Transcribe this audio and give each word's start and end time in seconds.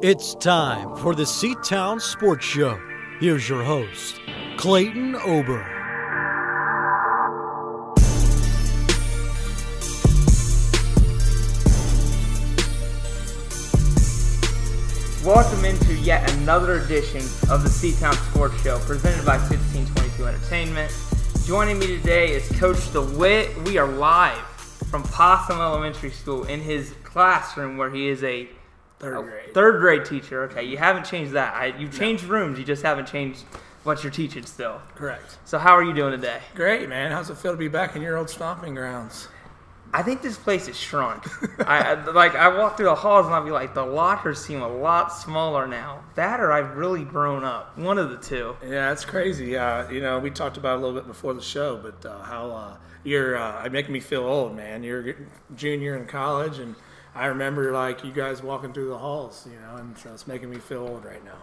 It's 0.00 0.36
time 0.36 0.94
for 0.98 1.12
the 1.12 1.24
CTOWN 1.24 2.00
Sports 2.00 2.44
Show. 2.44 2.80
Here's 3.18 3.48
your 3.48 3.64
host, 3.64 4.20
Clayton 4.56 5.16
Ober. 5.16 5.66
Welcome 15.24 15.64
into 15.64 15.94
yet 15.94 16.30
another 16.34 16.74
edition 16.74 17.22
of 17.50 17.64
the 17.64 17.68
CTOWN 17.68 18.30
Sports 18.30 18.62
Show 18.62 18.78
presented 18.78 19.26
by 19.26 19.38
1622 19.38 20.26
Entertainment. 20.26 20.92
Joining 21.44 21.76
me 21.76 21.88
today 21.88 22.30
is 22.30 22.48
Coach 22.60 22.92
DeWitt. 22.92 23.64
We 23.64 23.78
are 23.78 23.88
live 23.88 24.38
from 24.92 25.02
Possum 25.02 25.58
Elementary 25.58 26.10
School 26.10 26.44
in 26.44 26.60
his 26.60 26.94
classroom 27.02 27.76
where 27.76 27.90
he 27.90 28.06
is 28.06 28.22
a 28.22 28.48
Third 28.98 29.16
a 29.18 29.22
grade. 29.22 29.54
third 29.54 29.80
grade 29.80 30.04
teacher. 30.04 30.42
Okay, 30.44 30.64
you 30.64 30.76
haven't 30.76 31.04
changed 31.04 31.32
that. 31.32 31.54
I, 31.54 31.66
you've 31.78 31.96
changed 31.96 32.24
rooms, 32.24 32.58
you 32.58 32.64
just 32.64 32.82
haven't 32.82 33.06
changed 33.06 33.44
what 33.84 34.02
you're 34.02 34.12
teaching 34.12 34.44
still. 34.44 34.80
Correct. 34.94 35.38
So 35.44 35.58
how 35.58 35.72
are 35.72 35.82
you 35.82 35.94
doing 35.94 36.12
today? 36.12 36.40
Great, 36.54 36.88
man. 36.88 37.12
How's 37.12 37.30
it 37.30 37.38
feel 37.38 37.52
to 37.52 37.56
be 37.56 37.68
back 37.68 37.96
in 37.96 38.02
your 38.02 38.16
old 38.16 38.28
stomping 38.28 38.74
grounds? 38.74 39.28
I 39.94 40.02
think 40.02 40.20
this 40.20 40.36
place 40.36 40.68
is 40.68 40.78
shrunk. 40.78 41.24
I, 41.66 41.94
like 42.10 42.34
I 42.34 42.48
walk 42.48 42.76
through 42.76 42.86
the 42.86 42.94
halls 42.94 43.24
and 43.24 43.34
I'll 43.34 43.44
be 43.44 43.50
like, 43.50 43.72
the 43.72 43.86
lockers 43.86 44.38
seem 44.38 44.60
a 44.60 44.68
lot 44.68 45.12
smaller 45.14 45.66
now. 45.66 46.04
That 46.14 46.40
or 46.40 46.52
I've 46.52 46.76
really 46.76 47.04
grown 47.04 47.42
up. 47.42 47.78
One 47.78 47.96
of 47.96 48.10
the 48.10 48.18
two. 48.18 48.54
Yeah, 48.62 48.92
it's 48.92 49.06
crazy. 49.06 49.56
Uh, 49.56 49.88
you 49.90 50.02
know, 50.02 50.18
we 50.18 50.30
talked 50.30 50.58
about 50.58 50.74
it 50.74 50.82
a 50.82 50.84
little 50.84 51.00
bit 51.00 51.06
before 51.06 51.32
the 51.32 51.40
show, 51.40 51.78
but 51.78 52.04
uh, 52.04 52.22
how 52.22 52.50
uh, 52.50 52.76
you're 53.02 53.38
uh, 53.38 53.66
making 53.70 53.94
me 53.94 54.00
feel 54.00 54.24
old, 54.24 54.54
man. 54.54 54.82
You're 54.82 55.10
a 55.10 55.14
junior 55.56 55.96
in 55.96 56.06
college, 56.06 56.58
and 56.58 56.74
I 57.18 57.26
remember 57.26 57.72
like 57.72 58.04
you 58.04 58.12
guys 58.12 58.42
walking 58.44 58.72
through 58.72 58.90
the 58.90 58.98
halls, 58.98 59.44
you 59.50 59.58
know, 59.58 59.76
and 59.76 59.98
so 59.98 60.12
it's 60.12 60.28
making 60.28 60.50
me 60.50 60.58
feel 60.58 60.86
old 60.86 61.04
right 61.04 61.24
now. 61.24 61.38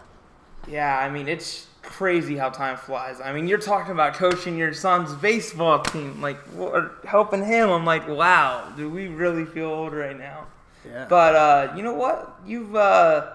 Yeah, 0.66 0.98
I 0.98 1.10
mean 1.10 1.28
it's 1.28 1.66
crazy 1.82 2.34
how 2.36 2.48
time 2.48 2.78
flies. 2.78 3.20
I 3.20 3.34
mean 3.34 3.46
you're 3.46 3.58
talking 3.58 3.92
about 3.92 4.14
coaching 4.14 4.56
your 4.56 4.72
son's 4.72 5.12
baseball 5.14 5.82
team, 5.82 6.22
like 6.22 6.38
or 6.58 6.92
helping 7.06 7.44
him. 7.44 7.68
I'm 7.68 7.84
like, 7.84 8.08
wow, 8.08 8.72
do 8.74 8.88
we 8.88 9.08
really 9.08 9.44
feel 9.44 9.66
old 9.66 9.92
right 9.92 10.18
now? 10.18 10.46
Yeah. 10.88 11.04
But 11.10 11.36
uh, 11.36 11.74
you 11.76 11.82
know 11.82 11.92
what? 11.92 12.40
You've 12.46 12.74
uh, 12.74 13.32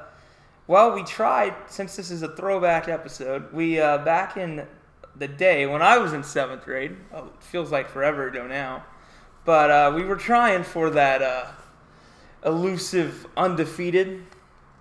well, 0.66 0.96
we 0.96 1.04
tried 1.04 1.54
since 1.68 1.96
this 1.96 2.10
is 2.10 2.24
a 2.24 2.36
throwback 2.36 2.88
episode. 2.88 3.54
We 3.54 3.80
uh, 3.80 4.00
back 4.00 4.36
in 4.36 4.66
the 5.16 5.28
day 5.28 5.68
when 5.68 5.84
I 5.84 6.00
was 6.00 6.14
in 6.14 6.24
seventh 6.24 6.64
grade. 6.64 6.98
Oh, 7.14 7.26
it 7.26 7.44
feels 7.44 7.72
like 7.72 7.88
forever 7.88 8.28
ago 8.30 8.48
now. 8.48 8.84
But 9.46 9.70
uh, 9.70 9.92
we 9.96 10.04
were 10.04 10.16
trying 10.16 10.64
for 10.64 10.90
that 10.92 11.22
uh, 11.22 11.46
elusive 12.46 13.28
undefeated. 13.38 14.24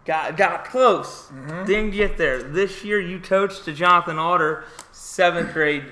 Got 0.07 0.37
got 0.37 0.65
close. 0.65 1.31
Didn't 1.67 1.91
get 1.91 2.17
there. 2.17 2.43
This 2.43 2.83
year 2.85 3.01
you 3.01 3.21
coached 3.21 3.65
the 3.67 3.73
Jonathan 3.73 4.19
Alder 4.19 4.65
seventh 4.93 5.53
grade 5.53 5.85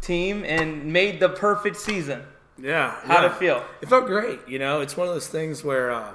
team 0.00 0.44
and 0.44 0.92
made 0.92 1.18
the 1.20 1.28
perfect 1.28 1.76
season. 1.76 2.22
yeah. 2.58 2.94
How'd 3.04 3.24
yeah. 3.24 3.26
it 3.26 3.38
feel? 3.38 3.64
It 3.82 3.88
felt 3.88 4.06
great. 4.06 4.38
You 4.46 4.58
know, 4.58 4.80
it's 4.80 4.96
one 4.96 5.08
of 5.08 5.14
those 5.14 5.26
things 5.28 5.64
where, 5.64 5.90
uh, 5.90 6.14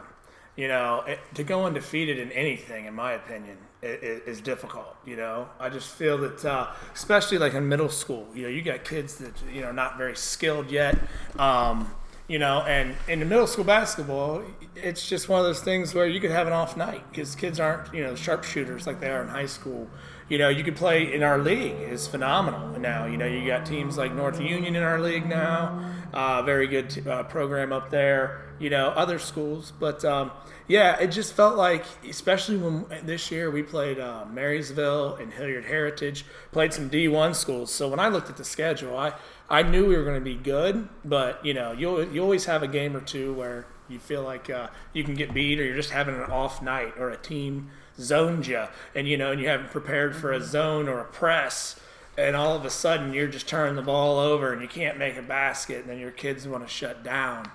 you 0.56 0.68
know, 0.70 1.03
it, 1.06 1.20
to 1.36 1.44
go 1.44 1.66
undefeated 1.66 2.18
in 2.18 2.31
anything, 2.31 2.86
in 2.86 2.94
my 2.94 3.14
opinion, 3.14 3.58
is 3.81 4.42
difficult. 4.42 4.96
You 5.06 5.18
know, 5.18 5.50
I 5.59 5.70
just 5.70 5.90
feel 5.90 6.18
that, 6.20 6.46
uh, 6.46 6.72
especially 6.94 7.38
like 7.38 7.53
in 7.53 7.68
middle 7.68 7.90
school, 7.90 8.28
you 8.34 8.44
know, 8.44 8.50
you 8.50 8.62
got 8.62 8.86
kids 8.86 9.16
that 9.16 9.34
you 9.53 9.62
know 9.62 9.72
not 9.72 9.98
very 9.98 10.16
skilled 10.16 10.72
yet. 10.72 10.98
Um, 11.38 11.92
you 12.32 12.40
know, 12.40 12.62
and 12.62 12.96
in 13.10 13.20
the 13.20 13.26
middle 13.26 13.46
school 13.46 13.66
basketball, 13.66 14.42
it's 14.74 15.06
just 15.10 15.28
one 15.28 15.42
of 15.42 15.46
those 15.46 15.60
things 15.62 15.94
where 15.94 16.08
you 16.08 16.22
could 16.22 16.32
have 16.32 16.48
an 16.48 16.54
off 16.54 16.78
night 16.78 17.04
because 17.12 17.36
kids 17.36 17.60
aren't, 17.60 17.94
you 17.94 18.02
know, 18.02 18.16
sharpshooters 18.16 18.88
like 18.88 19.02
they 19.02 19.09
are 19.09 19.22
in 19.22 19.28
high 19.28 19.46
school. 19.46 19.90
You 20.31 20.38
know, 20.38 20.47
you 20.47 20.64
could 20.64 20.78
play 20.78 21.14
in 21.14 21.24
our 21.24 21.38
league 21.38 21.75
is 21.78 22.08
phenomenal 22.08 22.80
now. 22.80 23.06
You 23.06 23.18
know, 23.18 23.25
you 23.25 23.46
got 23.46 23.66
teams 23.66 23.97
like 23.97 24.14
North 24.14 24.40
Union 24.40 24.78
in 24.78 24.81
our 24.81 24.97
league 24.97 25.28
now, 25.28 25.94
uh, 26.14 26.42
very 26.44 26.68
good 26.68 26.90
t- 26.90 27.02
uh, 27.02 27.24
program 27.24 27.74
up 27.74 27.90
there. 27.90 28.41
You 28.58 28.70
know, 28.70 28.91
other 28.91 29.20
schools, 29.20 29.74
but 29.78 30.06
um, 30.06 30.31
yeah, 30.70 30.97
it 31.02 31.08
just 31.08 31.34
felt 31.34 31.58
like, 31.58 31.84
especially 32.08 32.56
when 32.56 32.86
this 33.06 33.30
year 33.30 33.52
we 33.52 33.62
played 33.62 34.00
uh, 34.00 34.24
Marysville 34.31 35.16
and 35.16 35.34
Hilliard 35.34 35.66
Heritage, 35.66 36.24
played 36.53 36.72
some 36.72 36.90
D1 36.90 37.36
schools. 37.36 37.70
So 37.74 37.90
when 37.90 38.00
I 38.00 38.08
looked 38.08 38.30
at 38.30 38.38
the 38.38 38.46
schedule, 38.46 38.96
I 38.96 39.12
I 39.50 39.64
knew 39.64 39.86
we 39.86 39.97
were 39.97 40.06
going 40.06 40.18
to 40.18 40.24
be 40.24 40.36
good, 40.36 40.88
but 41.03 41.46
you 41.46 41.53
know, 41.53 41.74
you 41.74 42.09
you 42.09 42.22
always 42.24 42.46
have 42.46 42.64
a 42.64 42.70
game 42.70 42.96
or 42.96 43.02
two 43.02 43.34
where 43.34 43.68
you 43.90 44.00
feel 44.00 44.24
like 44.24 44.50
uh, 44.50 44.70
you 44.94 45.03
can 45.03 45.16
get 45.16 45.34
beat, 45.34 45.59
or 45.59 45.66
you're 45.66 45.75
just 45.75 45.90
having 45.90 46.16
an 46.16 46.31
off 46.31 46.62
night, 46.62 46.94
or 46.97 47.09
a 47.09 47.18
team 47.18 47.70
zoned 48.01 48.47
you, 48.47 48.66
and 48.95 49.07
you 49.07 49.17
know, 49.17 49.31
and 49.31 49.39
you 49.39 49.47
haven't 49.47 49.72
prepared 49.72 50.16
for 50.16 50.31
a 50.31 50.41
zone 50.41 50.88
or 50.89 51.00
a 51.00 51.06
press, 51.06 51.79
and 52.17 52.35
all 52.35 52.56
of 52.56 52.66
a 52.66 52.69
sudden 52.69 53.13
you're 53.13 53.28
just 53.28 53.47
turning 53.47 53.75
the 53.75 53.81
ball 53.81 54.19
over 54.19 54.51
and 54.51 54.62
you 54.62 54.67
can't 54.67 54.97
make 54.97 55.17
a 55.17 55.22
basket, 55.22 55.81
and 55.81 55.89
then 55.89 56.00
your 56.00 56.11
kids 56.11 56.47
want 56.47 56.63
to 56.63 56.69
shut 56.69 57.03
down. 57.03 57.50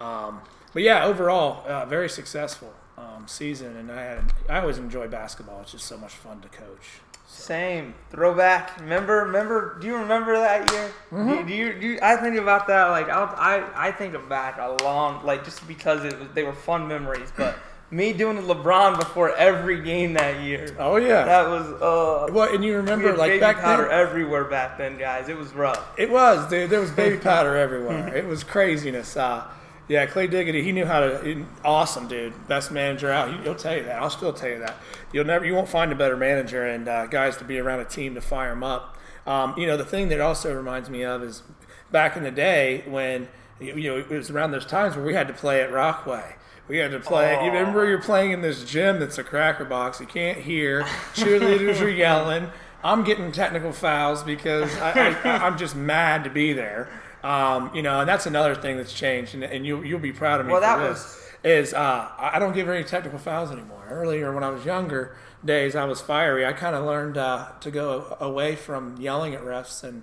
Um, 0.00 0.40
but 0.72 0.82
yeah, 0.82 1.04
overall, 1.04 1.66
uh, 1.68 1.84
very 1.86 2.08
successful 2.08 2.72
um, 2.96 3.26
season, 3.26 3.76
and 3.76 3.90
I 3.90 4.02
had 4.02 4.32
I 4.48 4.60
always 4.60 4.78
enjoy 4.78 5.08
basketball. 5.08 5.60
It's 5.62 5.72
just 5.72 5.86
so 5.86 5.96
much 5.96 6.12
fun 6.12 6.40
to 6.40 6.48
coach. 6.48 7.00
Same 7.26 7.94
throwback. 8.10 8.80
Remember, 8.80 9.24
remember. 9.24 9.78
Do 9.80 9.86
you 9.86 9.96
remember 9.96 10.38
that 10.38 10.70
year? 10.72 10.90
Mm-hmm. 11.12 11.28
Do, 11.28 11.44
do 11.46 11.54
you? 11.54 11.80
Do 11.80 11.86
you, 11.86 11.98
I 12.02 12.16
think 12.16 12.36
about 12.36 12.66
that 12.68 12.86
like 12.86 13.08
I'll, 13.10 13.32
I 13.36 13.64
I 13.74 13.92
think 13.92 14.14
of 14.14 14.28
back 14.28 14.58
a 14.58 14.82
long 14.82 15.24
like 15.24 15.44
just 15.44 15.66
because 15.68 16.04
it 16.04 16.18
was 16.18 16.28
they 16.34 16.42
were 16.42 16.54
fun 16.54 16.88
memories. 16.88 17.30
But 17.36 17.56
me 17.90 18.12
doing 18.12 18.36
the 18.36 18.54
LeBron 18.54 18.98
before 18.98 19.34
every 19.36 19.80
game 19.80 20.14
that 20.14 20.42
year. 20.42 20.74
Oh 20.78 20.96
yeah. 20.96 21.24
That 21.24 21.48
was 21.48 21.66
uh. 21.80 22.32
well, 22.32 22.54
and 22.54 22.64
you 22.64 22.76
remember 22.76 23.16
like 23.16 23.30
baby 23.30 23.40
back 23.40 23.60
powder 23.60 23.84
then, 23.88 23.98
everywhere 23.98 24.44
back 24.44 24.78
then, 24.78 24.98
guys. 24.98 25.28
It 25.28 25.36
was 25.36 25.52
rough. 25.54 25.98
It 25.98 26.10
was, 26.10 26.48
dude. 26.48 26.70
There 26.70 26.80
was 26.80 26.90
baby 26.90 27.16
powder 27.22 27.56
everywhere. 27.56 28.14
It 28.14 28.26
was 28.26 28.44
craziness. 28.44 29.16
Uh, 29.16 29.46
yeah, 29.88 30.04
Clay 30.04 30.26
Diggity, 30.26 30.62
he 30.62 30.72
knew 30.72 30.84
how 30.84 31.00
to. 31.00 31.24
he- 31.24 31.44
awesome, 31.64 32.08
dude. 32.08 32.46
Best 32.46 32.70
manager 32.70 33.10
out. 33.10 33.32
He, 33.32 33.42
he'll 33.42 33.54
tell 33.54 33.74
you 33.74 33.84
that. 33.84 34.02
I'll 34.02 34.10
still 34.10 34.34
tell 34.34 34.50
you 34.50 34.58
that. 34.58 34.76
You'll 35.12 35.24
never, 35.24 35.46
you 35.46 35.54
won't 35.54 35.68
find 35.68 35.90
a 35.90 35.94
better 35.94 36.16
manager 36.16 36.66
and 36.66 36.86
uh, 36.86 37.06
guys 37.06 37.38
to 37.38 37.44
be 37.44 37.58
around 37.58 37.80
a 37.80 37.86
team 37.86 38.14
to 38.14 38.20
fire 38.20 38.50
them 38.50 38.62
up. 38.62 38.98
Um, 39.26 39.54
you 39.56 39.66
know, 39.66 39.78
the 39.78 39.86
thing 39.86 40.08
that 40.08 40.20
also 40.20 40.54
reminds 40.54 40.90
me 40.90 41.04
of 41.04 41.22
is 41.22 41.42
back 41.90 42.18
in 42.18 42.22
the 42.22 42.30
day 42.30 42.84
when 42.86 43.28
you 43.60 43.74
you 43.74 43.90
know 43.90 43.98
it 43.98 44.10
was 44.10 44.30
around 44.30 44.50
those 44.50 44.66
times 44.66 44.94
where 44.94 45.04
we 45.04 45.14
had 45.14 45.28
to 45.28 45.34
play 45.34 45.62
at 45.62 45.72
Rockway. 45.72 46.34
We 46.68 46.78
had 46.78 46.90
to 46.92 47.00
play. 47.00 47.32
You 47.44 47.50
remember 47.50 47.88
you're 47.88 48.00
playing 48.02 48.32
in 48.32 48.42
this 48.42 48.62
gym 48.64 49.00
that's 49.00 49.18
a 49.18 49.24
cracker 49.24 49.64
box. 49.64 50.00
You 50.00 50.06
can't 50.06 50.38
hear. 50.38 50.82
Cheerleaders 51.14 51.80
are 51.80 51.88
yelling. 51.88 52.50
I'm 52.84 53.04
getting 53.04 53.32
technical 53.32 53.72
fouls 53.72 54.22
because 54.22 54.74
I, 54.78 54.92
I'm 55.24 55.58
just 55.58 55.74
mad 55.74 56.24
to 56.24 56.30
be 56.30 56.52
there. 56.52 56.88
Um, 57.24 57.74
you 57.74 57.82
know, 57.82 58.00
and 58.00 58.08
that's 58.08 58.26
another 58.26 58.54
thing 58.54 58.76
that's 58.76 58.92
changed, 58.92 59.34
and, 59.34 59.42
and 59.42 59.66
you, 59.66 59.82
you'll 59.82 59.98
be 59.98 60.12
proud 60.12 60.40
of 60.40 60.46
me 60.46 60.52
Well, 60.52 60.60
that 60.60 60.78
this. 60.78 60.98
was- 60.98 61.14
Is 61.44 61.74
uh, 61.74 62.08
I 62.18 62.32
I 62.34 62.38
don't 62.38 62.52
give 62.52 62.68
any 62.68 62.84
technical 62.84 63.18
fouls 63.18 63.50
anymore. 63.50 63.84
Earlier, 63.90 64.32
when 64.32 64.44
I 64.44 64.50
was 64.50 64.64
younger 64.64 65.16
days, 65.44 65.74
I 65.76 65.84
was 65.84 66.00
fiery. 66.00 66.44
I 66.46 66.52
kind 66.52 66.76
of 66.76 66.84
learned 66.84 67.16
uh, 67.16 67.48
to 67.60 67.70
go 67.70 68.16
away 68.20 68.54
from 68.56 68.96
yelling 69.00 69.34
at 69.34 69.40
refs 69.42 69.82
and 69.82 70.02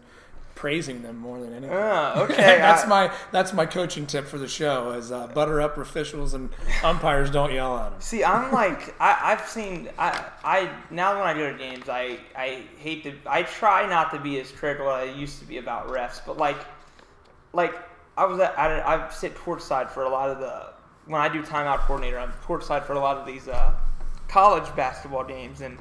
praising 0.56 1.02
them 1.02 1.18
more 1.18 1.40
than 1.40 1.54
anything. 1.54 1.76
Ah, 1.78 2.20
okay. 2.24 2.36
that's 2.58 2.86
I- 2.86 2.88
my 2.88 3.14
that's 3.32 3.54
my 3.54 3.66
coaching 3.66 4.06
tip 4.08 4.26
for 4.26 4.38
the 4.38 4.48
show: 4.48 4.92
is 4.92 5.12
uh, 5.12 5.28
butter 5.28 5.62
up 5.62 5.78
officials 5.78 6.34
and 6.34 6.50
umpires. 6.84 7.30
Don't 7.30 7.54
yell 7.54 7.78
at 7.78 7.92
them. 7.92 8.02
See, 8.02 8.24
I'm 8.24 8.52
like 8.52 8.96
I, 9.00 9.34
I've 9.34 9.48
seen 9.48 9.90
I 10.00 10.26
I 10.44 10.70
now 10.90 11.18
when 11.20 11.28
I 11.28 11.34
go 11.34 11.52
to 11.52 11.58
games 11.58 11.90
I 11.90 12.18
I 12.36 12.64
hate 12.78 13.04
to 13.04 13.14
I 13.28 13.44
try 13.44 13.88
not 13.88 14.12
to 14.14 14.20
be 14.20 14.40
as 14.40 14.52
critical 14.52 14.90
as 14.90 15.10
I 15.10 15.12
used 15.14 15.40
to 15.40 15.46
be 15.46 15.58
about 15.58 15.90
refs, 15.90 16.22
but 16.26 16.38
like 16.38 16.58
like 17.54 17.74
I 18.18 18.26
was 18.26 18.40
at, 18.40 18.56
at 18.58 18.88
I 18.88 19.10
sit 19.10 19.36
courtside 19.36 19.90
for 19.90 20.04
a 20.04 20.10
lot 20.10 20.30
of 20.30 20.40
the 20.40 20.74
when 21.06 21.22
I 21.22 21.30
do 21.30 21.44
timeout 21.44 21.80
coordinator 21.82 22.18
I'm 22.18 22.32
courtside 22.44 22.84
for 22.86 22.94
a 22.94 23.00
lot 23.00 23.18
of 23.18 23.26
these 23.28 23.48
uh, 23.48 23.74
college 24.28 24.74
basketball 24.76 25.24
games 25.26 25.62
and 25.62 25.78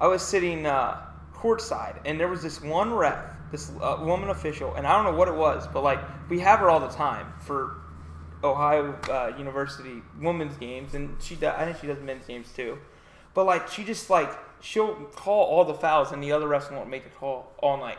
I 0.00 0.06
was 0.08 0.20
sitting 0.22 0.66
uh, 0.66 1.00
courtside 1.34 1.98
and 2.04 2.18
there 2.20 2.28
was 2.28 2.42
this 2.42 2.60
one 2.60 2.92
ref 2.92 3.16
this 3.52 3.70
uh, 3.80 3.98
woman 4.00 4.30
official 4.30 4.74
and 4.74 4.86
I 4.86 4.92
don't 4.92 5.12
know 5.12 5.18
what 5.18 5.28
it 5.28 5.34
was 5.34 5.66
but 5.68 5.82
like 5.82 6.00
we 6.28 6.40
have 6.40 6.60
her 6.60 6.68
all 6.70 6.80
the 6.80 6.88
time 6.88 7.32
for 7.40 7.76
Ohio 8.44 8.94
uh, 9.10 9.32
University 9.36 10.02
women's 10.20 10.56
games, 10.56 10.94
and 10.94 11.16
she 11.20 11.36
does, 11.36 11.54
I 11.56 11.64
think 11.64 11.78
she 11.80 11.86
does 11.86 12.00
men's 12.00 12.26
games 12.26 12.52
too. 12.54 12.78
But 13.34 13.44
like 13.44 13.68
she 13.68 13.84
just 13.84 14.10
like 14.10 14.30
she'll 14.60 14.94
call 15.14 15.44
all 15.44 15.64
the 15.64 15.74
fouls, 15.74 16.12
and 16.12 16.22
the 16.22 16.32
other 16.32 16.46
refs 16.46 16.70
won't 16.70 16.88
make 16.88 17.06
a 17.06 17.10
call 17.10 17.52
all 17.58 17.76
night, 17.78 17.98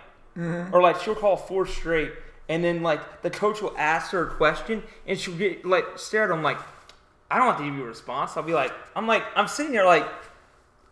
or 0.72 0.82
like 0.82 1.02
she'll 1.02 1.16
call 1.16 1.38
four 1.38 1.66
straight, 1.66 2.12
and 2.50 2.64
then 2.64 2.82
like 2.84 3.22
the 3.24 3.30
coach 3.30 3.62
will 3.62 3.76
ask 3.78 4.12
her 4.12 4.28
a 4.28 4.36
question, 4.36 4.84
and 5.06 5.20
she'll 5.20 5.36
get 5.36 5.66
like 5.66 5.86
stare 5.98 6.26
at 6.26 6.32
him 6.32 6.44
like, 6.44 6.60
I 7.32 7.38
don't 7.38 7.48
have 7.48 7.58
to 7.58 7.64
give 7.66 7.76
you 7.76 7.84
a 7.84 7.88
response. 7.88 8.38
I'll 8.38 8.44
be 8.44 8.54
like, 8.54 8.72
I'm 8.96 9.08
like 9.08 9.24
I'm 9.36 9.48
sitting 9.48 9.72
there 9.72 9.86
like 9.86 10.08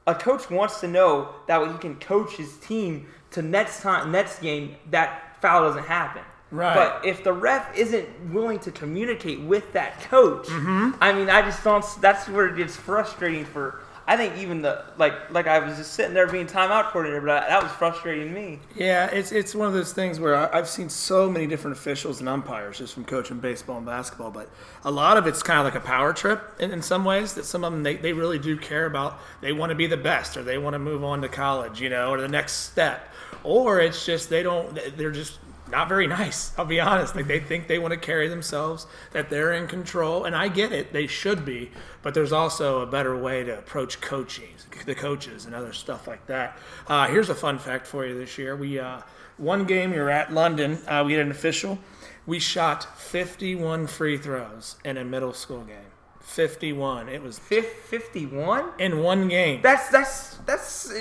a 0.08 0.16
coach 0.16 0.50
wants 0.50 0.80
to 0.82 0.88
know 0.88 1.34
that 1.48 1.62
way 1.62 1.72
he 1.72 1.78
can 1.78 1.96
coach 1.96 2.34
his 2.34 2.58
team 2.58 3.08
to 3.36 3.42
next 3.42 3.82
time 3.82 4.12
next 4.12 4.40
game 4.40 4.76
that 4.92 5.42
foul 5.42 5.64
doesn't 5.64 5.86
happen. 5.86 6.24
Right. 6.52 6.74
But 6.74 7.06
if 7.06 7.24
the 7.24 7.34
ref 7.34 7.76
isn't 7.76 8.08
willing 8.32 8.60
to 8.60 8.72
communicate 8.72 9.40
with 9.42 9.74
that 9.74 10.02
coach, 10.02 10.48
Mm-hmm. 10.48 10.92
I 11.02 11.14
mean, 11.14 11.30
I 11.30 11.42
just 11.42 11.64
don't. 11.64 11.84
That's 12.02 12.28
where 12.30 12.48
it 12.48 12.56
gets 12.58 12.76
frustrating 12.76 13.46
for 13.46 13.82
I 14.08 14.18
think 14.18 14.38
even 14.38 14.62
the 14.62 14.84
like 14.98 15.32
like 15.32 15.48
I 15.48 15.58
was 15.60 15.78
just 15.78 15.94
sitting 15.94 16.14
there 16.14 16.28
being 16.28 16.46
timeout 16.46 16.92
coordinator, 16.92 17.22
but 17.22 17.44
I, 17.44 17.48
that 17.48 17.64
was 17.64 17.72
frustrating 17.72 18.32
me. 18.34 18.60
Yeah, 18.76 19.08
it's 19.08 19.32
it's 19.32 19.56
one 19.56 19.68
of 19.68 19.74
those 19.74 19.94
things 19.94 20.20
where 20.20 20.36
I, 20.36 20.60
I've 20.60 20.70
seen 20.70 20.90
so 20.90 21.30
many 21.30 21.48
different 21.48 21.76
officials 21.76 22.20
and 22.20 22.30
umpires 22.30 22.78
just 22.78 22.94
from 22.94 23.06
coaching 23.06 23.40
baseball 23.40 23.78
and 23.78 23.86
basketball, 23.86 24.30
but 24.30 24.48
a 24.84 24.92
lot 24.92 25.18
of 25.18 25.26
it's 25.26 25.42
kind 25.42 25.60
of 25.60 25.66
like 25.66 25.74
a 25.74 25.86
power 25.86 26.14
trip 26.14 26.56
in, 26.60 26.72
in 26.72 26.84
some 26.84 27.04
ways. 27.04 27.34
That 27.34 27.46
some 27.46 27.64
of 27.64 27.74
them 27.74 27.82
they, 27.82 27.96
they 27.96 28.14
really 28.14 28.38
do 28.38 28.56
care 28.58 28.86
about. 28.86 29.20
They 29.42 29.54
want 29.54 29.72
to 29.72 29.76
be 29.76 29.88
the 29.88 29.98
best, 29.98 30.38
or 30.38 30.44
they 30.44 30.60
want 30.60 30.76
to 30.76 30.80
move 30.80 31.04
on 31.04 31.24
to 31.24 31.28
college, 31.28 31.82
you 31.82 31.90
know, 31.90 32.12
or 32.12 32.22
the 32.22 32.28
next 32.28 32.54
step, 32.70 33.12
or 33.44 33.80
it's 33.80 34.06
just 34.06 34.30
they 34.30 34.44
don't. 34.44 34.80
They're 34.98 35.12
just 35.12 35.40
not 35.72 35.90
very 35.90 36.06
nice. 36.08 36.52
I'll 36.58 36.66
be 36.66 36.80
honest. 36.80 37.16
Like 37.16 37.28
they 37.28 37.40
think 37.40 37.68
they 37.68 37.80
want 37.80 37.92
to 37.94 38.00
carry 38.00 38.28
themselves, 38.28 38.86
that 39.14 39.30
they're 39.30 39.54
in 39.54 39.68
control, 39.68 40.26
and 40.26 40.36
I 40.36 40.48
get 40.48 40.72
it. 40.72 40.94
They 40.94 41.08
should 41.08 41.44
be, 41.46 41.72
but 42.02 42.14
there's 42.14 42.32
also 42.32 42.82
a 42.82 42.86
better 42.86 43.18
way 43.18 43.44
to 43.44 43.58
approach 43.58 44.00
coaching, 44.02 44.50
the 44.86 44.96
coaches, 44.96 45.46
and 45.46 45.56
other 45.56 45.74
stuff 45.74 46.08
like 46.08 46.26
that. 46.28 46.58
Uh, 46.88 47.08
here's 47.08 47.30
a 47.30 47.36
fun 47.36 47.58
fact 47.60 47.88
for 47.88 48.06
you 48.06 48.18
this 48.18 48.38
year. 48.38 48.56
We 48.56 48.80
uh, 48.80 49.02
one 49.38 49.66
game 49.66 49.92
we 49.92 49.98
were 50.00 50.10
at 50.10 50.34
London. 50.34 50.80
Uh, 50.88 51.04
we 51.06 51.14
had 51.14 51.26
an 51.26 51.32
official. 51.32 51.80
We 52.28 52.40
shot 52.40 53.00
51 53.00 53.86
free 53.88 54.18
throws 54.18 54.78
in 54.84 54.98
a 54.98 55.06
middle 55.06 55.34
school 55.34 55.62
game. 55.64 55.78
51. 56.22 57.08
It 57.08 57.22
was 57.22 57.38
Fifty 57.38 58.26
one. 58.26 58.70
in 58.80 59.04
one 59.04 59.28
game. 59.28 59.62
That's 59.62 59.90
that's 59.90 60.38
that's. 60.46 60.92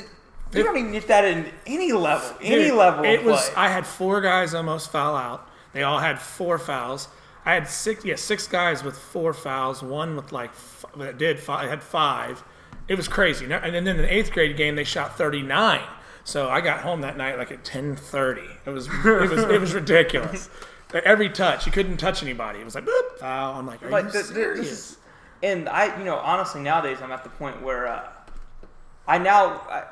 You 0.54 0.64
don't 0.64 0.76
even 0.76 0.92
get 0.92 1.06
that 1.08 1.24
in 1.24 1.46
any 1.66 1.92
level, 1.92 2.36
any 2.40 2.64
Dude, 2.68 2.74
level. 2.78 3.04
It 3.04 3.24
was. 3.24 3.48
play. 3.50 3.64
I 3.64 3.68
had 3.68 3.86
four 3.86 4.20
guys 4.20 4.54
almost 4.54 4.90
foul 4.90 5.16
out. 5.16 5.48
They 5.72 5.82
all 5.82 5.98
had 5.98 6.20
four 6.20 6.58
fouls. 6.58 7.08
I 7.44 7.54
had 7.54 7.68
six. 7.68 8.04
Yeah, 8.04 8.16
six 8.16 8.46
guys 8.46 8.82
with 8.84 8.96
four 8.96 9.32
fouls. 9.34 9.82
One 9.82 10.16
with 10.16 10.32
like 10.32 10.50
that 10.96 11.18
did 11.18 11.38
five. 11.40 11.66
I 11.66 11.68
Had 11.68 11.82
five. 11.82 12.42
It 12.88 12.96
was 12.96 13.08
crazy. 13.08 13.44
And 13.44 13.74
then 13.74 13.86
in 13.86 13.96
the 13.96 14.12
eighth 14.12 14.32
grade 14.32 14.56
game, 14.56 14.76
they 14.76 14.84
shot 14.84 15.16
thirty 15.18 15.42
nine. 15.42 15.82
So 16.24 16.48
I 16.48 16.60
got 16.60 16.80
home 16.80 17.02
that 17.02 17.16
night 17.16 17.36
like 17.38 17.50
at 17.52 17.64
ten 17.64 17.96
thirty. 17.96 18.46
It 18.66 18.70
was. 18.70 18.86
It 18.88 19.04
was. 19.30 19.42
it 19.42 19.60
was 19.60 19.74
ridiculous. 19.82 20.48
Every 20.92 21.28
touch, 21.28 21.66
you 21.66 21.72
couldn't 21.72 21.96
touch 21.96 22.22
anybody. 22.22 22.60
It 22.60 22.64
was 22.64 22.76
like 22.76 22.84
boop, 22.84 23.18
foul. 23.18 23.58
I'm 23.58 23.66
like, 23.66 23.82
are 23.82 23.90
Like 23.90 24.12
you 24.14 24.22
serious? 24.22 24.70
is- 24.70 24.96
and 25.42 25.68
I, 25.68 25.98
you 25.98 26.04
know, 26.04 26.16
honestly, 26.16 26.62
nowadays 26.62 26.98
I'm 27.02 27.10
at 27.12 27.24
the 27.24 27.28
point 27.30 27.60
where 27.60 27.86
uh, 27.88 28.08
I 29.06 29.18
now, 29.18 29.60
I, 29.68 29.82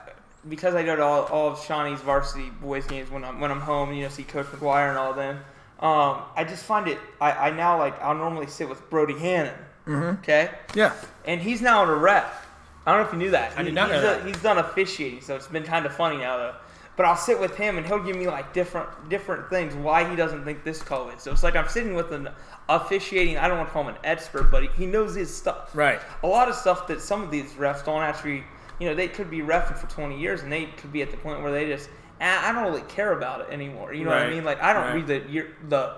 because 0.48 0.74
I 0.74 0.82
go 0.82 0.96
to 0.96 1.02
all, 1.02 1.22
all 1.24 1.48
of 1.50 1.58
Shawnee's 1.64 2.00
varsity 2.00 2.50
boys 2.60 2.86
games 2.86 3.10
when 3.10 3.24
I'm 3.24 3.40
when 3.40 3.50
I'm 3.50 3.60
home, 3.60 3.92
you 3.92 4.02
know, 4.02 4.08
see 4.08 4.24
Coach 4.24 4.46
McGuire 4.46 4.88
and 4.90 4.98
all 4.98 5.12
them. 5.14 5.36
Um, 5.80 6.22
I 6.36 6.44
just 6.48 6.64
find 6.64 6.86
it. 6.88 6.98
I, 7.20 7.32
I 7.32 7.50
now 7.50 7.78
like 7.78 8.00
I'll 8.02 8.14
normally 8.14 8.46
sit 8.46 8.68
with 8.68 8.88
Brody 8.90 9.18
Hannon. 9.18 9.54
Mm-hmm. 9.86 10.20
Okay, 10.20 10.50
yeah. 10.74 10.92
and 11.24 11.40
he's 11.40 11.60
now 11.60 11.82
on 11.82 11.88
a 11.88 11.94
ref. 11.94 12.46
I 12.86 12.92
don't 12.92 13.00
know 13.02 13.06
if 13.06 13.12
you 13.12 13.18
knew 13.18 13.30
that. 13.32 13.52
I 13.56 13.62
did 13.62 13.68
He- 13.68 13.74
not 13.74 13.88
know 13.90 13.94
he's, 13.94 14.02
that. 14.02 14.26
he's 14.26 14.42
done 14.42 14.58
officiating, 14.58 15.20
so 15.22 15.34
it's 15.36 15.48
been 15.48 15.64
kind 15.64 15.86
of 15.86 15.94
funny 15.94 16.18
now 16.18 16.36
though. 16.36 16.54
But 16.94 17.06
I'll 17.06 17.16
sit 17.16 17.40
with 17.40 17.56
him, 17.56 17.78
and 17.78 17.86
he'll 17.86 18.02
give 18.02 18.16
me 18.16 18.26
like 18.28 18.52
different 18.52 19.08
different 19.08 19.48
things 19.48 19.74
why 19.74 20.08
he 20.08 20.14
doesn't 20.14 20.44
think 20.44 20.62
this 20.62 20.82
call 20.82 21.08
is. 21.10 21.22
So 21.22 21.32
it's 21.32 21.42
like 21.42 21.56
I'm 21.56 21.68
sitting 21.68 21.94
with 21.94 22.12
an 22.12 22.28
officiating. 22.68 23.38
I 23.38 23.48
don't 23.48 23.56
want 23.58 23.70
to 23.70 23.72
call 23.72 23.82
him 23.82 23.88
an 23.94 24.00
expert, 24.04 24.50
but 24.50 24.62
he, 24.62 24.68
he 24.76 24.86
knows 24.86 25.14
his 25.14 25.34
stuff. 25.34 25.70
Right. 25.74 26.00
A 26.22 26.26
lot 26.26 26.48
of 26.48 26.54
stuff 26.54 26.86
that 26.88 27.00
some 27.00 27.22
of 27.22 27.30
these 27.30 27.52
refs 27.52 27.84
don't 27.84 28.02
actually. 28.02 28.44
You 28.82 28.88
know, 28.88 28.94
they 28.96 29.06
could 29.06 29.30
be 29.30 29.38
refing 29.40 29.76
for 29.78 29.86
20 29.86 30.18
years, 30.18 30.42
and 30.42 30.50
they 30.50 30.64
could 30.66 30.92
be 30.92 31.02
at 31.02 31.10
the 31.12 31.16
point 31.16 31.40
where 31.40 31.52
they 31.52 31.66
just. 31.66 31.88
"Ah, 32.20 32.48
I 32.48 32.52
don't 32.52 32.64
really 32.64 32.82
care 32.88 33.12
about 33.12 33.40
it 33.42 33.46
anymore. 33.52 33.94
You 33.94 34.04
know 34.04 34.10
what 34.10 34.22
I 34.22 34.30
mean? 34.30 34.44
Like 34.44 34.60
I 34.60 34.72
don't 34.72 34.82
Right. 34.86 34.94
read 34.94 35.06
the 35.06 35.30
year- 35.30 35.56
the 35.68 35.94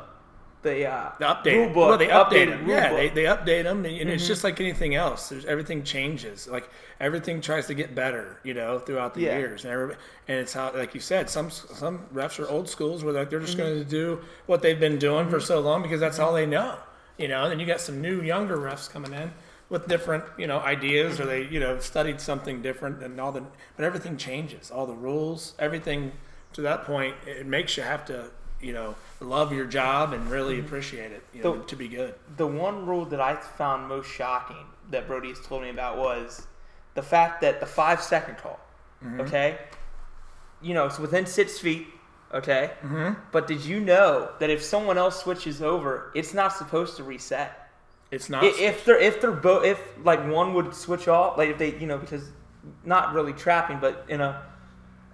the 0.63 0.87
uh, 0.87 1.11
The 1.19 1.25
update. 1.27 1.57
rule 1.57 1.67
book. 1.69 1.89
Well, 1.89 1.99
they 1.99 2.07
update 2.09 2.49
them. 2.51 2.67
Yeah, 2.69 2.89
book. 2.91 2.97
they, 2.99 3.09
they 3.11 3.25
update 3.25 3.65
them, 3.65 3.85
and, 3.85 3.95
Mm-hmm. 3.95 4.09
it's 4.09 4.27
just 4.27 4.45
like 4.45 4.61
anything 4.61 4.95
else. 4.95 5.29
There's 5.31 5.45
everything 5.47 5.83
changes. 5.83 6.47
Like 6.49 6.69
everything 7.01 7.41
tries 7.43 7.67
to 7.69 7.75
get 7.75 7.95
better, 7.95 8.39
you 8.45 8.55
know, 8.55 8.79
throughout 8.79 9.13
the 9.15 9.23
Yeah. 9.23 9.37
years. 9.39 9.65
And, 9.65 9.73
every, 9.75 9.95
and 10.29 10.39
it's 10.39 10.53
how, 10.55 10.73
like 10.75 10.95
you 10.95 11.01
said, 11.01 11.29
some 11.31 11.51
some 11.51 12.07
refs 12.15 12.39
are 12.39 12.49
old 12.49 12.69
schools 12.69 13.03
where 13.05 13.13
like 13.15 13.29
they're 13.31 13.39
Mm-hmm. 13.41 13.47
just 13.47 13.59
going 13.59 13.79
to 13.79 13.85
do 13.85 14.21
what 14.47 14.61
they've 14.63 14.81
been 14.81 14.99
doing 14.99 15.29
for 15.31 15.41
so 15.41 15.61
long 15.61 15.81
because 15.83 16.01
that's 16.01 16.19
all 16.19 16.33
they 16.35 16.47
know, 16.47 16.77
you 17.19 17.29
know. 17.29 17.43
And 17.45 17.53
then 17.53 17.61
you 17.61 17.67
got 17.67 17.81
some 17.81 18.01
new 18.01 18.21
younger 18.23 18.57
refs 18.57 18.91
coming 18.91 19.13
in 19.15 19.33
with 19.71 19.89
different, 19.89 20.25
you 20.39 20.47
know, 20.47 20.59
ideas, 20.61 21.19
or 21.21 21.27
they, 21.27 21.43
you 21.47 21.59
know, 21.61 21.79
studied 21.79 22.21
something 22.21 22.63
different, 22.63 23.03
and 23.03 23.21
all 23.21 23.33
the. 23.33 23.43
But 23.77 23.85
everything 23.85 24.17
changes. 24.17 24.71
All 24.71 24.87
the 24.87 24.95
rules, 24.95 25.55
everything 25.59 26.13
to 26.53 26.61
that 26.63 26.85
point, 26.85 27.15
it 27.27 27.47
makes 27.47 27.77
you 27.77 27.83
have 27.83 28.05
to. 28.07 28.31
You 28.61 28.73
know, 28.73 28.95
love 29.21 29.53
your 29.53 29.67
job 29.67 30.15
and 30.15 30.31
really 30.31 30.59
appreciate 30.59 31.13
it. 31.13 31.23
You 31.35 31.43
know, 31.43 31.53
Mm-hmm. 31.55 31.67
To 31.67 31.77
be 31.77 31.87
good. 31.89 32.15
the 32.39 32.47
one 32.47 32.87
rule 32.87 33.05
that 33.07 33.21
I 33.21 33.35
found 33.37 33.89
most 33.89 34.09
shocking 34.11 34.65
that 34.91 35.07
Brody 35.07 35.29
has 35.29 35.41
told 35.47 35.61
me 35.63 35.69
about 35.69 35.99
was 35.99 36.47
the 36.95 37.03
fact 37.03 37.43
that 37.43 37.61
the 37.61 37.67
five 37.67 38.01
second 38.03 38.39
call, 38.39 38.59
Mm-hmm. 39.05 39.21
okay, 39.23 39.59
you 40.63 40.73
know, 40.73 40.87
it's 40.87 40.99
within 40.99 41.27
six 41.27 41.59
feet, 41.59 41.89
okay, 42.33 42.71
Mm-hmm. 42.83 43.21
but 43.33 43.47
did 43.47 43.63
you 43.63 43.81
know 43.81 44.31
that 44.39 44.49
if 44.49 44.63
someone 44.63 44.97
else 44.97 45.21
switches 45.23 45.61
over, 45.61 46.11
it's 46.15 46.33
not 46.33 46.55
supposed 46.57 46.97
to 46.97 47.05
reset? 47.05 47.64
It's 48.15 48.29
not. 48.31 48.45
I- 48.45 48.55
If 48.71 48.85
they're 48.85 48.99
if 48.99 49.21
they're 49.21 49.33
both 49.33 49.65
if 49.65 49.81
like 50.05 50.21
one 50.41 50.55
would 50.55 50.75
switch 50.75 51.07
off, 51.09 51.37
like 51.39 51.51
if 51.51 51.59
they 51.59 51.75
you 51.83 51.87
know 51.87 51.99
because 51.99 52.25
not 52.85 53.13
really 53.15 53.33
trapping, 53.33 53.79
but 53.81 54.05
in 54.09 54.21
a 54.21 54.43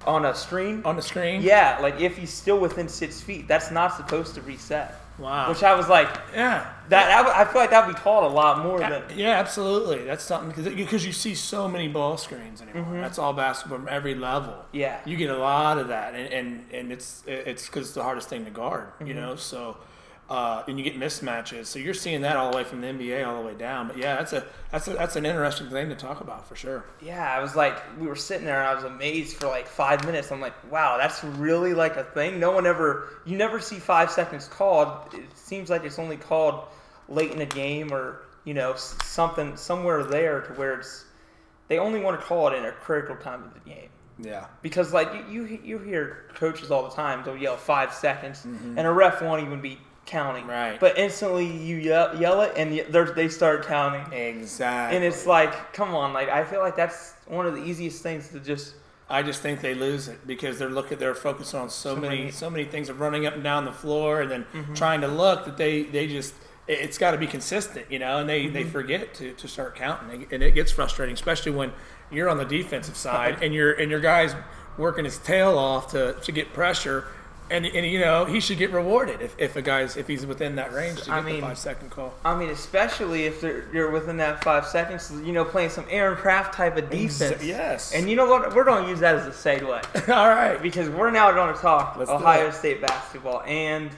on 0.07 0.25
a 0.25 0.35
screen, 0.35 0.83
on 0.85 0.97
the 0.97 1.03
screen. 1.03 1.43
yeah, 1.43 1.79
like 1.83 2.01
if 2.01 2.17
he's 2.17 2.33
still 2.33 2.59
within 2.59 2.89
six 2.89 3.21
feet, 3.21 3.47
that's 3.49 3.71
not 3.71 3.95
supposed 3.97 4.35
to 4.35 4.41
reset. 4.43 4.95
Wow. 5.19 5.51
Which 5.51 5.63
I 5.63 5.75
was 5.75 5.87
like, 5.87 6.09
yeah. 6.33 6.73
that, 6.89 7.07
that 7.09 7.25
would- 7.27 7.35
I 7.35 7.45
feel 7.45 7.61
like 7.61 7.69
that'd 7.71 7.95
be 7.95 8.01
called 8.01 8.25
a 8.33 8.35
lot 8.35 8.61
more 8.65 8.81
than 8.81 9.03
Yeah, 9.15 9.39
absolutely. 9.39 10.05
That's 10.05 10.25
something 10.25 10.49
because 10.49 10.73
because 10.75 11.05
you 11.05 11.13
see 11.13 11.35
so 11.35 11.69
many 11.69 11.89
ball 11.89 12.17
screens 12.17 12.63
anymore. 12.63 12.99
That's 13.03 13.19
all 13.19 13.35
basketball 13.35 13.79
from 13.81 13.89
every 13.89 14.15
level. 14.15 14.55
Mm-hmm. 14.55 14.77
Yeah. 14.85 15.01
you 15.05 15.17
get 15.19 15.29
a 15.29 15.37
lot 15.37 15.77
of 15.77 15.89
that, 15.89 16.15
and 16.15 16.33
and, 16.33 16.65
and 16.73 16.93
it's 16.93 17.23
it's 17.27 17.67
because 17.67 17.89
it's 17.89 17.95
the 17.95 18.03
hardest 18.03 18.31
thing 18.31 18.45
to 18.47 18.51
guard. 18.51 18.87
You 19.01 19.07
Mm-hmm. 19.09 19.21
know, 19.21 19.37
so 19.37 19.77
uh, 20.31 20.63
and 20.69 20.79
you 20.79 20.85
get 20.85 20.99
mismatches. 20.99 21.67
So 21.67 21.81
you're 21.81 21.93
seeing 21.93 22.21
that 22.21 22.37
all 22.37 22.53
the 22.53 22.57
way 22.57 22.63
from 22.63 22.81
the 22.81 22.87
NBA 22.87 23.27
all 23.27 23.43
the 23.43 23.47
way 23.47 23.55
down. 23.55 23.89
But 23.89 23.99
yeah, 23.99 24.15
that's 24.15 24.33
a 24.33 24.47
that's 24.71 24.87
a, 24.87 24.93
that's 24.93 25.17
an 25.17 25.27
interesting 25.27 25.69
thing 25.71 25.89
to 25.89 25.97
talk 25.97 26.21
about 26.21 26.49
for 26.49 26.55
sure. 26.55 26.85
Yeah, 27.03 27.35
I 27.35 27.41
was 27.41 27.57
like, 27.57 27.77
we 27.99 28.07
were 28.07 28.15
sitting 28.15 28.47
there 28.47 28.61
and 28.61 28.69
I 28.69 28.75
was 28.75 28.85
amazed 28.85 29.37
for 29.37 29.49
like 29.49 29.67
five 29.67 30.07
minutes. 30.07 30.31
I'm 30.31 30.41
like, 30.41 30.55
wow, 30.71 30.97
that's 30.99 31.25
really 31.25 31.75
like 31.75 31.97
a 31.97 32.05
thing. 32.05 32.39
No 32.39 32.53
one 32.53 32.65
ever, 32.65 33.09
you 33.27 33.37
never 33.37 33.59
see 33.61 33.81
five 33.81 34.09
seconds 34.09 34.47
called. 34.47 35.13
It 35.13 35.37
seems 35.37 35.69
like 35.69 35.83
it's 35.83 35.99
only 35.99 36.17
called 36.17 36.69
late 37.09 37.33
in 37.33 37.41
a 37.41 37.47
game 37.47 37.93
or, 37.93 38.23
you 38.45 38.55
know, 38.55 38.77
something, 38.77 39.57
somewhere 39.57 40.05
there 40.05 40.43
to 40.43 40.53
where 40.53 40.79
it's, 40.79 41.07
they 41.67 41.79
only 41.79 41.99
want 42.01 42.21
to 42.21 42.25
call 42.25 42.47
it 42.47 42.57
in 42.57 42.65
a 42.67 42.73
critical 42.73 43.17
time 43.17 43.43
of 43.43 43.53
the 43.53 43.69
game. 43.69 43.89
Yeah. 44.21 44.47
Because 44.63 44.93
like 44.93 45.13
you, 45.29 45.45
you, 45.47 45.61
you 45.65 45.79
hear 45.81 46.27
coaches 46.35 46.71
all 46.71 46.85
the 46.85 46.95
time, 46.95 47.25
they'll 47.25 47.37
yell 47.37 47.57
five 47.57 47.93
seconds 47.93 48.45
and 48.45 48.79
a 48.79 48.93
ref 48.93 49.23
won't 49.23 49.43
even 49.43 49.61
be 49.61 49.79
counting. 50.11 50.47
Right. 50.47 50.79
But 50.79 50.99
instantly 50.99 51.47
you 51.47 51.77
yell, 51.77 52.21
yell 52.21 52.41
it 52.43 52.53
and 52.57 52.79
they're- 52.93 53.29
start 53.31 53.67
counting. 53.67 54.13
Exactly. 54.13 54.97
And 54.97 55.05
it's 55.05 55.27
like, 55.27 55.73
come 55.73 55.95
on, 55.95 56.13
like 56.13 56.29
I 56.29 56.45
feel 56.45 56.61
like 56.61 56.77
that's 56.77 57.15
one 57.27 57.47
of 57.47 57.55
the 57.55 57.63
easiest 57.63 58.03
things 58.03 58.29
to 58.29 58.41
just. 58.41 58.75
I 59.09 59.23
just 59.23 59.41
think 59.43 59.61
they 59.61 59.75
lose 59.75 60.09
it 60.09 60.27
because 60.27 60.59
they're 60.59 60.69
looking, 60.69 60.99
they're 60.99 61.15
focused 61.15 61.55
on 61.55 61.69
so, 61.69 61.95
So 61.95 62.01
many, 62.01 62.19
many- 62.19 62.31
so 62.31 62.51
many 62.51 62.65
things 62.65 62.89
of 62.89 63.01
running 63.01 63.27
up 63.27 63.35
and 63.35 63.43
down 63.43 63.65
the 63.65 63.73
floor 63.73 64.21
and 64.21 64.31
then 64.31 64.47
mm-hmm. 64.53 64.75
trying 64.75 65.01
to 65.01 65.09
look 65.09 65.45
that 65.47 65.57
they, 65.57 65.83
they 65.83 66.07
just, 66.07 66.35
it- 66.67 66.81
it's 66.81 66.99
got 66.99 67.13
to 67.13 67.19
be 67.19 67.27
consistent, 67.27 67.87
you 67.91 67.99
know, 67.99 68.19
and 68.19 68.29
they, 68.29 68.47
they 68.49 68.63
mm-hmm. 68.63 68.71
forget 68.71 69.15
to, 69.15 69.33
to 69.33 69.49
start 69.49 69.77
counting, 69.77 70.27
and 70.31 70.43
it 70.43 70.55
gets 70.55 70.73
frustrating, 70.73 71.15
especially 71.15 71.53
when 71.53 71.73
you're 72.11 72.29
on 72.29 72.39
the 72.39 72.45
defensive 72.45 72.97
side 72.97 73.39
and 73.43 73.55
your 73.55 73.73
and 73.73 73.91
your 73.91 74.01
guy's 74.01 74.35
working 74.79 75.05
his 75.05 75.19
tail 75.19 75.59
off 75.59 75.91
to, 75.93 76.15
to 76.23 76.33
get 76.33 76.53
pressure, 76.53 77.05
and 77.51 77.67
and 77.67 77.87
you 77.87 77.99
know 77.99 78.25
he 78.25 78.41
should 78.41 78.59
get 78.59 78.71
rewarded 78.71 79.21
if, 79.21 79.35
if 79.39 79.57
a 79.57 79.63
guy's 79.63 79.97
if 79.97 80.07
he's 80.09 80.25
within 80.25 80.57
that 80.57 80.73
range 80.73 81.03
to 81.03 81.13
I 81.13 81.17
get 81.17 81.25
mean- 81.25 81.35
the 81.37 81.43
five 81.43 81.59
second 81.59 81.91
call. 81.91 82.15
I 82.25 82.37
mean, 82.37 82.51
especially 82.51 83.25
if 83.25 83.43
you're 83.43 83.91
within 83.91 84.17
that 84.19 84.43
five 84.45 84.67
seconds, 84.67 85.13
you 85.25 85.33
know, 85.33 85.45
playing 85.45 85.71
some 85.71 85.85
Aaron 85.91 86.17
Craft 86.17 86.55
type 86.55 86.77
of 86.77 86.89
defense. 86.91 87.43
yes. 87.43 87.93
And 87.95 88.09
you 88.09 88.17
know 88.17 88.27
what? 88.29 88.55
We're 88.55 88.65
going 88.65 88.85
to 88.85 88.91
use 88.91 89.01
that 89.01 89.17
as 89.17 89.27
a 89.27 89.31
segue 89.31 90.09
All 90.09 90.29
right, 90.29 90.61
because 90.63 90.89
we're 90.89 91.11
now 91.11 91.33
going 91.33 91.55
to 91.55 91.61
talk 91.61 91.97
Let's 91.97 92.11
Ohio. 92.11 92.51
State 92.51 92.81
basketball. 92.81 93.43
And 93.43 93.91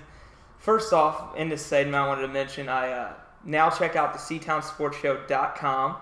first 0.58 0.92
off, 0.92 1.36
in 1.36 1.48
this 1.48 1.64
segment, 1.64 1.96
I 1.96 2.06
wanted 2.08 2.22
to 2.22 2.28
mention 2.28 2.68
I 2.68 2.92
uh, 2.92 3.12
now 3.44 3.70
check 3.70 3.96
out 3.96 4.12
the 4.12 4.18
SeatownSportsShow.com. 4.18 5.96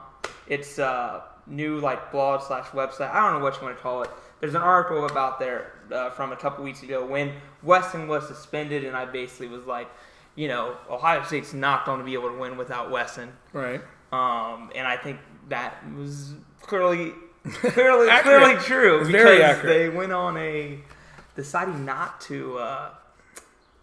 It's 0.47 0.78
a 0.78 1.25
new 1.47 1.78
like 1.80 2.12
blog 2.12 2.42
slash 2.42 2.66
website. 2.69 3.11
I 3.12 3.21
don't 3.28 3.38
know 3.38 3.45
what 3.45 3.57
you 3.57 3.62
want 3.62 3.76
to 3.76 3.83
call 3.83 4.02
it. 4.02 4.11
There's 4.40 4.54
an 4.54 4.62
article 4.62 5.04
about 5.07 5.38
there 5.38 5.73
uh, 5.92 6.11
from 6.11 6.32
a 6.32 6.37
couple 6.37 6.64
weeks 6.64 6.82
ago 6.82 7.04
when 7.04 7.32
Wesson 7.62 8.09
was 8.09 8.26
suspended, 8.26 8.85
and 8.85 8.97
I 8.97 9.04
basically 9.04 9.49
was 9.49 9.66
like, 9.66 9.88
you 10.35 10.49
know, 10.49 10.76
Ohio 10.88 11.23
State's 11.25 11.52
not 11.52 11.85
going 11.85 11.99
to 11.99 12.04
be 12.04 12.14
able 12.14 12.30
to 12.30 12.38
win 12.38 12.56
without 12.56 12.90
Wesson. 12.90 13.32
right. 13.52 13.80
Um, 14.12 14.73
and 14.75 14.88
I 14.88 14.97
think 14.97 15.20
that 15.50 15.75
was 15.97 16.35
clearly, 16.62 17.12
clearly, 17.44 18.09
clearly 18.23 18.56
true 18.56 18.99
because 18.99 19.12
very 19.12 19.40
accurate. 19.40 19.66
they 19.76 19.88
went 19.88 20.12
on 20.12 20.37
a 20.37 20.80
deciding 21.37 21.85
not 21.85 22.20
to. 22.23 22.59
Uh, 22.59 22.90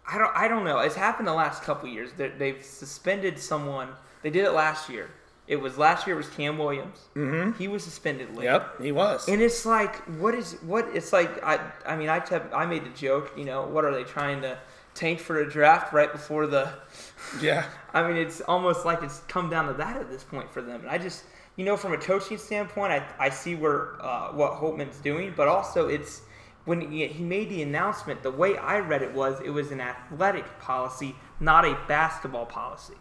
I 0.06 0.18
don't. 0.18 0.36
I 0.36 0.46
don't 0.48 0.64
know. 0.64 0.80
It's 0.80 0.94
happened 0.94 1.28
the 1.28 1.32
last 1.32 1.62
couple 1.62 1.88
years. 1.88 2.10
They, 2.16 2.28
they've 2.28 2.62
suspended 2.62 3.38
someone. 3.38 3.88
They 4.22 4.28
did 4.28 4.44
it 4.44 4.52
last 4.52 4.90
year. 4.90 5.08
It 5.48 5.56
was 5.56 5.78
last 5.78 6.06
year. 6.06 6.14
It 6.14 6.18
was 6.18 6.28
Kam 6.28 6.58
Williams. 6.58 6.98
Mm-hmm. 7.16 7.58
He 7.58 7.68
was 7.68 7.82
suspended 7.82 8.36
late. 8.36 8.44
Yep, 8.44 8.82
he 8.82 8.92
was. 8.92 9.26
And 9.28 9.40
it's 9.40 9.64
like, 9.64 9.96
what 10.18 10.34
is 10.34 10.58
what? 10.62 10.86
It's 10.94 11.10
like 11.10 11.42
I. 11.42 11.58
I 11.86 11.96
mean, 11.96 12.10
I 12.10 12.20
kept. 12.20 12.52
I 12.54 12.66
made 12.66 12.84
the 12.84 12.90
joke. 12.90 13.32
You 13.36 13.46
know, 13.46 13.66
what 13.66 13.86
are 13.86 13.92
they 13.92 14.04
trying 14.04 14.42
to 14.42 14.58
tank 14.94 15.20
for 15.20 15.40
a 15.40 15.50
draft 15.50 15.94
right 15.94 16.12
before 16.12 16.46
the? 16.46 16.70
yeah. 17.40 17.64
I 17.94 18.06
mean, 18.06 18.18
it's 18.18 18.42
almost 18.42 18.84
like 18.84 19.02
it's 19.02 19.20
come 19.20 19.48
down 19.48 19.66
to 19.68 19.72
that 19.74 19.96
at 19.96 20.10
this 20.10 20.22
point 20.22 20.50
for 20.50 20.60
them. 20.60 20.82
And 20.82 20.90
I 20.90 20.98
just, 20.98 21.24
you 21.56 21.64
know, 21.64 21.78
from 21.78 21.94
a 21.94 21.98
coaching 21.98 22.36
standpoint, 22.36 22.92
I, 22.92 23.02
I 23.18 23.30
see 23.30 23.54
where 23.54 24.04
uh, 24.04 24.32
what 24.32 24.52
Holtmann's 24.52 24.98
doing, 24.98 25.32
but 25.34 25.48
also 25.48 25.88
it's 25.88 26.20
when 26.66 26.92
he, 26.92 27.06
he 27.06 27.24
made 27.24 27.48
the 27.48 27.62
announcement. 27.62 28.22
The 28.22 28.30
way 28.30 28.58
I 28.58 28.80
read 28.80 29.00
it 29.00 29.14
was 29.14 29.40
it 29.40 29.50
was 29.50 29.70
an 29.70 29.80
athletic 29.80 30.60
policy, 30.60 31.14
not 31.40 31.64
a 31.64 31.78
basketball 31.88 32.44
policy. 32.44 32.94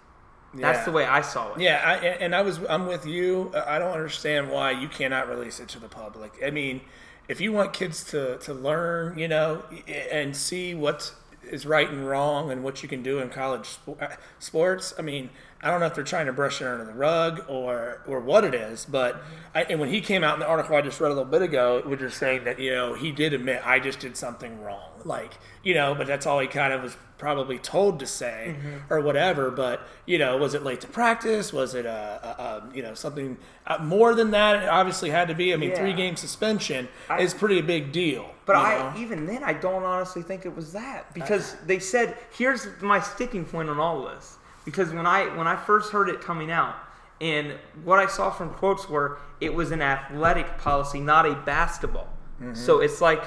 That's 0.54 0.80
Yeah. 0.80 0.86
the 0.86 0.92
way 0.92 1.06
I 1.06 1.22
saw 1.22 1.54
it. 1.54 1.60
Yeah, 1.62 1.82
I, 1.84 1.96
and 2.24 2.34
I 2.36 2.42
was 2.42 2.60
I'm 2.70 2.88
with 2.88 3.06
you. 3.06 3.51
I 3.56 3.80
don't 3.80 3.92
understand 3.94 4.50
why 4.50 4.72
you 4.72 4.88
cannot 4.88 5.27
release 5.30 5.60
it 5.60 5.68
to 5.70 5.80
the 5.80 5.88
public. 5.89 6.34
I 6.44 6.50
mean, 6.51 6.82
if 7.27 7.42
you 7.42 7.51
want 7.51 7.74
kids 7.74 8.04
to 8.12 8.38
to 8.39 8.54
learn, 8.54 9.18
you 9.20 9.27
know, 9.27 9.63
and 10.12 10.36
see 10.36 10.74
what 10.74 11.13
is 11.44 11.66
right 11.66 11.89
and 11.89 12.08
wrong 12.08 12.51
and 12.51 12.63
what 12.63 12.82
you 12.84 12.89
can 12.89 13.04
do 13.04 13.20
in 13.20 13.30
college 13.30 13.77
uh, 14.01 14.08
sports. 14.39 14.94
I 14.98 15.01
mean, 15.01 15.30
I 15.61 15.71
don't 15.71 15.79
know 15.79 15.87
if 15.87 15.95
they're 15.95 16.03
trying 16.03 16.27
to 16.27 16.33
brush 16.33 16.61
it 16.61 16.67
under 16.67 16.85
the 16.85 16.93
rug 16.93 17.43
or 17.47 18.01
or 18.07 18.19
what 18.19 18.43
it 18.43 18.53
is, 18.53 18.85
but 18.85 19.21
I, 19.55 19.63
and 19.63 19.79
when 19.79 19.89
he 19.89 20.01
came 20.01 20.23
out 20.23 20.35
in 20.35 20.39
the 20.39 20.47
article 20.47 20.75
I 20.75 20.81
just 20.81 21.01
read 21.01 21.07
a 21.07 21.15
little 21.15 21.25
bit 21.25 21.41
ago, 21.41 21.77
it 21.77 21.87
was 21.87 21.99
just 21.99 22.17
saying 22.17 22.43
that 22.43 22.59
you 22.59 22.71
know 22.71 22.93
he 22.93 23.11
did 23.11 23.33
admit 23.33 23.61
I 23.65 23.79
just 23.79 23.99
did 23.99 24.15
something 24.15 24.61
wrong, 24.61 25.01
like 25.03 25.33
you 25.63 25.73
know, 25.73 25.95
but 25.95 26.05
that's 26.05 26.25
all 26.27 26.39
he 26.39 26.47
kind 26.47 26.73
of 26.73 26.83
was 26.83 26.95
probably 27.17 27.57
told 27.57 27.99
to 27.99 28.05
say 28.05 28.55
mm-hmm. 28.55 28.93
or 28.93 29.01
whatever. 29.01 29.49
But 29.49 29.81
you 30.05 30.19
know, 30.19 30.37
was 30.37 30.53
it 30.53 30.63
late 30.63 30.81
to 30.81 30.87
practice? 30.87 31.51
Was 31.51 31.73
it 31.73 31.87
a, 31.87 31.89
a, 31.89 32.43
a 32.43 32.75
you 32.75 32.83
know 32.83 32.93
something 32.93 33.37
uh, 33.65 33.79
more 33.79 34.13
than 34.13 34.31
that? 34.31 34.63
It 34.63 34.69
obviously 34.69 35.09
had 35.09 35.27
to 35.29 35.33
be. 35.33 35.53
I 35.53 35.57
mean, 35.57 35.71
Yeah. 35.71 35.79
three 35.79 35.93
game 35.93 36.15
suspension 36.15 36.87
I- 37.09 37.21
is 37.21 37.33
pretty 37.33 37.61
big 37.61 37.91
deal. 37.91 38.29
But 38.45 38.57
I 38.57 38.93
know? 38.93 38.99
even 39.01 39.25
then 39.25 39.43
I 39.43 39.53
don't 39.53 39.83
honestly 39.83 40.21
think 40.21 40.45
it 40.45 40.55
was 40.55 40.71
that 40.71 41.13
because 41.13 41.55
they 41.65 41.79
said 41.79 42.15
here's 42.31 42.67
my 42.81 42.99
sticking 42.99 43.43
point 43.43 43.69
on 43.69 43.77
all 43.79 44.07
of 44.07 44.15
this 44.15 44.37
because 44.67 44.91
when 44.93 45.07
I 45.07 45.25
when 45.38 45.47
I 45.47 45.55
first 45.55 45.91
heard 45.93 46.09
it 46.09 46.19
coming 46.21 46.51
out 46.51 46.75
and 47.21 47.53
what 47.86 47.97
I 48.00 48.05
saw 48.07 48.29
from 48.29 48.50
quotes 48.51 48.88
were 48.89 49.17
it 49.41 49.53
was 49.53 49.71
an 49.71 49.81
athletic 49.81 50.57
policy 50.59 51.00
not 51.00 51.25
a 51.25 51.33
basketball 51.33 52.09
Mm-hmm. 52.39 52.53
so 52.53 52.81
it's 52.81 53.01
like 53.01 53.24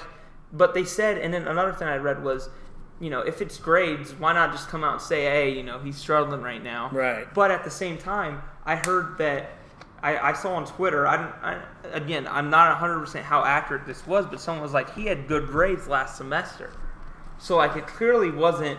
but 0.52 0.72
they 0.74 0.84
said 0.84 1.18
and 1.18 1.34
then 1.34 1.48
another 1.48 1.72
thing 1.72 1.88
I 1.88 1.96
read 1.96 2.22
was 2.22 2.48
you 3.00 3.10
know 3.10 3.20
if 3.22 3.40
it's 3.42 3.58
grades 3.58 4.12
why 4.14 4.32
not 4.34 4.52
just 4.52 4.68
come 4.68 4.84
out 4.84 4.92
and 4.92 5.02
say 5.02 5.22
hey 5.24 5.50
you 5.56 5.64
know 5.64 5.80
he's 5.80 5.96
struggling 5.96 6.42
right 6.42 6.62
now 6.62 6.90
Right. 6.92 7.26
but 7.34 7.50
at 7.50 7.64
the 7.64 7.70
same 7.72 7.98
time 7.98 8.40
I 8.64 8.76
heard 8.76 9.18
that 9.18 9.50
I, 10.02 10.16
I 10.30 10.32
saw 10.34 10.54
on 10.54 10.64
Twitter. 10.64 11.06
I, 11.06 11.16
I 11.42 11.58
again, 11.92 12.26
I'm 12.26 12.48
not 12.50 12.68
100 12.70 13.00
percent 13.00 13.24
how 13.26 13.44
accurate 13.44 13.84
this 13.84 14.06
was, 14.06 14.24
but 14.24 14.40
someone 14.40 14.62
was 14.62 14.72
like, 14.72 14.94
he 14.94 15.04
had 15.04 15.28
good 15.28 15.48
grades 15.48 15.86
last 15.88 16.16
semester, 16.16 16.72
so 17.38 17.56
like 17.58 17.76
it 17.76 17.86
clearly 17.86 18.30
wasn't 18.30 18.78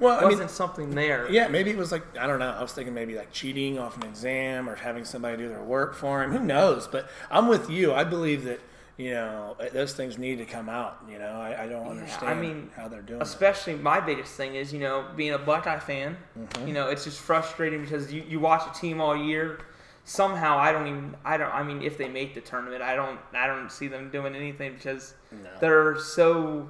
well, 0.00 0.18
I 0.18 0.24
wasn't 0.24 0.40
mean, 0.40 0.48
something 0.48 0.90
there. 0.94 1.30
Yeah, 1.30 1.48
maybe 1.48 1.70
it 1.70 1.76
was 1.76 1.92
like 1.92 2.16
I 2.18 2.26
don't 2.26 2.38
know. 2.38 2.50
I 2.50 2.62
was 2.62 2.72
thinking 2.72 2.94
maybe 2.94 3.14
like 3.16 3.30
cheating 3.32 3.78
off 3.78 3.96
an 3.96 4.02
exam 4.04 4.68
or 4.68 4.74
having 4.74 5.04
somebody 5.04 5.36
do 5.36 5.48
their 5.48 5.62
work 5.62 5.94
for 5.94 6.22
him. 6.22 6.32
Who 6.32 6.40
knows? 6.40 6.86
But 6.88 7.08
I'm 7.30 7.46
with 7.48 7.70
you. 7.70 7.92
I 7.92 8.04
believe 8.04 8.44
that 8.44 8.60
you 8.96 9.12
know 9.12 9.56
those 9.72 9.94
things 9.94 10.18
need 10.18 10.36
to 10.38 10.44
come 10.44 10.68
out. 10.68 11.02
You 11.08 11.18
know, 11.18 11.30
I, 11.40 11.64
I 11.64 11.66
don't 11.68 11.86
understand 11.88 12.30
I 12.30 12.34
mean, 12.40 12.70
how 12.76 12.88
they're 12.88 13.00
doing. 13.02 13.20
it. 13.20 13.22
Especially 13.22 13.74
my 13.76 14.00
biggest 14.00 14.34
thing 14.34 14.54
is, 14.56 14.72
you 14.72 14.80
know, 14.80 15.06
being 15.16 15.32
a 15.32 15.38
Buckeye 15.38 15.78
fan, 15.78 16.16
Mm-hmm. 16.38 16.66
you 16.68 16.74
know, 16.74 16.88
it's 16.88 17.04
just 17.04 17.18
frustrating 17.20 17.80
because 17.82 18.12
you, 18.12 18.22
you 18.28 18.40
watch 18.40 18.62
a 18.68 18.78
team 18.78 19.00
all 19.00 19.16
year. 19.16 19.60
Somehow 20.04 20.58
I 20.58 20.72
don't 20.72 20.86
even 20.88 21.14
I 21.24 21.36
don't 21.36 21.52
I 21.54 21.62
mean 21.62 21.82
if 21.82 21.96
they 21.96 22.08
make 22.08 22.34
the 22.34 22.40
tournament 22.40 22.82
I 22.82 22.96
don't 22.96 23.20
I 23.32 23.46
don't 23.46 23.70
see 23.70 23.86
them 23.86 24.10
doing 24.10 24.34
anything 24.34 24.72
because 24.74 25.14
they're 25.60 25.98
so 25.98 26.68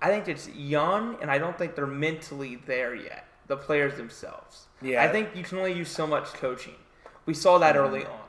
I 0.00 0.08
think 0.08 0.28
it's 0.28 0.48
young 0.48 1.16
and 1.20 1.30
I 1.30 1.38
don't 1.38 1.56
think 1.56 1.74
they're 1.74 1.86
mentally 1.86 2.56
there 2.66 2.94
yet 2.94 3.26
the 3.46 3.56
players 3.56 3.96
themselves 3.96 4.66
Yeah. 4.82 5.02
I 5.02 5.08
think 5.08 5.30
you 5.34 5.42
can 5.42 5.58
only 5.58 5.72
use 5.72 5.88
so 5.90 6.06
much 6.06 6.32
coaching 6.34 6.74
we 7.26 7.34
saw 7.34 7.58
that 7.58 7.76
early 7.76 8.00
mm-hmm. 8.00 8.12
on 8.12 8.20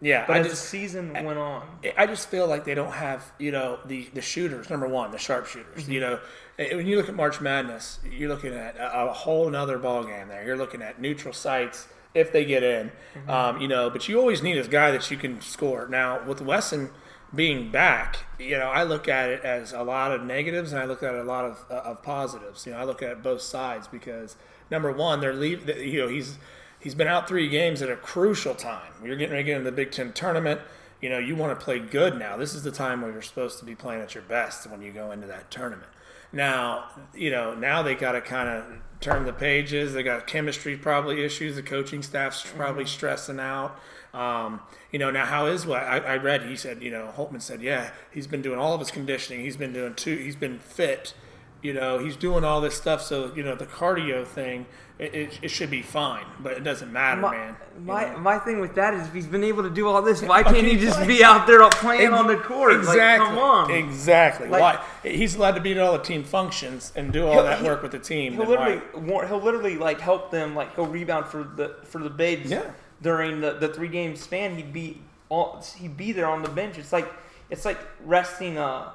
Yeah, 0.00 0.24
but 0.26 0.36
I 0.36 0.40
as 0.40 0.48
just 0.48 0.62
the 0.62 0.68
season 0.68 1.12
went 1.12 1.38
on 1.38 1.66
I 1.96 2.06
just 2.06 2.28
feel 2.28 2.46
like 2.46 2.64
they 2.64 2.74
don't 2.74 2.92
have, 2.92 3.32
you 3.38 3.52
know, 3.52 3.78
the, 3.86 4.08
the 4.14 4.22
shooters. 4.22 4.70
Number 4.70 4.88
one, 4.88 5.10
the 5.10 5.18
sharpshooters. 5.18 5.84
Mm-hmm. 5.84 5.92
You 5.92 6.00
know, 6.00 6.20
when 6.58 6.86
you 6.86 6.96
look 6.96 7.08
at 7.08 7.14
March 7.14 7.40
Madness, 7.40 7.98
you're 8.10 8.28
looking 8.28 8.52
at 8.52 8.76
a, 8.76 9.08
a 9.08 9.12
whole 9.12 9.48
nother 9.50 9.78
ball 9.78 10.04
game 10.04 10.28
there. 10.28 10.44
You're 10.44 10.56
looking 10.56 10.82
at 10.82 11.00
neutral 11.00 11.32
sites 11.32 11.88
if 12.14 12.32
they 12.32 12.44
get 12.44 12.62
in, 12.62 12.90
mm-hmm. 13.14 13.30
um, 13.30 13.60
you 13.60 13.68
know. 13.68 13.90
But 13.90 14.08
you 14.08 14.18
always 14.18 14.42
need 14.42 14.58
a 14.58 14.66
guy 14.66 14.90
that 14.90 15.10
you 15.10 15.16
can 15.16 15.40
score. 15.40 15.88
Now 15.88 16.22
with 16.24 16.40
Wesson 16.40 16.90
being 17.34 17.70
back, 17.70 18.18
you 18.38 18.58
know, 18.58 18.66
I 18.66 18.82
look 18.82 19.08
at 19.08 19.30
it 19.30 19.42
as 19.42 19.72
a 19.72 19.82
lot 19.82 20.12
of 20.12 20.22
negatives 20.22 20.72
and 20.72 20.80
I 20.80 20.84
look 20.84 21.02
at 21.02 21.14
a 21.14 21.22
lot 21.22 21.44
of, 21.44 21.64
uh, 21.70 21.90
of 21.90 22.02
positives. 22.02 22.66
You 22.66 22.72
know, 22.72 22.78
I 22.78 22.84
look 22.84 23.02
at 23.02 23.22
both 23.22 23.42
sides 23.42 23.88
because 23.88 24.36
number 24.70 24.92
one, 24.92 25.20
they're 25.20 25.32
leave. 25.32 25.68
You 25.68 26.02
know, 26.02 26.08
he's 26.08 26.38
he's 26.78 26.94
been 26.94 27.08
out 27.08 27.28
three 27.28 27.48
games 27.48 27.80
at 27.80 27.90
a 27.90 27.96
crucial 27.96 28.54
time. 28.54 28.92
You're 29.02 29.16
getting 29.16 29.32
ready 29.32 29.44
to 29.44 29.46
get 29.46 29.56
into 29.58 29.70
the 29.70 29.76
Big 29.76 29.92
Ten 29.92 30.12
tournament. 30.12 30.60
You 31.00 31.08
know, 31.08 31.18
you 31.18 31.34
want 31.34 31.58
to 31.58 31.64
play 31.64 31.80
good 31.80 32.18
now. 32.18 32.36
This 32.36 32.54
is 32.54 32.62
the 32.62 32.70
time 32.70 33.02
where 33.02 33.10
you're 33.10 33.22
supposed 33.22 33.58
to 33.58 33.64
be 33.64 33.74
playing 33.74 34.02
at 34.02 34.14
your 34.14 34.22
best 34.24 34.70
when 34.70 34.82
you 34.82 34.92
go 34.92 35.10
into 35.10 35.26
that 35.26 35.50
tournament. 35.50 35.88
Now, 36.32 36.84
you 37.14 37.30
know, 37.30 37.54
now 37.54 37.82
they 37.82 37.94
got 37.94 38.12
to 38.12 38.20
kind 38.20 38.48
of 38.48 38.64
turn 39.00 39.24
the 39.24 39.32
pages. 39.32 39.92
They 39.92 40.02
got 40.02 40.26
chemistry 40.26 40.76
probably 40.76 41.22
issues. 41.22 41.56
The 41.56 41.62
coaching 41.62 42.02
staff's 42.02 42.42
probably 42.56 42.86
stressing 42.86 43.40
out. 43.40 43.78
Um, 44.14 44.60
you 44.90 44.98
know, 44.98 45.10
now 45.10 45.24
how 45.24 45.46
is 45.46 45.66
what 45.66 45.82
I, 45.82 45.98
I 45.98 46.16
read? 46.16 46.42
He 46.42 46.56
said, 46.56 46.82
you 46.82 46.90
know, 46.90 47.12
Holtmann 47.16 47.40
said, 47.40 47.62
yeah, 47.62 47.90
he's 48.10 48.26
been 48.26 48.42
doing 48.42 48.58
all 48.58 48.74
of 48.74 48.80
his 48.80 48.90
conditioning. 48.90 49.42
He's 49.42 49.56
been 49.56 49.72
doing 49.72 49.94
two. 49.94 50.16
He's 50.16 50.36
been 50.36 50.58
fit. 50.58 51.14
You 51.62 51.72
know, 51.72 51.98
he's 51.98 52.16
doing 52.16 52.44
all 52.44 52.60
this 52.60 52.76
stuff. 52.76 53.02
So 53.02 53.32
you 53.34 53.42
know, 53.42 53.54
the 53.54 53.66
cardio 53.66 54.26
thing, 54.26 54.66
it, 54.98 55.14
it, 55.14 55.38
it 55.42 55.48
should 55.48 55.70
be 55.70 55.80
fine, 55.80 56.24
but 56.40 56.52
it 56.52 56.64
doesn't 56.64 56.92
matter, 56.92 57.20
my, 57.20 57.30
man. 57.30 57.56
my, 57.80 58.12
know? 58.12 58.18
my 58.18 58.38
thing 58.38 58.60
with 58.60 58.74
that 58.74 58.94
is 58.94 59.06
if 59.06 59.12
he's 59.12 59.26
been 59.26 59.42
able 59.44 59.62
to 59.62 59.70
do 59.70 59.88
all 59.88 60.02
this 60.02 60.22
why 60.22 60.42
can't 60.44 60.66
he 60.66 60.76
just 60.76 61.06
be 61.06 61.24
out 61.24 61.46
there 61.46 61.68
playing 61.70 62.12
on 62.12 62.26
the 62.26 62.36
court 62.36 62.74
Exactly. 62.74 62.98
like 62.98 63.18
come 63.18 63.38
on 63.38 63.70
Exactly. 63.70 64.48
Like- 64.48 64.60
Why? 64.60 64.84
He's 65.02 65.34
allowed 65.34 65.56
to 65.56 65.60
be 65.60 65.72
at 65.72 65.78
all 65.78 65.92
the 65.92 66.04
team 66.04 66.22
functions 66.22 66.92
and 66.94 67.12
do 67.12 67.26
all 67.26 67.42
that 67.42 67.60
he- 67.60 67.64
work 67.64 67.82
with 67.82 67.92
the 67.92 67.98
team. 67.98 68.34
He'll 68.34 68.46
then 68.46 68.58
why- 68.58 68.82
literally, 68.94 69.26
he'll 69.28 69.40
literally 69.40 69.76
like 69.76 70.00
help 70.00 70.30
them 70.30 70.54
like 70.54 70.76
go 70.76 70.84
rebound 70.84 71.26
for 71.26 71.42
the 71.44 71.76
for 71.84 71.98
the 72.00 72.10
Babes. 72.10 72.50
Yeah. 72.50 72.70
During 73.02 73.40
the, 73.40 73.52
the 73.54 73.68
three 73.68 73.88
game 73.88 74.16
span, 74.16 74.56
he'd 74.56 74.72
be 74.72 74.98
all, 75.28 75.62
he'd 75.78 75.96
be 75.96 76.12
there 76.12 76.26
on 76.26 76.42
the 76.42 76.48
bench. 76.48 76.78
It's 76.78 76.92
like 76.92 77.10
it's 77.50 77.64
like 77.64 77.78
resting 78.04 78.56
uh 78.58 78.90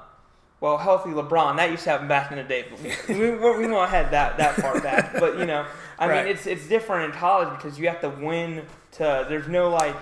well 0.60 0.78
healthy 0.78 1.10
LeBron. 1.10 1.56
That 1.56 1.70
used 1.70 1.84
to 1.84 1.90
happen 1.90 2.08
back 2.08 2.32
in 2.32 2.38
the 2.38 2.44
day. 2.44 2.64
But 2.70 2.80
we, 3.08 3.14
we, 3.30 3.30
we 3.66 3.66
won't 3.68 3.90
head 3.90 4.10
that 4.12 4.38
that 4.38 4.56
far 4.56 4.80
back. 4.80 5.12
But 5.20 5.38
you 5.38 5.46
know, 5.46 5.66
I 5.98 6.08
Right. 6.08 6.24
mean, 6.24 6.32
it's 6.34 6.46
it's 6.46 6.66
different 6.66 7.12
in 7.12 7.18
college 7.20 7.50
because 7.56 7.78
you 7.78 7.86
have 7.88 8.00
to 8.00 8.08
win 8.08 8.64
to. 8.92 9.26
There's 9.28 9.46
no 9.48 9.68
like 9.70 9.96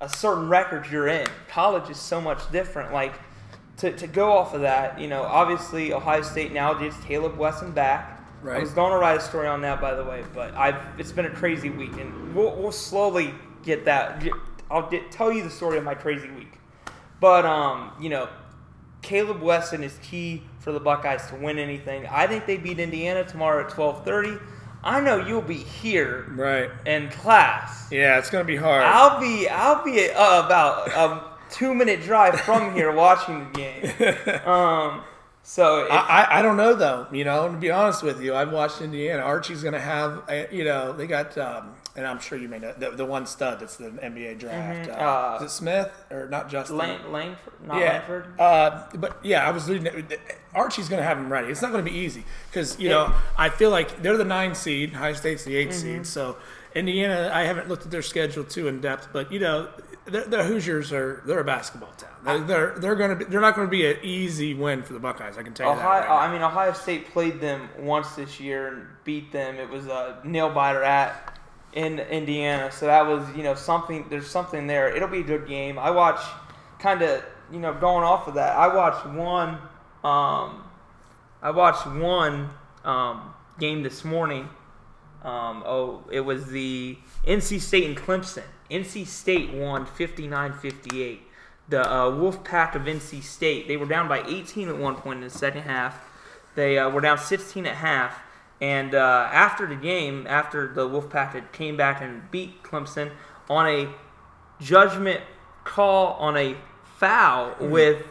a 0.00 0.08
certain 0.08 0.48
record 0.48 0.86
you're 0.90 1.08
in. 1.08 1.26
College 1.48 1.90
is 1.90 1.98
so 1.98 2.20
much 2.20 2.50
different. 2.52 2.92
Like 2.92 3.14
to, 3.78 3.92
to 3.96 4.06
go 4.06 4.32
off 4.32 4.54
of 4.54 4.60
that, 4.60 4.98
you 5.00 5.08
know, 5.08 5.22
obviously 5.22 5.92
Ohio 5.92 6.22
State 6.22 6.52
now 6.52 6.72
gets 6.74 6.96
Caleb 7.04 7.36
Wesson 7.36 7.72
back. 7.72 8.19
I 8.44 8.58
was 8.58 8.70
going 8.72 8.92
to 8.92 8.98
write 8.98 9.18
a 9.18 9.20
story 9.20 9.46
on 9.48 9.60
that, 9.62 9.80
by 9.80 9.94
the 9.94 10.04
way, 10.04 10.24
but 10.34 10.54
I've 10.54 10.80
it's 10.98 11.12
been 11.12 11.26
a 11.26 11.30
crazy 11.30 11.70
week, 11.70 11.92
and 11.98 12.34
we'll, 12.34 12.54
we'll 12.56 12.72
slowly 12.72 13.34
get 13.62 13.84
that. 13.84 14.22
I'll 14.70 14.88
get, 14.88 15.10
tell 15.10 15.32
you 15.32 15.42
the 15.42 15.50
story 15.50 15.78
of 15.78 15.84
my 15.84 15.94
crazy 15.94 16.30
week, 16.30 16.52
but 17.20 17.44
um, 17.44 17.92
you 18.00 18.08
know, 18.08 18.28
Caleb 19.02 19.40
Wesson 19.42 19.82
is 19.82 19.98
key 20.02 20.42
for 20.60 20.72
the 20.72 20.80
Buckeyes 20.80 21.26
to 21.28 21.36
win 21.36 21.58
anything. 21.58 22.06
I 22.06 22.26
think 22.26 22.46
they 22.46 22.56
beat 22.56 22.78
Indiana 22.78 23.24
tomorrow 23.24 23.64
at 23.64 23.70
twelve 23.70 24.04
thirty. 24.04 24.36
I 24.82 25.00
know 25.00 25.18
you'll 25.26 25.42
be 25.42 25.56
here 25.58 26.24
Right. 26.30 26.70
in 26.86 27.10
class. 27.10 27.88
Yeah, 27.92 28.18
it's 28.18 28.30
gonna 28.30 28.44
be 28.44 28.56
hard. 28.56 28.82
I'll 28.84 29.20
be 29.20 29.46
I'll 29.48 29.84
be 29.84 30.08
uh, 30.10 30.46
about 30.46 30.88
a 30.88 31.22
two 31.50 31.74
minute 31.74 32.02
drive 32.02 32.40
from 32.40 32.72
here 32.74 32.90
watching 33.04 33.46
the 33.52 33.58
game. 33.58 34.40
Um, 34.46 35.02
so 35.50 35.84
if, 35.84 35.90
I, 35.90 35.96
I, 36.30 36.38
I 36.38 36.42
don't 36.42 36.56
know 36.56 36.74
though. 36.74 37.08
You 37.10 37.24
know, 37.24 37.50
to 37.50 37.56
be 37.56 37.72
honest 37.72 38.04
with 38.04 38.22
you, 38.22 38.36
I've 38.36 38.52
watched 38.52 38.80
Indiana. 38.80 39.22
Archie's 39.22 39.62
going 39.62 39.74
to 39.74 39.80
have, 39.80 40.22
a, 40.28 40.46
you 40.52 40.62
know, 40.62 40.92
they 40.92 41.08
got, 41.08 41.36
um, 41.38 41.74
and 41.96 42.06
I'm 42.06 42.20
sure 42.20 42.38
you 42.38 42.46
may 42.48 42.60
know 42.60 42.72
the, 42.78 42.90
the 42.92 43.04
one 43.04 43.26
stud 43.26 43.58
that's 43.58 43.74
the 43.76 43.90
NBA 43.90 44.38
draft. 44.38 44.88
Uh, 44.88 44.92
Uh, 44.92 45.38
is 45.40 45.50
it 45.50 45.54
Smith 45.54 45.90
or 46.08 46.28
not 46.28 46.48
Justin? 46.48 46.76
Lane, 46.78 47.00
Langford, 47.10 47.52
not 47.66 47.80
yeah. 47.80 47.92
Langford. 47.94 48.40
Uh, 48.40 48.84
but 48.94 49.18
yeah, 49.24 49.44
I 49.44 49.50
was 49.50 49.68
reading. 49.68 49.86
It. 49.86 50.20
Archie's 50.54 50.88
going 50.88 51.02
to 51.02 51.06
have 51.08 51.18
him 51.18 51.32
ready. 51.32 51.48
It's 51.48 51.62
not 51.62 51.72
going 51.72 51.84
to 51.84 51.90
be 51.90 51.96
easy 51.98 52.22
because 52.48 52.78
you 52.78 52.88
know 52.88 53.12
I 53.36 53.48
feel 53.48 53.70
like 53.70 54.02
they're 54.02 54.16
the 54.16 54.24
nine 54.24 54.54
seed, 54.54 54.92
High 54.92 55.14
State's 55.14 55.42
the 55.44 55.56
8 55.56 55.68
Mm-hmm. 55.70 55.78
seed. 55.78 56.06
So 56.06 56.36
Indiana, 56.76 57.30
I 57.34 57.42
haven't 57.42 57.68
looked 57.68 57.84
at 57.84 57.90
their 57.90 58.02
schedule 58.02 58.44
too 58.44 58.68
in 58.68 58.80
depth, 58.80 59.08
but 59.12 59.32
you 59.32 59.40
know 59.40 59.68
the, 60.10 60.20
the 60.28 60.44
Hoosiers 60.44 60.92
are 60.92 61.22
they're 61.26 61.40
a 61.40 61.44
basketball 61.44 61.92
town. 61.92 62.10
They're 62.24 62.40
they're, 62.40 62.78
they're 62.78 62.94
going 62.94 63.10
to 63.10 63.16
be 63.16 63.24
they're 63.24 63.40
not 63.40 63.54
going 63.54 63.66
to 63.66 63.70
be 63.70 63.86
an 63.86 63.96
easy 64.02 64.54
win 64.54 64.82
for 64.82 64.92
the 64.92 64.98
Buckeyes. 64.98 65.38
I 65.38 65.42
can 65.42 65.54
tell 65.54 65.70
you 65.70 65.76
that. 65.76 65.84
Ohio, 65.84 66.00
right 66.00 66.08
now. 66.08 66.16
I 66.16 66.32
mean, 66.32 66.42
Ohio 66.42 66.72
State 66.72 67.10
played 67.10 67.40
them 67.40 67.68
once 67.78 68.14
this 68.14 68.40
year 68.40 68.68
and 68.68 68.86
beat 69.04 69.32
them. 69.32 69.56
It 69.56 69.68
was 69.68 69.86
a 69.86 70.20
nail 70.24 70.50
biter 70.50 70.82
at 70.82 71.38
in 71.72 71.98
Indiana. 71.98 72.70
So 72.72 72.86
that 72.86 73.06
was 73.06 73.24
you 73.36 73.42
know 73.42 73.54
something. 73.54 74.06
There's 74.10 74.28
something 74.28 74.66
there. 74.66 74.94
It'll 74.94 75.08
be 75.08 75.20
a 75.20 75.24
good 75.24 75.46
game. 75.46 75.78
I 75.78 75.90
watch 75.90 76.20
kind 76.78 77.02
of 77.02 77.22
you 77.52 77.60
know 77.60 77.74
going 77.74 78.04
off 78.04 78.28
of 78.28 78.34
that. 78.34 78.56
I 78.56 78.74
watched 78.74 79.06
one. 79.06 79.58
Um, 80.02 80.64
I 81.42 81.50
watched 81.52 81.86
one 81.86 82.50
um, 82.84 83.34
game 83.58 83.82
this 83.82 84.04
morning. 84.04 84.48
Um, 85.22 85.62
oh, 85.66 86.04
it 86.10 86.20
was 86.20 86.46
the 86.46 86.96
NC 87.26 87.60
State 87.60 87.84
and 87.84 87.96
Clemson. 87.96 88.44
NC 88.70 89.06
State 89.06 89.52
won 89.52 89.86
59-58. 89.86 91.18
The 91.68 91.92
uh, 91.92 92.10
Wolf 92.10 92.42
Pack 92.42 92.74
of 92.74 92.82
NC 92.82 93.22
State. 93.22 93.68
They 93.68 93.76
were 93.76 93.86
down 93.86 94.08
by 94.08 94.22
18 94.26 94.68
at 94.68 94.76
one 94.76 94.96
point 94.96 95.18
in 95.18 95.24
the 95.24 95.30
second 95.30 95.62
half. 95.62 96.04
They 96.54 96.78
uh, 96.78 96.90
were 96.90 97.00
down 97.00 97.18
16 97.18 97.66
at 97.66 97.76
half. 97.76 98.20
And 98.60 98.94
uh, 98.94 99.28
after 99.32 99.66
the 99.66 99.76
game, 99.76 100.26
after 100.28 100.72
the 100.72 100.88
Wolfpack 100.88 101.32
had 101.32 101.52
came 101.52 101.76
back 101.76 102.02
and 102.02 102.30
beat 102.30 102.62
Clemson 102.62 103.12
on 103.48 103.66
a 103.66 103.88
judgment 104.60 105.20
call 105.64 106.14
on 106.14 106.36
a 106.36 106.56
foul 106.98 107.52
Mm-hmm. 107.52 107.70
with 107.70 108.06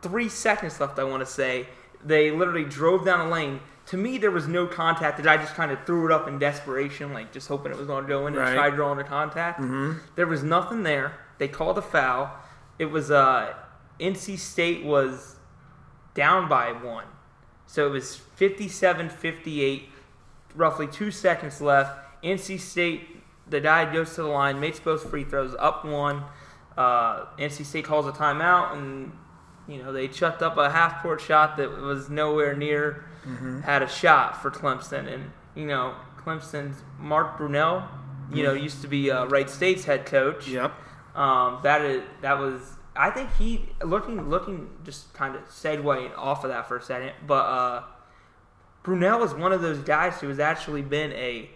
three 0.00 0.28
seconds 0.28 0.80
left, 0.80 0.98
I 0.98 1.04
want 1.04 1.20
to 1.20 1.32
say, 1.32 1.68
they 2.04 2.30
literally 2.30 2.64
drove 2.64 3.04
down 3.04 3.28
the 3.28 3.34
lane. 3.34 3.60
To 3.92 3.98
me, 3.98 4.16
there 4.16 4.30
was 4.30 4.48
no 4.48 4.66
contact. 4.66 5.18
That 5.18 5.26
I 5.28 5.36
just 5.36 5.54
kind 5.54 5.70
of 5.70 5.84
threw 5.84 6.06
it 6.06 6.12
up 6.12 6.26
in 6.26 6.38
desperation, 6.38 7.12
like 7.12 7.30
just 7.30 7.46
hoping 7.46 7.72
it 7.72 7.76
was 7.76 7.86
going 7.86 8.04
to 8.04 8.08
go 8.08 8.26
in 8.26 8.32
and 8.32 8.36
Right. 8.42 8.54
try 8.54 8.70
drawing 8.70 8.96
the 8.96 9.04
contact. 9.04 9.60
Mm-hmm. 9.60 9.98
There 10.16 10.26
was 10.26 10.42
nothing 10.42 10.82
there. 10.82 11.12
They 11.36 11.46
called 11.46 11.76
a 11.76 11.82
foul. 11.82 12.30
It 12.78 12.86
was 12.86 13.10
uh, 13.10 13.52
NC 14.00 14.38
State 14.38 14.82
was 14.82 15.36
down 16.14 16.48
by 16.48 16.72
one. 16.72 17.04
So 17.66 17.86
it 17.86 17.90
was 17.90 18.16
57 18.16 19.10
58, 19.10 19.90
roughly 20.54 20.86
two 20.86 21.10
seconds 21.10 21.60
left. 21.60 21.94
NC 22.24 22.60
State, 22.60 23.22
the 23.46 23.60
guy 23.60 23.92
goes 23.92 24.14
to 24.14 24.22
the 24.22 24.28
line, 24.28 24.58
makes 24.58 24.80
both 24.80 25.10
free 25.10 25.24
throws, 25.24 25.54
up 25.58 25.84
one. 25.84 26.24
Uh, 26.78 27.26
NC 27.38 27.66
State 27.66 27.84
calls 27.84 28.06
a 28.06 28.12
timeout, 28.12 28.72
and 28.72 29.12
you 29.72 29.82
know 29.82 29.92
they 29.92 30.08
chucked 30.08 30.42
up 30.42 30.56
a 30.56 30.70
half 30.70 31.02
court 31.02 31.20
shot 31.20 31.56
that 31.56 31.70
was 31.70 32.10
nowhere 32.10 32.54
near 32.54 33.04
had 33.62 33.82
a 33.82 33.88
shot 33.88 34.42
for 34.42 34.50
Clemson, 34.50 35.12
and 35.12 35.30
you 35.54 35.66
know 35.66 35.94
Clemson's 36.18 36.82
Mark 36.98 37.38
Brownell, 37.38 37.88
you 38.32 38.42
know 38.42 38.52
used 38.52 38.82
to 38.82 38.88
be 38.88 39.10
uh, 39.10 39.26
Wright 39.26 39.48
State's 39.48 39.84
head 39.84 40.06
coach. 40.06 40.48
Yep. 40.48 40.72
Um, 41.14 41.60
that 41.62 41.82
is 41.82 42.02
that 42.20 42.38
was 42.38 42.60
I 42.96 43.10
think 43.10 43.30
he 43.38 43.68
looking 43.82 44.28
looking 44.28 44.70
just 44.84 45.12
kind 45.14 45.34
of 45.36 45.42
segueing 45.48 46.16
off 46.16 46.44
of 46.44 46.50
that 46.50 46.68
for 46.68 46.76
a 46.76 46.82
second, 46.82 47.12
but 47.26 47.44
uh, 47.44 47.82
Brownell 48.82 49.22
is 49.22 49.34
one 49.34 49.52
of 49.52 49.62
those 49.62 49.78
guys 49.78 50.20
who 50.20 50.28
has 50.28 50.38
actually 50.38 50.82
been 50.82 51.12
a 51.12 51.50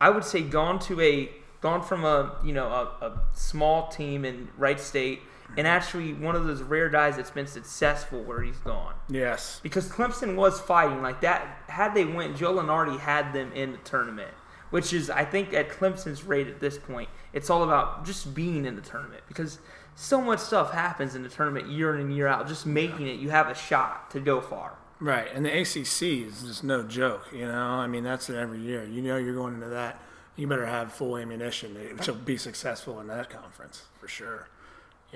I 0.00 0.10
would 0.10 0.24
say 0.24 0.42
gone 0.42 0.78
to 0.80 1.00
a 1.00 1.30
gone 1.60 1.82
from 1.82 2.04
a 2.04 2.36
you 2.44 2.52
know 2.52 2.66
a, 2.68 3.06
a 3.06 3.20
small 3.32 3.88
team 3.88 4.24
in 4.24 4.48
Wright 4.58 4.80
State 4.80 5.20
and 5.56 5.66
actually 5.66 6.12
one 6.12 6.34
of 6.36 6.44
those 6.46 6.62
rare 6.62 6.88
guys 6.88 7.16
that's 7.16 7.30
been 7.30 7.46
successful 7.46 8.22
where 8.22 8.42
he's 8.42 8.56
gone 8.58 8.94
Yes. 9.08 9.60
because 9.62 9.88
Clemson 9.88 10.36
was 10.36 10.60
fighting 10.60 11.02
like 11.02 11.20
that. 11.22 11.62
Had 11.68 11.94
they 11.94 12.04
went, 12.04 12.36
Joe 12.36 12.54
Lunardi 12.54 12.98
had 12.98 13.32
them 13.32 13.52
in 13.52 13.72
the 13.72 13.78
tournament, 13.78 14.30
which 14.70 14.92
is 14.92 15.08
I 15.10 15.24
think 15.24 15.52
at 15.54 15.68
Clemson's 15.68 16.24
rate 16.24 16.48
at 16.48 16.60
this 16.60 16.78
point, 16.78 17.08
it's 17.32 17.50
all 17.50 17.62
about 17.62 18.04
just 18.04 18.34
being 18.34 18.64
in 18.64 18.76
the 18.76 18.82
tournament 18.82 19.22
because 19.28 19.58
so 19.94 20.20
much 20.20 20.40
stuff 20.40 20.72
happens 20.72 21.14
in 21.14 21.22
the 21.22 21.28
tournament 21.28 21.68
year 21.70 21.94
in 21.94 22.00
and 22.02 22.14
year 22.16 22.26
out. 22.26 22.46
Just 22.48 22.66
making 22.66 23.06
it, 23.06 23.18
you 23.18 23.30
have 23.30 23.48
a 23.48 23.54
shot 23.54 24.10
to 24.10 24.20
go 24.20 24.40
far. 24.40 24.74
Right, 24.98 25.28
and 25.34 25.44
the 25.44 25.50
ACC 25.60 26.26
is 26.26 26.42
just 26.42 26.64
no 26.64 26.82
joke. 26.82 27.26
You 27.32 27.46
know, 27.46 27.52
I 27.62 27.86
mean 27.86 28.04
that's 28.04 28.28
it 28.30 28.36
every 28.36 28.58
year. 28.60 28.84
You 28.84 29.02
know, 29.02 29.16
you're 29.16 29.34
going 29.34 29.54
into 29.54 29.68
that. 29.68 30.00
You 30.36 30.46
better 30.46 30.66
have 30.66 30.92
full 30.92 31.16
ammunition 31.16 31.96
to 32.02 32.12
be 32.12 32.36
successful 32.36 33.00
in 33.00 33.06
that 33.06 33.30
conference 33.30 33.84
for 33.98 34.08
sure. 34.08 34.48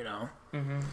You 0.01 0.05
know. 0.05 0.31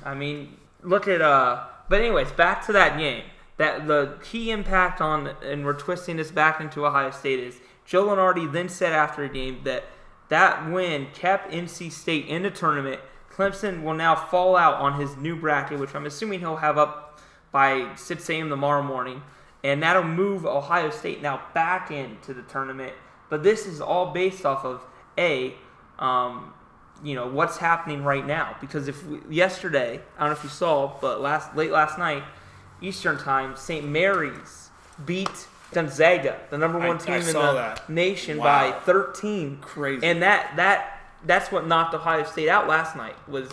I 0.03 0.15
mean, 0.15 0.57
look 0.83 1.07
at 1.07 1.21
uh. 1.21 1.63
But 1.87 2.01
anyways, 2.01 2.33
back 2.33 2.65
to 2.65 2.73
that 2.73 2.97
game. 2.97 3.23
That 3.55 3.87
the 3.87 4.17
key 4.21 4.51
impact 4.51 4.99
on, 4.99 5.27
and 5.41 5.63
we're 5.63 5.79
twisting 5.79 6.17
this 6.17 6.29
back 6.29 6.59
into 6.59 6.85
Ohio 6.85 7.11
State 7.11 7.39
is 7.39 7.61
Joe 7.85 8.07
Lunardi 8.07 8.51
then 8.51 8.67
said 8.67 8.91
after 8.91 9.25
the 9.25 9.33
game 9.33 9.61
that 9.63 9.85
that 10.27 10.69
win 10.69 11.07
kept 11.13 11.53
NC 11.53 11.89
State 11.89 12.27
in 12.27 12.43
the 12.43 12.51
tournament. 12.51 12.99
Clemson 13.33 13.81
will 13.81 13.93
now 13.93 14.13
fall 14.13 14.57
out 14.57 14.75
on 14.75 14.99
his 14.99 15.15
new 15.15 15.37
bracket, 15.37 15.79
which 15.79 15.95
I'm 15.95 16.05
assuming 16.05 16.41
he'll 16.41 16.57
have 16.57 16.77
up 16.77 17.21
by 17.53 17.95
6 17.95 18.29
a.m. 18.29 18.49
tomorrow 18.49 18.83
morning, 18.83 19.23
and 19.63 19.81
that'll 19.81 20.03
move 20.03 20.45
Ohio 20.45 20.89
State 20.89 21.21
now 21.21 21.43
back 21.53 21.91
into 21.91 22.33
the 22.33 22.41
tournament. 22.41 22.91
But 23.29 23.41
this 23.41 23.65
is 23.67 23.79
all 23.79 24.11
based 24.11 24.45
off 24.45 24.65
of 24.65 24.85
a 25.17 25.55
um, 25.97 26.53
you 27.03 27.15
know 27.15 27.27
what's 27.27 27.57
happening 27.57 28.03
right 28.03 28.25
now 28.25 28.55
because 28.61 28.87
if 28.87 29.05
we, 29.05 29.19
yesterday 29.29 30.01
I 30.17 30.19
don't 30.21 30.29
know 30.29 30.37
if 30.37 30.43
you 30.43 30.49
saw 30.49 30.93
but 30.99 31.21
last 31.21 31.55
late 31.55 31.71
last 31.71 31.97
night 31.99 32.23
Eastern 32.81 33.17
time 33.17 33.55
St. 33.55 33.87
Mary's 33.87 34.69
beat 35.05 35.47
Gonzaga 35.71 36.39
the 36.49 36.57
number 36.57 36.79
one 36.79 36.95
I 36.95 36.99
team 36.99 37.15
in 37.15 37.25
the 37.25 37.33
that. 37.53 37.89
nation 37.89 38.37
Wow. 38.37 38.71
by 38.71 38.79
13 38.79 39.57
Crazy. 39.61 40.05
and 40.05 40.21
that 40.23 40.53
that 40.55 40.99
that's 41.25 41.51
what 41.51 41.67
knocked 41.67 41.93
Ohio 41.93 42.23
State 42.23 42.49
out 42.49 42.67
last 42.67 42.95
night 42.95 43.15
was 43.27 43.49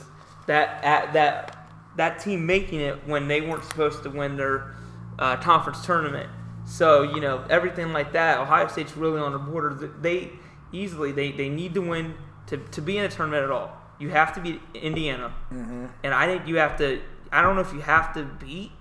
that 0.47 0.83
at 0.85 1.13
that 1.15 1.69
that 1.97 2.19
team 2.21 2.45
making 2.47 2.81
it 2.81 3.07
when 3.07 3.29
they 3.29 3.41
weren't 3.41 3.65
supposed 3.65 4.03
to 4.03 4.11
win 4.11 4.37
their 4.37 4.75
uh, 5.19 5.37
conference 5.37 5.85
tournament 5.85 6.29
so 6.67 7.03
you 7.03 7.21
know 7.21 7.45
everything 7.51 7.93
like 7.93 8.13
that 8.13 8.39
Ohio 8.39 8.69
State's 8.69 8.97
really 8.97 9.21
on 9.21 9.33
the 9.33 9.39
border 9.39 9.75
they 10.01 10.31
easily 10.73 11.13
they, 11.13 11.31
they 11.33 11.49
need 11.49 11.75
to 11.75 11.81
win 11.81 12.15
to, 12.47 12.57
to 12.59 12.81
be 12.81 12.99
in 12.99 13.05
a 13.05 13.09
tournament 13.09 13.45
at 13.45 13.51
all 13.51 13.77
you 13.99 14.11
have 14.11 14.35
to 14.35 14.41
beat 14.41 14.61
Indiana 14.75 15.33
Mm-hmm. 15.53 15.87
and 16.03 16.15
I 16.15 16.27
think 16.27 16.47
you 16.47 16.57
have 16.57 16.77
to 16.79 17.01
I 17.33 17.43
don't 17.43 17.55
know 17.57 17.63
if 17.63 17.73
you 17.73 17.81
have 17.81 18.13
to 18.15 18.25
beat 18.25 18.73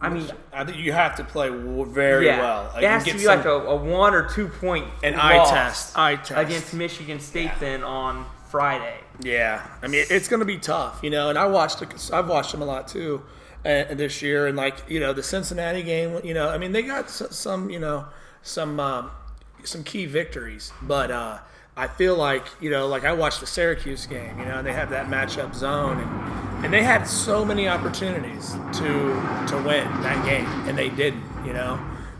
I 0.00 0.08
mean 0.08 0.30
I 0.52 0.64
think 0.64 0.78
you 0.78 0.92
have 0.92 1.16
to 1.16 1.24
play 1.24 1.50
very 1.50 2.26
yeah 2.26 2.40
well. 2.40 2.76
it 2.76 2.84
has 2.84 3.04
to 3.04 3.12
be 3.12 3.20
get 3.20 3.26
like 3.26 3.44
a, 3.44 3.50
a 3.52 3.76
one 3.76 4.14
or 4.14 4.28
two 4.28 4.48
point 4.48 4.86
an 5.02 5.14
eye 5.14 5.44
test. 5.50 5.96
Eye 5.98 6.16
test 6.16 6.32
against 6.32 6.74
Michigan 6.74 7.20
State 7.20 7.52
then 7.60 7.82
on 7.82 8.24
Friday 8.48 8.98
Yeah, 9.22 9.64
I 9.82 9.86
mean 9.88 10.04
it's 10.08 10.28
going 10.28 10.40
to 10.40 10.46
be 10.46 10.58
tough, 10.58 11.00
you 11.02 11.10
know. 11.10 11.28
And 11.28 11.38
I 11.38 11.46
watched, 11.46 11.82
I've 12.12 12.28
watched 12.28 12.52
them 12.52 12.62
a 12.62 12.64
lot 12.64 12.88
too, 12.88 13.22
uh, 13.64 13.94
this 13.94 14.22
year. 14.22 14.46
And 14.46 14.56
like 14.56 14.76
you 14.88 14.98
know, 14.98 15.12
the 15.12 15.22
Cincinnati 15.22 15.82
game, 15.82 16.18
you 16.24 16.34
know, 16.34 16.48
I 16.48 16.58
mean 16.58 16.72
they 16.72 16.82
got 16.82 17.08
some, 17.10 17.70
you 17.70 17.78
know, 17.78 18.06
some 18.42 18.80
um, 18.80 19.10
some 19.62 19.84
key 19.84 20.06
victories, 20.06 20.72
but 20.82 21.10
uh, 21.10 21.38
I 21.80 21.88
feel 21.88 22.16
like 22.16 22.44
you 22.60 22.70
know, 22.70 22.86
like 22.88 23.04
I 23.04 23.12
watched 23.12 23.40
the 23.40 23.46
Syracuse 23.46 24.06
game, 24.06 24.38
you 24.38 24.44
know, 24.44 24.58
and 24.58 24.66
they 24.66 24.72
had 24.72 24.90
that 24.90 25.06
matchup 25.08 25.54
zone, 25.54 25.98
and 25.98 26.64
and 26.64 26.72
they 26.74 26.82
had 26.82 27.04
so 27.04 27.44
many 27.44 27.68
opportunities 27.68 28.52
to 28.52 29.46
to 29.48 29.56
win 29.66 29.84
that 30.02 30.24
game, 30.26 30.46
and 30.68 30.76
they 30.76 30.90
didn't, 30.90 31.24
you 31.46 31.52
know. 31.52 31.78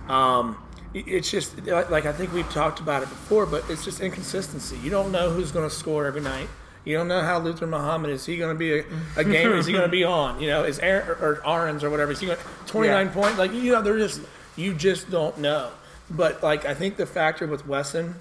Um, 0.09 0.57
it's 0.95 1.31
just 1.31 1.67
like 1.67 1.91
like 1.91 2.07
I 2.07 2.13
think 2.13 2.33
we've 2.33 2.51
talked 2.51 2.81
about 2.81 3.03
it 3.03 3.09
before, 3.09 3.47
but 3.47 3.65
it's 3.69 3.85
just 3.85 4.01
inconsistency. 4.01 4.77
You 4.79 4.91
don't 4.91 5.13
know 5.13 5.31
who's 5.31 5.53
going 5.53 5.69
to 5.69 5.75
score 5.75 6.07
every 6.07 6.21
night. 6.23 6.49
You 6.85 6.97
don't 6.97 7.09
know 7.09 7.21
how 7.21 7.39
Luther 7.39 7.67
Muhammad 7.67 8.11
is 8.11 8.25
he 8.25 8.39
going 8.39 8.55
to 8.55 8.59
be 8.59 8.79
a, 8.79 8.85
a 9.19 9.23
game? 9.23 9.53
is 9.53 9.67
he 9.67 9.73
going 9.73 9.85
to 9.85 9.91
be 9.91 10.03
on? 10.03 10.41
You 10.41 10.49
know, 10.49 10.65
is 10.65 10.79
Aaron 10.79 11.07
or 11.21 11.43
Aarons 11.47 11.85
or 11.85 11.91
whatever? 11.91 12.11
Is 12.13 12.21
he 12.21 12.27
going 12.27 12.39
twenty 12.67 12.89
nine 12.89 13.07
Yeah. 13.09 13.13
points? 13.13 13.39
Like 13.39 13.53
you 13.53 13.73
know, 13.73 13.83
they're 13.83 13.99
just 13.99 14.23
you 14.57 14.73
just 14.75 15.11
don't 15.11 15.37
know. 15.39 15.71
But 16.11 16.43
like 16.43 16.65
I 16.65 16.75
think 16.75 16.97
the 16.97 17.07
factor 17.07 17.47
with 17.47 17.67
Wesson, 17.69 18.15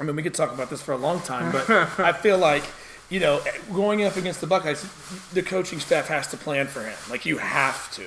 I 0.00 0.04
mean, 0.04 0.16
we 0.16 0.22
could 0.22 0.34
talk 0.34 0.52
about 0.52 0.70
this 0.70 0.82
for 0.82 0.92
a 0.92 0.96
long 0.96 1.20
time, 1.20 1.52
but 1.52 1.68
I 1.98 2.12
feel 2.12 2.38
like 2.38 2.64
you 3.10 3.20
know 3.20 3.40
going 3.72 4.04
up 4.04 4.16
against 4.16 4.40
the 4.40 4.46
Buckeyes, 4.46 4.86
the 5.32 5.42
coaching 5.42 5.80
staff 5.80 6.08
has 6.08 6.28
to 6.28 6.36
plan 6.36 6.66
for 6.66 6.82
him. 6.82 6.96
Like 7.10 7.26
you 7.26 7.38
have 7.38 7.92
to, 7.92 8.04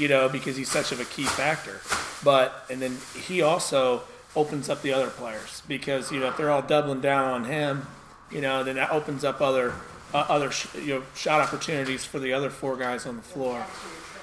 you 0.00 0.08
know, 0.08 0.28
because 0.28 0.56
he's 0.56 0.70
such 0.70 0.92
of 0.92 1.00
a 1.00 1.04
key 1.04 1.24
factor. 1.24 1.80
But 2.22 2.66
and 2.70 2.80
then 2.80 2.98
he 3.14 3.42
also 3.42 4.02
opens 4.34 4.68
up 4.70 4.82
the 4.82 4.92
other 4.92 5.10
players 5.10 5.62
because 5.68 6.10
you 6.12 6.20
know 6.20 6.28
if 6.28 6.36
they're 6.36 6.50
all 6.50 6.62
doubling 6.62 7.00
down 7.00 7.28
on 7.28 7.44
him, 7.44 7.86
you 8.30 8.40
know, 8.40 8.62
then 8.64 8.76
that 8.76 8.90
opens 8.90 9.24
up 9.24 9.40
other 9.40 9.74
uh, 10.14 10.26
other 10.28 10.50
sh- 10.50 10.74
you 10.74 10.94
know 10.94 11.02
shot 11.14 11.40
opportunities 11.40 12.04
for 12.04 12.18
the 12.18 12.32
other 12.32 12.50
four 12.50 12.76
guys 12.76 13.06
on 13.06 13.16
the 13.16 13.22
floor. 13.22 13.64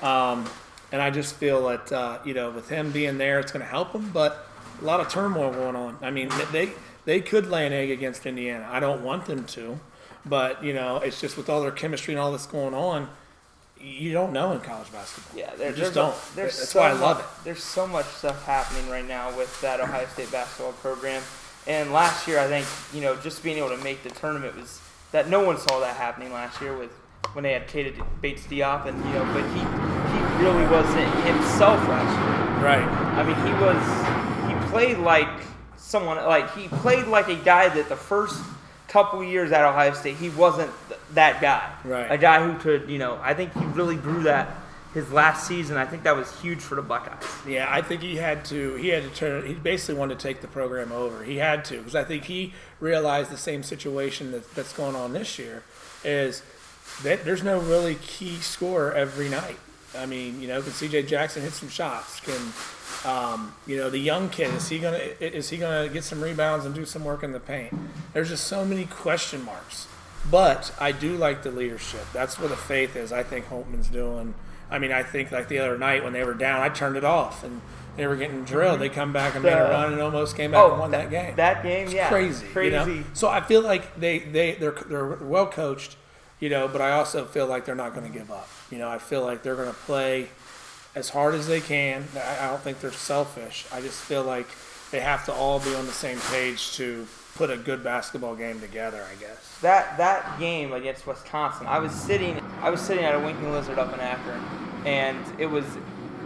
Um, 0.01 0.45
and 0.91 1.01
I 1.01 1.11
just 1.11 1.35
feel 1.35 1.67
that 1.67 1.91
uh, 1.91 2.19
you 2.23 2.33
know 2.33 2.51
with 2.51 2.69
him 2.69 2.91
being 2.91 3.17
there, 3.17 3.39
it's 3.39 3.51
going 3.51 3.65
to 3.65 3.69
help 3.69 3.93
him. 3.93 4.09
But 4.11 4.47
a 4.81 4.85
lot 4.85 4.99
of 4.99 5.09
turmoil 5.09 5.51
going 5.51 5.75
on. 5.75 5.97
I 6.01 6.11
mean, 6.11 6.29
they 6.51 6.73
they 7.09 7.21
could 7.21 7.47
lay 7.47 7.65
an 7.65 7.73
egg 7.73 7.89
against 7.89 8.27
Indiana. 8.27 8.69
I 8.71 8.79
don't 8.79 9.03
want 9.03 9.25
them 9.25 9.43
to, 9.45 9.79
but 10.25 10.63
you 10.63 10.73
know, 10.73 10.97
it's 10.97 11.19
just 11.19 11.37
with 11.37 11.49
all 11.49 11.61
their 11.61 11.71
chemistry 11.71 12.13
and 12.13 12.21
all 12.21 12.31
that's 12.31 12.45
going 12.45 12.75
on, 12.75 13.09
you 13.81 14.13
don't 14.13 14.31
know 14.31 14.51
in 14.51 14.59
college 14.59 14.91
basketball. 14.91 15.39
Yeah, 15.39 15.55
there, 15.55 15.71
you 15.71 15.75
just 15.75 15.95
don't. 15.95 16.13
A, 16.13 16.35
there's 16.35 16.57
That's 16.57 16.69
so 16.69 16.79
why 16.81 16.89
I 16.89 16.93
much, 16.93 17.01
love 17.01 17.19
it. 17.21 17.25
There's 17.43 17.63
so 17.63 17.87
much 17.87 18.05
stuff 18.05 18.45
happening 18.45 18.87
right 18.91 19.07
now 19.07 19.35
with 19.35 19.59
that 19.61 19.79
Ohio 19.79 20.05
State 20.05 20.31
basketball 20.31 20.73
program. 20.73 21.23
And 21.65 21.91
last 21.91 22.27
year, 22.27 22.39
I 22.39 22.47
think 22.47 22.67
you 22.93 23.01
know 23.01 23.15
just 23.15 23.41
being 23.41 23.57
able 23.57 23.69
to 23.69 23.83
make 23.83 24.03
the 24.03 24.11
tournament 24.11 24.55
was 24.55 24.79
that 25.11 25.29
no 25.29 25.43
one 25.43 25.57
saw 25.57 25.79
that 25.79 25.95
happening 25.95 26.31
last 26.31 26.61
year 26.61 26.77
with 26.77 26.91
when 27.33 27.41
they 27.43 27.53
had 27.53 27.67
Keita 27.67 28.05
Bates 28.21 28.45
Diop 28.45 28.85
and 28.85 28.97
you 29.03 29.13
know, 29.13 29.25
but 29.33 29.43
he 29.49 29.61
he 30.13 30.43
really 30.45 30.65
wasn't 30.69 31.09
himself 31.25 31.79
last 31.89 32.13
year. 32.13 32.63
Right. 32.63 32.87
I 33.17 33.23
mean, 33.23 33.35
he 33.47 33.53
was 33.63 34.65
he 34.65 34.69
played 34.69 34.99
like 34.99 35.29
someone 35.89 36.17
like 36.17 36.53
he 36.55 36.67
played 36.67 37.07
like 37.07 37.29
a 37.29 37.35
guy 37.35 37.67
that 37.67 37.89
the 37.89 37.95
first 37.95 38.39
couple 38.87 39.23
years 39.23 39.51
at 39.51 39.65
Ohio 39.65 39.93
State 39.93 40.17
he 40.17 40.29
wasn't 40.29 40.71
th- 40.87 40.99
that 41.13 41.41
guy. 41.41 41.67
Right. 41.83 42.11
A 42.11 42.17
guy 42.17 42.45
who 42.45 42.57
could, 42.59 42.89
you 42.89 42.99
know, 42.99 43.19
I 43.23 43.33
think 43.33 43.53
he 43.53 43.65
really 43.65 43.95
grew 43.95 44.23
that 44.23 44.55
his 44.93 45.11
last 45.11 45.47
season. 45.47 45.77
I 45.77 45.85
think 45.85 46.03
that 46.03 46.15
was 46.15 46.31
huge 46.41 46.59
for 46.59 46.75
the 46.75 46.83
Buckeyes. 46.83 47.23
Yeah, 47.47 47.67
I 47.69 47.81
think 47.81 48.01
he 48.01 48.17
had 48.17 48.45
to. 48.45 48.75
He 48.75 48.89
had 48.89 49.03
to 49.03 49.09
turn. 49.09 49.47
He 49.47 49.55
basically 49.55 49.95
wanted 49.95 50.19
to 50.19 50.23
take 50.23 50.41
the 50.41 50.47
program 50.47 50.91
over. 50.91 51.23
He 51.23 51.37
had 51.37 51.65
to 51.65 51.77
because 51.77 51.95
I 51.95 52.03
think 52.03 52.25
he 52.25 52.53
realized 52.79 53.31
the 53.31 53.37
same 53.37 53.63
situation 53.63 54.31
that, 54.31 54.53
that's 54.53 54.73
going 54.73 54.95
on 54.95 55.13
this 55.13 55.39
year 55.39 55.63
is 56.03 56.43
that 57.01 57.25
there's 57.25 57.43
no 57.43 57.59
really 57.59 57.95
key 57.95 58.35
scorer 58.35 58.93
every 58.93 59.29
night. 59.29 59.57
I 59.97 60.05
mean, 60.05 60.41
you 60.41 60.47
know, 60.47 60.61
can 60.61 60.71
C.J. 60.71 61.03
Jackson 61.03 61.41
hit 61.41 61.53
some 61.53 61.69
shots? 61.69 62.19
Can 62.19 62.53
um, 63.05 63.53
you 63.65 63.77
know 63.77 63.89
the 63.89 63.97
young 63.97 64.29
kid 64.29 64.53
is 64.53 64.67
he 64.69 64.79
gonna 64.79 64.97
is 65.19 65.49
he 65.49 65.57
gonna 65.57 65.89
get 65.89 66.03
some 66.03 66.21
rebounds 66.21 66.65
and 66.65 66.75
do 66.75 66.85
some 66.85 67.03
work 67.03 67.23
in 67.23 67.31
the 67.31 67.39
paint? 67.39 67.73
There's 68.13 68.29
just 68.29 68.45
so 68.45 68.65
many 68.65 68.85
question 68.85 69.43
marks. 69.43 69.87
But 70.29 70.73
I 70.79 70.91
do 70.91 71.15
like 71.15 71.43
the 71.43 71.51
leadership. 71.51 72.05
That's 72.13 72.37
where 72.39 72.49
the 72.49 72.57
faith 72.57 72.95
is. 72.95 73.11
I 73.11 73.23
think 73.23 73.47
Holtmann's 73.47 73.87
doing. 73.87 74.35
I 74.69 74.77
mean, 74.77 74.91
I 74.91 75.01
think 75.01 75.31
like 75.31 75.47
the 75.47 75.59
other 75.59 75.77
night 75.77 76.03
when 76.03 76.13
they 76.13 76.23
were 76.23 76.33
down, 76.33 76.61
I 76.61 76.69
turned 76.69 76.97
it 76.97 77.03
off 77.05 77.43
and 77.43 77.61
they 77.95 78.05
were 78.05 78.15
getting 78.15 78.43
drilled. 78.43 78.79
They 78.79 78.89
come 78.89 79.11
back 79.11 79.35
and 79.35 79.43
made 79.43 79.53
a 79.53 79.63
run 79.63 79.91
and 79.91 80.01
almost 80.01 80.35
came 80.35 80.51
back 80.51 80.69
and 80.69 80.79
won 80.79 80.91
that, 80.91 81.09
game. 81.09 81.31
Oh, 81.33 81.35
That 81.35 81.63
game, 81.63 81.85
It's 81.85 81.93
yeah, 81.93 82.09
crazy, 82.09 82.45
crazy. 82.47 82.75
You 82.75 82.97
know? 82.97 83.03
So 83.13 83.27
I 83.27 83.41
feel 83.41 83.61
like 83.61 83.99
they 83.99 84.19
they 84.19 84.53
they're 84.53 84.71
they're 84.71 85.07
well 85.07 85.47
coached, 85.47 85.95
you 86.39 86.49
know. 86.49 86.67
But 86.67 86.81
I 86.81 86.91
also 86.91 87.25
feel 87.25 87.47
like 87.47 87.65
they're 87.65 87.75
not 87.75 87.93
going 87.95 88.11
to 88.11 88.17
give 88.17 88.31
up. 88.31 88.49
You 88.71 88.77
know, 88.77 88.89
I 88.89 88.97
feel 88.97 89.23
like 89.23 89.43
they're 89.43 89.55
going 89.55 89.69
to 89.69 89.73
play 89.73 90.29
as 90.95 91.09
hard 91.09 91.35
as 91.35 91.47
they 91.47 91.61
can. 91.61 92.05
I, 92.15 92.47
don't 92.47 92.61
think 92.61 92.79
they're 92.79 92.91
selfish. 92.91 93.65
I 93.71 93.81
just 93.81 94.01
feel 94.01 94.23
like 94.23 94.47
they 94.91 94.99
have 94.99 95.25
to 95.25 95.33
all 95.33 95.59
be 95.59 95.73
on 95.75 95.85
the 95.85 95.91
same 95.91 96.19
page 96.31 96.73
to 96.73 97.07
put 97.35 97.49
a 97.49 97.57
good 97.57 97.83
basketball 97.83 98.35
game 98.35 98.59
together. 98.59 99.05
I 99.11 99.15
guess. 99.15 99.59
that 99.61 99.97
that 99.97 100.39
game 100.39 100.73
against 100.73 101.05
Wisconsin, 101.07 101.67
I 101.67 101.79
was 101.79 101.91
sitting 101.91 102.41
I 102.61 102.69
was 102.69 102.81
sitting 102.81 103.05
at 103.05 103.15
a 103.15 103.19
Winking 103.19 103.51
Lizard 103.51 103.79
up 103.79 103.93
in 103.93 103.99
Akron, 103.99 104.43
and 104.85 105.17
it 105.39 105.45
was 105.45 105.65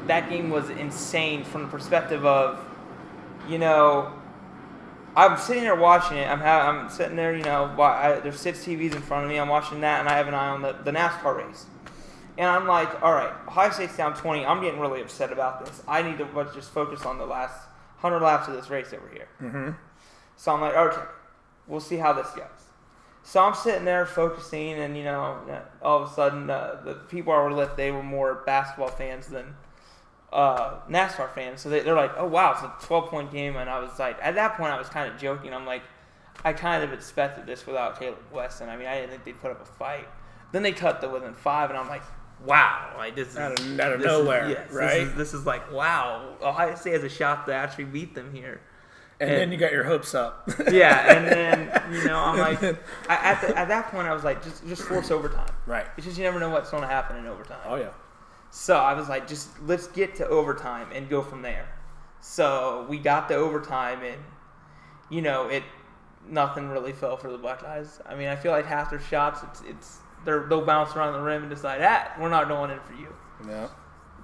that 0.07 0.29
game 0.29 0.49
was 0.49 0.69
insane 0.69 1.43
from 1.43 1.63
the 1.63 1.67
perspective 1.67 2.25
of, 2.25 2.59
you 3.47 3.57
know, 3.57 4.11
I'm 5.15 5.37
sitting 5.37 5.63
there 5.63 5.75
watching 5.75 6.17
it. 6.17 6.27
I'm 6.27 6.39
ha- 6.39 6.67
I'm 6.69 6.89
sitting 6.89 7.15
there, 7.15 7.35
you 7.35 7.43
know, 7.43 7.65
I, 7.79 8.19
there's 8.19 8.39
six 8.39 8.65
TVs 8.65 8.95
in 8.95 9.01
front 9.01 9.25
of 9.25 9.29
me. 9.29 9.37
I'm 9.37 9.49
watching 9.49 9.81
that, 9.81 9.99
and 9.99 10.09
I 10.09 10.17
have 10.17 10.27
an 10.27 10.33
eye 10.33 10.49
on 10.49 10.61
the, 10.61 10.73
the 10.73 10.91
NASCAR 10.91 11.37
race. 11.37 11.65
And 12.37 12.47
I'm 12.47 12.67
like, 12.67 13.01
all 13.03 13.13
right, 13.13 13.31
Ohio 13.47 13.69
State's 13.69 13.95
down 13.95 14.15
20. 14.15 14.45
I'm 14.45 14.61
getting 14.61 14.79
really 14.79 15.01
upset 15.01 15.31
about 15.31 15.65
this. 15.65 15.83
I 15.87 16.01
need 16.01 16.17
to 16.17 16.51
just 16.55 16.71
focus 16.71 17.05
on 17.05 17.19
the 17.19 17.25
last 17.25 17.67
100 18.01 18.25
laps 18.25 18.47
of 18.47 18.55
this 18.55 18.69
race 18.69 18.91
over 18.91 19.07
here. 19.13 19.27
Mm-hmm. 19.41 19.71
So 20.35 20.53
I'm 20.53 20.61
like, 20.61 20.75
okay, 20.75 21.03
we'll 21.67 21.79
see 21.79 21.97
how 21.97 22.13
this 22.13 22.29
goes. 22.31 22.47
So 23.21 23.41
I'm 23.41 23.53
sitting 23.53 23.85
there 23.85 24.05
focusing, 24.05 24.73
and 24.73 24.97
you 24.97 25.03
know, 25.03 25.37
all 25.81 26.03
of 26.03 26.11
a 26.11 26.13
sudden, 26.13 26.49
uh, 26.49 26.81
the 26.83 26.95
people 26.95 27.31
I 27.33 27.37
were 27.37 27.53
with, 27.53 27.75
they 27.77 27.91
were 27.91 28.03
more 28.03 28.43
basketball 28.45 28.89
fans 28.89 29.27
than 29.27 29.55
uh, 30.33 30.79
NASCAR 30.89 31.33
fans. 31.33 31.61
So 31.61 31.69
they, 31.69 31.81
they're 31.81 31.95
like, 31.95 32.11
oh 32.17 32.25
wow, 32.27 32.51
it's 32.53 32.61
a 32.63 32.87
12 32.87 33.09
point 33.09 33.31
game, 33.31 33.55
and 33.55 33.69
I 33.69 33.79
was 33.79 33.97
like, 33.99 34.17
at 34.21 34.35
that 34.35 34.57
point, 34.57 34.71
I 34.73 34.77
was 34.77 34.89
kind 34.89 35.11
of 35.11 35.19
joking. 35.19 35.53
I'm 35.53 35.65
like, 35.65 35.83
I 36.43 36.53
kind 36.53 36.83
of 36.83 36.91
expected 36.91 37.45
this 37.45 37.65
without 37.67 37.99
Caleb 37.99 38.17
Wesson. 38.31 38.69
I 38.69 38.75
mean, 38.77 38.87
I 38.87 38.95
didn't 38.95 39.11
think 39.11 39.23
they'd 39.23 39.39
put 39.39 39.51
up 39.51 39.61
a 39.61 39.65
fight. 39.65 40.07
Then 40.51 40.63
they 40.63 40.71
cut 40.71 41.01
the 41.01 41.09
within 41.09 41.33
five, 41.33 41.69
and 41.69 41.77
I'm 41.79 41.87
like, 41.87 42.03
wow, 42.45 42.93
like 42.97 43.15
this 43.15 43.29
is 43.29 43.37
Out 43.37 43.59
of- 43.59 43.79
out 43.79 43.93
of 43.93 43.99
this 44.01 44.11
is- 44.11 44.17
nowhere, 44.19 44.49
yes, 44.49 44.67
this 44.67 44.75
right? 44.75 44.97
is- 45.01 45.13
This 45.15 45.33
is, 45.33 45.45
like, 45.45 45.71
wow, 45.71 46.35
Ohio 46.41 46.75
State 46.75 46.93
has 46.93 47.03
a 47.03 47.09
shot 47.09 47.45
to 47.45 47.53
actually 47.53 47.85
beat 47.85 48.13
them 48.15 48.33
here. 48.33 48.59
And, 49.19 49.29
And- 49.29 49.39
then 49.39 49.51
you 49.51 49.57
got 49.57 49.71
your 49.71 49.83
hopes 49.83 50.13
up. 50.15 50.49
Yeah, 50.71 51.15
and 51.15 51.27
then 51.27 51.93
you 51.93 52.03
know, 52.05 52.17
I'm 52.19 52.37
like, 52.39 52.61
I, 53.07 53.15
at 53.15 53.41
the, 53.41 53.57
at 53.57 53.67
that 53.69 53.89
point, 53.91 54.07
I 54.07 54.13
was 54.13 54.23
like, 54.23 54.43
just 54.43 54.67
just 54.67 54.81
force 54.81 55.11
overtime. 55.11 55.47
right. 55.67 55.85
It's 55.97 56.05
just 56.05 56.17
you 56.17 56.23
never 56.23 56.39
know 56.39 56.49
what's 56.49 56.69
going 56.71 56.81
to 56.81 56.89
happen 56.89 57.17
in 57.17 57.27
overtime. 57.27 57.59
Oh 57.65 57.75
yeah. 57.75 57.89
So 58.55 58.75
I 58.75 58.93
was 58.93 59.09
like, 59.09 59.27
just 59.27 59.49
let's 59.65 59.87
get 59.87 60.13
to 60.17 60.27
overtime 60.27 60.89
and 60.93 61.09
go 61.09 61.23
from 61.23 61.41
there. 61.41 61.67
So 62.21 62.85
we 62.87 62.99
got 62.99 63.27
to 63.29 63.35
overtime, 63.35 64.03
and 64.03 64.21
you 65.09 65.23
know, 65.23 65.47
it 65.47 65.63
nothing 66.29 66.69
really 66.69 66.91
fell 66.93 67.17
for 67.17 67.31
the 67.31 67.37
Buckeyes. 67.39 67.99
I 68.05 68.13
mean, 68.13 68.27
I 68.27 68.35
feel 68.35 68.51
like 68.51 68.67
half 68.67 68.91
their 68.91 68.99
shots, 68.99 69.41
it's 69.41 69.61
it's 69.67 69.97
they're, 70.23 70.41
they'll 70.41 70.63
bounce 70.63 70.95
around 70.95 71.13
the 71.13 71.21
rim 71.21 71.41
and 71.41 71.49
decide, 71.49 71.81
ah, 71.81 72.13
we're 72.21 72.29
not 72.29 72.47
going 72.47 72.69
in 72.69 72.79
for 72.81 72.93
you. 72.93 73.11
Yeah. 73.49 73.69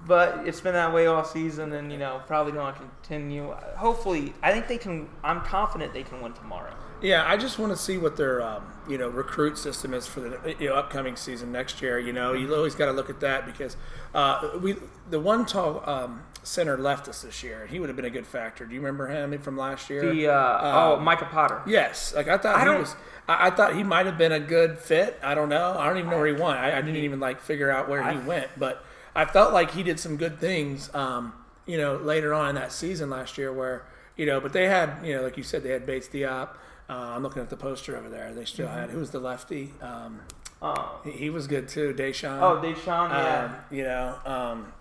But 0.05 0.47
it's 0.47 0.61
been 0.61 0.73
that 0.73 0.93
way 0.93 1.07
all 1.07 1.25
season, 1.25 1.73
and 1.73 1.91
you 1.91 1.97
know, 1.97 2.21
probably 2.27 2.51
going 2.51 2.71
to 2.71 2.79
continue. 2.79 3.51
Hopefully, 3.77 4.35
I 4.43 4.51
think 4.51 4.67
they 4.67 4.77
can. 4.77 5.09
I'm 5.23 5.41
confident 5.41 5.91
they 5.91 6.03
can 6.03 6.21
win 6.21 6.33
tomorrow. 6.33 6.75
Yeah, 7.01 7.23
I 7.25 7.37
just 7.37 7.59
want 7.59 7.71
to 7.71 7.77
see 7.77 7.97
what 7.97 8.17
their 8.17 8.41
um, 8.41 8.63
you 8.87 8.97
know 8.97 9.09
recruit 9.09 9.57
system 9.57 9.93
is 9.93 10.07
for 10.07 10.19
the 10.19 10.55
you 10.59 10.69
know, 10.69 10.75
upcoming 10.75 11.15
season 11.15 11.51
next 11.51 11.81
year. 11.81 11.99
You 11.99 12.13
know, 12.13 12.33
you 12.33 12.53
always 12.53 12.75
got 12.75 12.87
to 12.87 12.91
look 12.91 13.09
at 13.09 13.19
that 13.21 13.45
because 13.45 13.77
uh, 14.13 14.49
we 14.61 14.75
the 15.09 15.19
one 15.19 15.45
tall 15.45 15.87
um, 15.89 16.23
center 16.43 16.77
left 16.77 17.07
us 17.07 17.21
this 17.21 17.43
year. 17.43 17.67
He 17.67 17.79
would 17.79 17.89
have 17.89 17.95
been 17.95 18.05
a 18.05 18.09
good 18.09 18.27
factor. 18.27 18.65
Do 18.65 18.73
you 18.73 18.81
remember 18.81 19.07
him 19.07 19.37
from 19.39 19.57
last 19.57 19.89
year? 19.89 20.13
The 20.13 20.27
uh, 20.27 20.95
oh, 20.95 20.99
Micah 20.99 21.29
Potter. 21.31 21.61
Yes, 21.65 22.13
like 22.15 22.27
I 22.27 22.37
thought 22.37 22.55
I 22.55 22.73
he 22.73 22.79
was. 22.79 22.95
I, 23.27 23.47
I 23.47 23.49
thought 23.51 23.75
he 23.75 23.83
might 23.83 24.05
have 24.05 24.17
been 24.17 24.31
a 24.31 24.39
good 24.39 24.77
fit. 24.79 25.17
I 25.23 25.35
don't 25.35 25.49
know. 25.49 25.75
I 25.77 25.87
don't 25.87 25.97
even 25.97 26.09
know 26.09 26.17
where 26.17 26.27
he 26.27 26.33
went. 26.33 26.57
I, 26.57 26.77
I 26.77 26.81
didn't 26.81 26.97
even 26.97 27.19
like 27.19 27.39
figure 27.39 27.71
out 27.71 27.87
where 27.89 28.11
he 28.11 28.17
went, 28.19 28.47
but 28.57 28.83
I 29.15 29.25
felt 29.25 29.53
like 29.53 29.71
he 29.71 29.83
did 29.83 29.99
some 29.99 30.17
good 30.17 30.39
things. 30.39 30.93
Um, 30.93 31.33
you 31.65 31.77
know, 31.77 31.97
later 31.97 32.33
on 32.33 32.49
in 32.49 32.55
that 32.55 32.71
season 32.71 33.09
last 33.09 33.37
year, 33.37 33.53
where 33.53 33.85
you 34.17 34.25
know, 34.25 34.41
but 34.41 34.53
they 34.53 34.67
had 34.67 35.05
you 35.05 35.15
know, 35.15 35.21
like 35.21 35.37
you 35.37 35.43
said, 35.43 35.63
they 35.63 35.69
had 35.69 35.85
Bates 35.85 36.07
Diop. 36.07 36.49
Uh, 36.89 36.93
I'm 37.15 37.23
looking 37.23 37.41
at 37.41 37.49
the 37.49 37.57
poster 37.57 37.95
over 37.95 38.09
there. 38.09 38.33
They 38.33 38.45
still 38.45 38.67
Mm-hmm. 38.67 38.79
had 38.79 38.89
who 38.89 38.99
was 38.99 39.11
the 39.11 39.19
lefty? 39.19 39.71
Um, 39.81 40.21
Oh, 40.61 40.99
he, 41.05 41.11
he 41.11 41.29
was 41.29 41.47
good 41.47 41.69
too. 41.69 41.93
Deshaun. 41.93 42.41
oh, 42.41 42.61
Deshaun. 42.61 43.09
Yeah. 43.11 43.45
Um, 43.45 43.55
you 43.77 43.83
know, 43.83 44.15
um, 44.25 44.73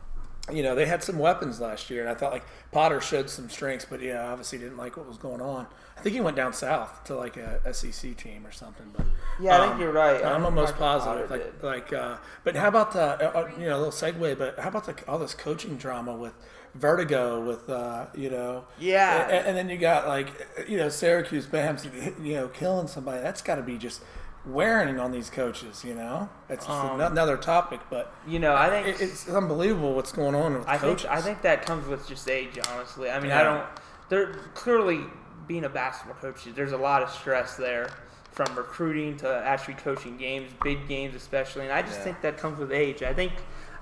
you 0.53 0.63
know, 0.65 0.75
they 0.75 0.87
had 0.87 1.05
some 1.05 1.19
weapons 1.21 1.61
last 1.61 1.89
year, 1.91 2.01
and 2.01 2.11
I 2.11 2.15
thought 2.15 2.33
like 2.33 2.45
Potter 2.73 3.01
showed 3.01 3.31
some 3.31 3.49
strengths, 3.49 3.85
but 3.85 4.01
yeah, 4.03 4.29
obviously 4.33 4.59
didn't 4.59 4.77
like 4.79 4.97
what 4.97 5.07
was 5.07 5.19
going 5.19 5.41
on. 5.41 5.69
I 5.97 6.01
think 6.01 6.15
he 6.15 6.21
went 6.21 6.37
down 6.37 6.53
south 6.53 7.05
to 7.05 7.15
like 7.15 7.37
a 7.37 7.73
SEC 7.73 8.17
team 8.17 8.45
or 8.47 8.51
something. 8.51 8.87
But 8.97 9.07
Yeah, 9.41 9.57
I 9.57 9.61
think 9.61 9.75
um, 9.75 9.81
you're 9.83 9.93
right. 9.93 10.25
I'm 10.25 10.45
almost 10.45 10.75
positive. 10.77 11.31
Like, 11.31 11.61
did. 11.61 11.63
like, 11.63 11.93
uh, 11.93 12.17
but 12.45 12.57
how 12.57 12.69
about 12.69 12.91
the 12.93 13.03
uh, 13.03 13.41
uh, 13.43 13.51
you 13.59 13.67
know 13.67 13.77
a 13.77 13.81
little 13.81 13.93
segue? 13.93 14.37
But 14.39 14.59
how 14.59 14.71
about 14.71 14.87
the, 14.87 14.97
all 15.09 15.19
this 15.19 15.35
coaching 15.35 15.77
drama 15.77 16.15
with 16.15 16.33
Vertigo, 16.75 17.41
with 17.41 17.69
uh, 17.71 18.07
you 18.15 18.31
know, 18.31 18.65
Yeah. 18.79 19.29
and, 19.29 19.47
and 19.49 19.57
then 19.57 19.69
you 19.69 19.79
got 19.79 20.07
like 20.07 20.29
you 20.69 20.77
know 20.77 20.89
Syracuse 20.89 21.47
Boeheim, 21.47 22.25
you 22.25 22.35
know, 22.35 22.49
killing 22.49 22.87
somebody. 22.89 23.21
That's 23.23 23.43
got 23.43 23.57
to 23.57 23.63
be 23.63 23.79
just 23.79 24.03
wearing 24.47 24.99
on 25.01 25.11
these 25.13 25.31
coaches. 25.31 25.85
You 25.85 25.95
know, 25.95 26.29
it's 26.49 26.65
just 26.67 26.79
Um, 26.79 27.01
another 27.01 27.37
topic, 27.37 27.81
but 27.91 28.13
You 28.27 28.39
know, 28.39 28.55
I 28.55 28.69
think 28.71 28.87
it, 28.89 29.01
it's 29.01 29.29
unbelievable 29.29 29.95
what's 29.95 30.13
going 30.13 30.35
on 30.35 30.55
with 30.55 30.69
I 30.69 30.79
think. 30.79 31.05
I 31.07 31.21
think 31.21 31.43
that 31.43 31.65
comes 31.67 31.87
with 31.89 32.07
just 32.09 32.29
age. 32.29 32.59
Honestly, 32.73 33.11
I 33.11 33.19
mean, 33.21 33.31
Yeah. 33.31 33.41
I 33.41 33.43
don't. 33.45 33.65
They're 34.09 34.33
clearly 34.55 35.01
being 35.47 35.65
a 35.65 35.69
basketball 35.69 36.17
coach. 36.21 36.45
There's 36.55 36.73
a 36.73 36.77
lot 36.79 37.03
of 37.03 37.11
stress 37.11 37.57
there, 37.57 37.89
from 38.33 38.55
recruiting 38.57 39.17
to 39.19 39.29
actually 39.45 39.75
coaching 39.75 40.17
games, 40.17 40.51
big 40.63 40.87
games 40.87 41.15
especially. 41.15 41.65
And 41.65 41.73
I 41.73 41.83
just 41.83 41.99
Yeah. 41.99 42.05
think 42.05 42.21
that 42.23 42.37
comes 42.39 42.59
with 42.59 42.71
age. 42.73 43.03
I 43.03 43.13
think 43.13 43.33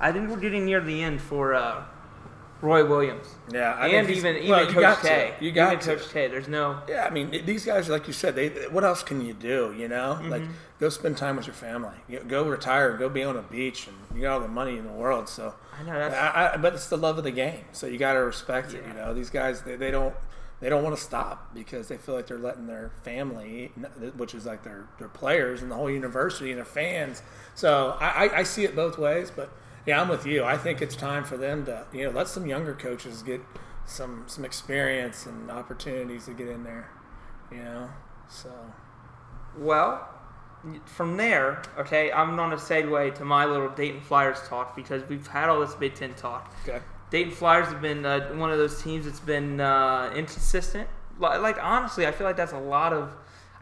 I 0.00 0.12
think 0.12 0.28
we're 0.30 0.36
getting 0.36 0.64
near 0.66 0.80
the 0.80 1.02
end 1.02 1.20
for 1.22 1.54
uh, 1.54 1.82
Roy 2.62 2.84
Williams. 2.86 3.26
yeah, 3.52 3.74
I 3.78 3.88
and 3.88 4.08
even 4.08 4.36
even 4.36 4.48
well, 4.50 4.66
Coach. 4.66 5.02
K. 5.02 5.34
You 5.40 5.52
got 5.52 5.74
even 5.74 5.84
to. 5.84 5.96
Coach 5.96 6.10
K. 6.12 6.28
There's 6.28 6.48
no. 6.48 6.80
Yeah, 6.88 7.06
I 7.06 7.10
mean, 7.10 7.30
these 7.44 7.64
guys, 7.66 7.88
like 7.88 8.06
you 8.06 8.12
said, 8.12 8.34
they. 8.34 8.48
What 8.68 8.82
else 8.84 9.02
can 9.02 9.24
you 9.24 9.34
do? 9.34 9.74
You 9.76 9.88
know, 9.88 10.18
like 10.28 10.42
Mm-hmm. 10.42 10.52
go 10.80 10.88
spend 10.88 11.16
time 11.18 11.36
with 11.36 11.46
your 11.46 11.54
family. 11.54 11.94
You- 12.08 12.20
Go 12.26 12.44
retire. 12.44 12.96
Go 12.96 13.08
be 13.08 13.22
on 13.24 13.36
a 13.36 13.42
beach, 13.42 13.88
and 13.88 13.96
you 14.16 14.22
got 14.22 14.34
all 14.34 14.40
the 14.40 14.48
money 14.48 14.78
in 14.78 14.86
the 14.86 14.92
world. 14.92 15.28
So, 15.28 15.54
I 15.78 15.82
know 15.84 15.92
that's. 15.98 16.14
I, 16.14 16.52
I, 16.54 16.56
but 16.56 16.72
it's 16.74 16.88
the 16.88 16.96
love 16.96 17.18
of 17.18 17.24
the 17.24 17.30
game. 17.30 17.64
So 17.72 17.86
you 17.86 17.98
got 17.98 18.14
to 18.14 18.20
respect 18.20 18.72
it. 18.74 18.82
You 18.88 18.94
know, 18.94 19.12
these 19.12 19.28
guys, 19.30 19.60
they, 19.62 19.76
they 19.76 19.90
don't. 19.90 20.14
They 20.58 20.70
don't 20.70 20.82
want 20.82 20.96
to 20.96 21.02
stop 21.02 21.54
because 21.54 21.88
they 21.88 21.98
feel 21.98 22.14
like 22.14 22.26
they're 22.28 22.38
letting 22.38 22.66
their 22.66 22.90
family, 23.02 23.72
which 24.16 24.34
is 24.34 24.46
like 24.46 24.62
their, 24.64 24.86
their 24.98 25.08
players 25.08 25.60
and 25.60 25.70
the 25.70 25.74
whole 25.74 25.90
university 25.90 26.48
and 26.50 26.56
their 26.56 26.64
fans. 26.64 27.20
So 27.54 27.94
I, 28.00 28.06
I, 28.28 28.38
I 28.38 28.42
see 28.44 28.64
it 28.64 28.74
both 28.74 28.96
ways. 28.96 29.30
But 29.30 29.50
yeah, 29.86 30.00
I'm 30.00 30.08
with 30.08 30.26
you. 30.26 30.44
I 30.44 30.56
think 30.56 30.82
it's 30.82 30.96
time 30.96 31.24
for 31.24 31.36
them 31.36 31.64
to, 31.66 31.86
you 31.92 32.04
know, 32.04 32.10
let 32.10 32.28
some 32.28 32.46
younger 32.46 32.74
coaches 32.74 33.22
get 33.22 33.40
some 33.84 34.24
some 34.26 34.44
experience 34.44 35.26
and 35.26 35.50
opportunities 35.50 36.26
to 36.26 36.32
get 36.32 36.48
in 36.48 36.64
there. 36.64 36.90
You 37.50 37.58
know, 37.62 37.90
so 38.28 38.50
Well, 39.56 40.08
from 40.84 41.16
there, 41.16 41.62
okay, 41.78 42.10
I'm 42.10 42.34
going 42.36 42.50
to 42.50 42.56
segue 42.56 43.14
to 43.16 43.24
my 43.24 43.44
little 43.44 43.68
Dayton 43.68 44.00
Flyers 44.00 44.40
talk 44.48 44.74
because 44.74 45.02
we've 45.08 45.26
had 45.26 45.48
all 45.48 45.60
this 45.60 45.74
Big 45.74 45.94
Ten 45.94 46.14
talk. 46.14 46.52
okay. 46.66 46.80
Dayton 47.10 47.32
Flyers 47.32 47.68
have 47.68 47.80
been 47.80 48.04
uh, 48.04 48.30
one 48.34 48.50
of 48.50 48.58
those 48.58 48.82
teams 48.82 49.04
that's 49.04 49.20
been 49.20 49.60
uh, 49.60 50.10
inconsistent. 50.14 50.88
Like 51.20 51.62
honestly, 51.62 52.04
I 52.06 52.10
feel 52.12 52.26
like 52.26 52.36
that's 52.36 52.52
a 52.52 52.58
lot 52.58 52.92
of. 52.92 53.14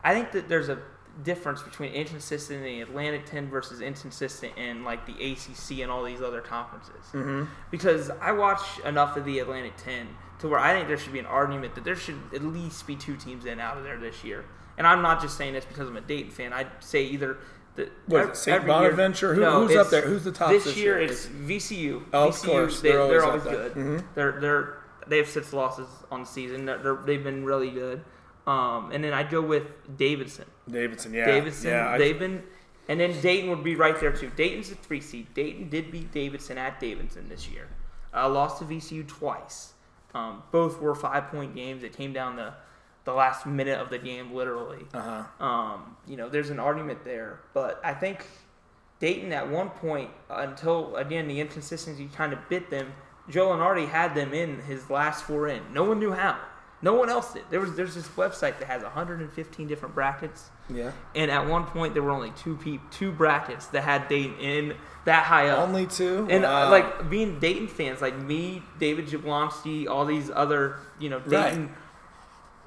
I 0.02 0.14
think 0.14 0.32
that 0.32 0.48
there's 0.48 0.70
a 0.70 0.78
difference 1.22 1.62
between 1.62 1.92
inconsistent 1.92 2.58
in 2.58 2.64
the 2.64 2.80
Atlantic 2.80 3.26
10 3.26 3.48
versus 3.48 3.80
inconsistent 3.80 4.56
in 4.58 4.84
like 4.84 5.06
the 5.06 5.12
ACC 5.12 5.80
and 5.80 5.90
all 5.90 6.02
these 6.02 6.20
other 6.20 6.40
conferences. 6.40 7.04
Mm-hmm. 7.12 7.44
Because 7.70 8.10
I 8.20 8.32
watch 8.32 8.60
enough 8.84 9.16
of 9.16 9.24
the 9.24 9.38
Atlantic 9.38 9.76
10 9.76 10.08
to 10.40 10.48
where 10.48 10.58
I 10.58 10.72
think 10.72 10.88
there 10.88 10.98
should 10.98 11.12
be 11.12 11.18
an 11.20 11.26
argument 11.26 11.74
that 11.76 11.84
there 11.84 11.96
should 11.96 12.18
at 12.34 12.42
least 12.42 12.86
be 12.86 12.96
two 12.96 13.16
teams 13.16 13.44
in 13.44 13.60
out 13.60 13.78
of 13.78 13.84
there 13.84 13.98
this 13.98 14.24
year. 14.24 14.44
And 14.76 14.86
I'm 14.86 15.02
not 15.02 15.20
just 15.22 15.36
saying 15.36 15.52
this 15.54 15.64
because 15.64 15.88
I'm 15.88 15.96
a 15.96 16.00
Dayton 16.00 16.32
fan. 16.32 16.52
I'd 16.52 16.66
say 16.80 17.04
either 17.04 17.38
the 17.76 17.90
What 18.06 18.36
St. 18.36 18.66
Bonaventure? 18.66 19.34
Who- 19.34 19.40
no, 19.40 19.66
who's 19.66 19.76
up 19.76 19.90
there? 19.90 20.02
Who's 20.02 20.24
the 20.24 20.32
top 20.32 20.50
this, 20.50 20.64
this 20.64 20.76
year? 20.76 20.98
year? 21.00 21.08
It's 21.10 21.26
VCU. 21.26 22.04
Oh, 22.12 22.28
of 22.28 22.42
course. 22.42 22.80
They, 22.80 22.90
They're 22.90 23.00
always 23.02 23.22
are 23.22 23.26
always 23.26 23.42
good. 23.44 23.72
Mhm. 23.74 24.04
They're 24.14 24.40
they're 24.40 24.78
they 25.06 25.18
have 25.18 25.28
six 25.28 25.52
losses 25.52 25.86
on 26.10 26.20
the 26.20 26.26
season. 26.26 26.64
They're, 26.64 26.78
they're, 26.78 26.94
they've 26.96 27.22
been 27.22 27.44
really 27.44 27.70
good. 27.70 28.04
Um, 28.46 28.90
and 28.92 29.02
then 29.02 29.12
I'd 29.12 29.30
go 29.30 29.40
with 29.40 29.96
Davidson. 29.96 30.46
Davidson, 30.70 31.12
yeah. 31.12 31.26
Davidson, 31.26 31.70
Yeah, 31.70 31.98
they've 31.98 32.18
been, 32.18 32.42
and 32.88 33.00
then 33.00 33.20
Dayton 33.20 33.50
would 33.50 33.64
be 33.64 33.76
right 33.76 33.98
there 34.00 34.12
too. 34.12 34.30
Dayton's 34.36 34.70
a 34.70 34.74
three 34.74 35.00
seed. 35.00 35.32
Dayton 35.34 35.68
did 35.68 35.90
beat 35.90 36.12
Davidson 36.12 36.58
at 36.58 36.80
Davidson 36.80 37.28
this 37.28 37.48
year. 37.48 37.68
Uh, 38.14 38.28
lost 38.28 38.58
to 38.58 38.64
VCU 38.64 39.06
twice. 39.06 39.72
Um, 40.14 40.42
both 40.52 40.80
were 40.80 40.94
five 40.94 41.28
point 41.28 41.54
games. 41.54 41.82
It 41.82 41.92
came 41.92 42.12
down 42.12 42.36
to 42.36 42.54
the 43.04 43.12
last 43.12 43.46
minute 43.46 43.78
of 43.78 43.90
the 43.90 43.98
game, 43.98 44.32
literally. 44.32 44.84
uh-huh. 44.94 45.44
Um, 45.44 45.96
you 46.06 46.16
know, 46.16 46.28
there's 46.28 46.50
an 46.50 46.58
argument 46.58 47.04
there, 47.04 47.40
but 47.52 47.80
I 47.84 47.92
think 47.92 48.26
Dayton 49.00 49.32
at 49.32 49.48
one 49.48 49.70
point, 49.70 50.10
until 50.30 50.96
again 50.96 51.28
the 51.28 51.40
inconsistency 51.40 52.08
kind 52.14 52.32
of 52.32 52.48
bit 52.48 52.70
them. 52.70 52.92
Joe 53.28 53.48
Lunardi 53.48 53.88
had 53.88 54.14
them 54.14 54.34
in 54.34 54.60
his 54.62 54.90
last 54.90 55.24
four 55.24 55.48
in. 55.48 55.62
No 55.72 55.84
one 55.84 55.98
knew 55.98 56.12
how. 56.12 56.38
No 56.84 56.94
one 56.94 57.08
else 57.08 57.32
did. 57.32 57.42
There 57.50 57.60
was 57.60 57.74
there's 57.74 57.94
this 57.94 58.06
website 58.08 58.58
that 58.58 58.64
has 58.66 58.82
115 58.82 59.66
different 59.66 59.94
brackets. 59.94 60.50
Yeah. 60.68 60.92
And 61.14 61.30
at 61.30 61.46
one 61.46 61.64
point, 61.64 61.94
there 61.94 62.02
were 62.02 62.10
only 62.10 62.30
two 62.32 62.56
peop- 62.56 62.90
two 62.90 63.10
brackets 63.10 63.66
that 63.68 63.82
had 63.82 64.06
Dayton 64.08 64.38
in 64.38 64.76
that 65.06 65.24
high 65.24 65.48
up. 65.48 65.60
Only 65.66 65.86
two? 65.86 66.26
and 66.30 66.44
uh, 66.44 66.48
Wow. 66.48 66.70
like 66.70 67.10
being 67.10 67.38
Dayton 67.40 67.68
fans, 67.68 68.00
like 68.00 68.16
me, 68.18 68.62
David 68.78 69.06
Jablonski, 69.08 69.88
all 69.88 70.04
these 70.04 70.30
other, 70.30 70.76
you 70.98 71.08
know, 71.10 71.20
Dayton, 71.20 71.72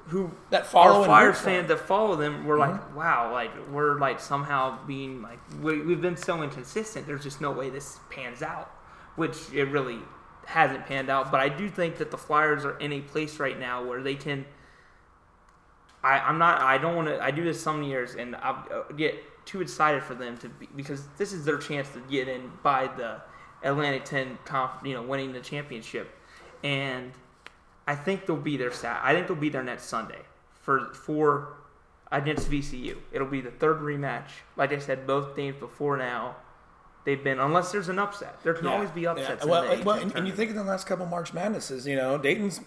who 0.08 0.30
That 0.50 0.66
follow 0.66 0.92
are 0.92 0.96
and 0.98 1.04
Flyers 1.06 1.26
root 1.26 1.36
for 1.36 1.44
fans 1.44 1.68
that 1.68 1.80
follow 1.80 2.16
them, 2.16 2.44
we're 2.46 2.56
Mm-hmm. 2.58 2.72
like, 2.72 2.96
wow, 2.96 3.32
like 3.32 3.50
we're 3.70 3.98
like 3.98 4.20
somehow 4.20 4.78
being 4.86 5.22
like 5.22 5.38
we, 5.60 5.80
we've 5.82 6.00
been 6.00 6.16
so 6.16 6.42
inconsistent. 6.42 7.06
There's 7.06 7.22
just 7.22 7.40
no 7.40 7.50
way 7.52 7.68
this 7.70 7.98
pans 8.10 8.42
out, 8.42 8.70
which 9.16 9.36
it 9.52 9.64
really 9.64 9.98
hasn't 10.48 10.86
panned 10.86 11.10
out. 11.10 11.30
But 11.30 11.40
I 11.40 11.50
do 11.50 11.68
think 11.68 11.98
that 11.98 12.10
the 12.10 12.16
Flyers 12.16 12.64
are 12.64 12.78
in 12.78 12.92
a 12.92 13.00
place 13.00 13.38
right 13.38 13.58
now 13.58 13.84
where 13.84 14.02
they 14.02 14.14
can. 14.14 14.46
I, 16.02 16.18
I'm 16.20 16.38
not. 16.38 16.62
I 16.62 16.78
don't 16.78 16.96
want 16.96 17.08
to. 17.08 17.22
I 17.22 17.30
do 17.30 17.44
this 17.44 17.60
some 17.60 17.82
years, 17.82 18.14
and 18.14 18.34
I 18.36 18.50
uh, 18.50 18.92
get 18.92 19.14
too 19.44 19.60
excited 19.60 20.02
for 20.02 20.14
them 20.14 20.38
to 20.38 20.48
be 20.48 20.68
because 20.74 21.06
this 21.18 21.32
is 21.32 21.44
their 21.44 21.58
chance 21.58 21.88
to 21.90 22.00
get 22.10 22.28
in 22.28 22.50
by 22.62 22.86
the 22.96 23.20
Atlantic 23.62 24.04
10 24.04 24.38
conf, 24.44 24.70
you 24.84 24.94
know, 24.94 25.02
winning 25.02 25.32
the 25.32 25.40
championship, 25.40 26.10
and 26.64 27.12
I 27.86 27.94
think 27.94 28.26
they'll 28.26 28.36
be 28.36 28.56
there. 28.56 28.72
Sat. 28.72 29.00
I 29.04 29.12
think 29.12 29.26
they'll 29.26 29.36
be 29.36 29.50
there 29.50 29.62
next 29.62 29.84
Sunday 29.84 30.22
for 30.62 30.94
for 30.94 31.58
against 32.10 32.50
VCU. 32.50 32.96
It'll 33.12 33.26
be 33.26 33.42
the 33.42 33.50
third 33.50 33.80
rematch. 33.80 34.28
Like 34.56 34.72
I 34.72 34.78
said, 34.78 35.06
both 35.06 35.36
games 35.36 35.56
before 35.60 35.98
now, 35.98 36.36
they've 37.08 37.24
been 37.24 37.38
unless 37.40 37.72
there's 37.72 37.88
an 37.88 37.98
upset. 37.98 38.34
There 38.42 38.52
can 38.54 38.66
Yeah, 38.66 38.72
always 38.74 38.90
be 38.90 39.00
yeah. 39.02 39.12
upsets. 39.12 39.42
in 39.44 39.50
Well, 39.50 39.76
the 39.76 39.82
well, 39.82 39.98
and, 39.98 40.14
and 40.14 40.26
you 40.28 40.34
think 40.34 40.50
of 40.50 40.56
the 40.56 40.62
last 40.64 40.86
couple 40.86 41.06
March 41.06 41.32
Madnesses, 41.32 41.86
you 41.86 41.96
know, 41.96 42.18
Dayton's, 42.18 42.60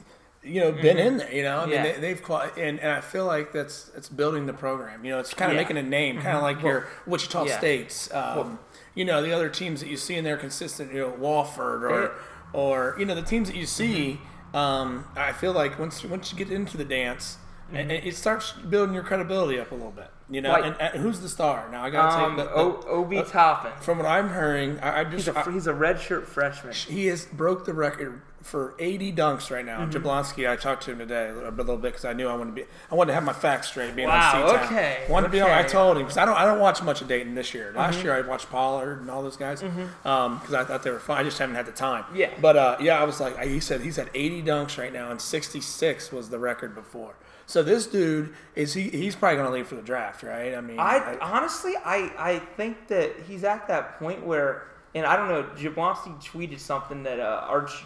you 0.43 0.59
know, 0.59 0.71
been 0.71 0.97
in 0.97 1.17
there. 1.17 1.31
You 1.31 1.43
know, 1.43 1.59
I 1.59 1.65
mean, 1.67 1.75
Mm-hmm. 1.75 1.85
Yeah. 1.85 1.93
they, 1.93 1.99
they've 2.01 2.23
quite, 2.23 2.57
and, 2.57 2.79
and 2.79 2.91
I 2.91 3.01
feel 3.01 3.25
like 3.25 3.51
that's 3.53 3.91
it's 3.95 4.09
building 4.09 4.47
the 4.47 4.53
program. 4.53 5.05
You 5.05 5.11
know, 5.11 5.19
it's 5.19 5.33
kind 5.33 5.51
of 5.51 5.55
Yeah. 5.55 5.61
making 5.61 5.77
a 5.77 5.83
name, 5.83 6.15
kind 6.21 6.35
of 6.35 6.41
like 6.43 6.61
your 6.63 6.87
Wichita 7.05 7.43
yeah. 7.45 7.57
States. 7.59 8.11
Um, 8.13 8.57
you 8.95 9.05
know, 9.05 9.21
the 9.21 9.31
other 9.31 9.49
teams 9.49 9.79
that 9.81 9.89
you 9.89 9.97
see 9.97 10.15
in 10.15 10.23
there 10.23 10.37
consistent, 10.37 10.91
you 10.93 10.99
know, 11.01 11.11
Wofford 11.11 11.83
or 11.83 12.13
or 12.53 12.95
you 12.99 13.05
know 13.05 13.15
the 13.15 13.21
teams 13.21 13.47
that 13.49 13.55
you 13.57 13.65
see. 13.67 14.19
Mm-hmm. 14.19 14.55
Um, 14.57 15.05
I 15.15 15.31
feel 15.31 15.53
like 15.53 15.79
once 15.79 16.03
once 16.03 16.31
you 16.31 16.37
get 16.37 16.51
into 16.51 16.75
the 16.77 16.85
dance. 16.85 17.37
And 17.73 17.89
and 17.89 18.05
it 18.05 18.15
starts 18.17 18.51
building 18.51 18.93
your 18.93 19.03
credibility 19.03 19.57
up 19.57 19.71
a 19.71 19.75
little 19.75 19.91
bit, 19.91 20.09
you 20.31 20.41
know. 20.41 20.51
Like- 20.51 20.65
and, 20.65 20.75
and 20.81 21.01
who's 21.03 21.19
the 21.19 21.29
star? 21.29 21.67
Now 21.71 21.83
I 21.83 21.89
gotta 21.89 22.23
um, 22.23 22.37
say, 22.37 22.43
the, 22.43 22.49
the, 22.49 22.55
o- 22.55 22.83
Obi 22.87 23.21
Toppin. 23.23 23.71
from 23.81 23.97
what 23.99 24.07
I'm 24.07 24.29
hearing, 24.29 24.79
I, 24.79 25.01
I 25.01 25.03
just 25.03 25.27
He's 25.27 25.35
a 25.35 25.39
I- 25.39 25.51
he's 25.51 25.67
a 25.67 25.73
redshirt 25.73 26.25
freshman. 26.25 26.73
he 26.73 27.07
has 27.07 27.25
broke 27.25 27.65
the 27.65 27.73
record 27.73 28.21
for 28.41 28.73
80 28.79 29.13
dunks 29.13 29.51
right 29.51 29.63
now. 29.63 29.81
Mm-hmm. 29.85 29.91
Jablonski, 30.03 30.49
I 30.49 30.55
talked 30.55 30.81
to 30.85 30.91
him 30.93 30.97
today 30.97 31.29
a 31.29 31.33
little, 31.35 31.49
a 31.49 31.51
little 31.51 31.77
bit 31.77 31.89
because 31.91 32.05
I 32.05 32.13
knew 32.13 32.27
I 32.27 32.33
wanted 32.35 32.55
to 32.55 32.61
be, 32.63 32.67
I 32.91 32.95
wanted 32.95 33.09
to 33.09 33.13
have 33.13 33.23
my 33.23 33.33
facts 33.33 33.67
straight. 33.67 33.95
Being 33.95 34.07
Wow, 34.07 34.41
on 34.43 34.49
C-Town. 34.49 34.65
okay, 34.65 35.03
Wanted 35.07 35.27
to 35.27 35.31
be 35.31 35.41
on. 35.41 35.51
I. 35.51 35.59
Mm-hmm. 35.61 35.69
told 35.69 35.97
him 35.97 36.03
because 36.03 36.17
I 36.17 36.25
don't, 36.25 36.35
I 36.35 36.45
don't 36.45 36.59
watch 36.59 36.81
much 36.81 37.01
of 37.03 37.07
Dayton 37.07 37.35
this 37.35 37.53
year. 37.53 37.71
Last 37.75 38.01
year 38.03 38.13
I 38.15 38.21
watched 38.21 38.49
Pollard 38.49 38.99
and 39.01 39.11
all 39.11 39.21
those 39.21 39.37
guys 39.37 39.61
because 39.61 40.53
I 40.55 40.63
thought 40.63 40.81
they 40.81 40.89
were 40.89 40.97
fun. 40.99 41.19
I 41.19 41.23
just 41.23 41.37
haven't 41.37 41.53
had 41.55 41.67
the 41.67 41.71
time. 41.71 42.03
Yeah. 42.15 42.31
But 42.41 42.57
uh, 42.57 42.77
yeah, 42.81 42.99
I 42.99 43.03
was 43.03 43.19
like, 43.19 43.37
he 43.43 43.59
said 43.59 43.81
he's 43.81 43.97
had 43.97 44.09
80 44.15 44.41
dunks 44.41 44.77
right 44.79 44.91
now, 44.91 45.11
and 45.11 45.21
66 45.21 46.11
was 46.11 46.29
the 46.29 46.39
record 46.39 46.73
before. 46.73 47.13
So 47.51 47.61
this 47.63 47.85
dude 47.85 48.33
is 48.55 48.73
he? 48.73 48.83
He's 48.89 49.13
probably 49.15 49.35
going 49.35 49.47
to 49.47 49.53
leave 49.53 49.67
for 49.67 49.75
the 49.75 49.81
draft, 49.81 50.23
right? 50.23 50.55
I 50.55 50.61
mean, 50.61 50.79
I 50.79 51.17
honestly, 51.21 51.73
I 51.83 52.09
I 52.17 52.39
think 52.39 52.87
that 52.87 53.11
he's 53.27 53.43
at 53.43 53.67
that 53.67 53.99
point 53.99 54.25
where, 54.25 54.67
and 54.95 55.05
I 55.05 55.17
don't 55.17 55.27
know, 55.27 55.43
Jablonski 55.57 56.15
tweeted 56.23 56.59
something 56.59 57.03
that 57.03 57.19
uh, 57.19 57.45
Arch 57.49 57.83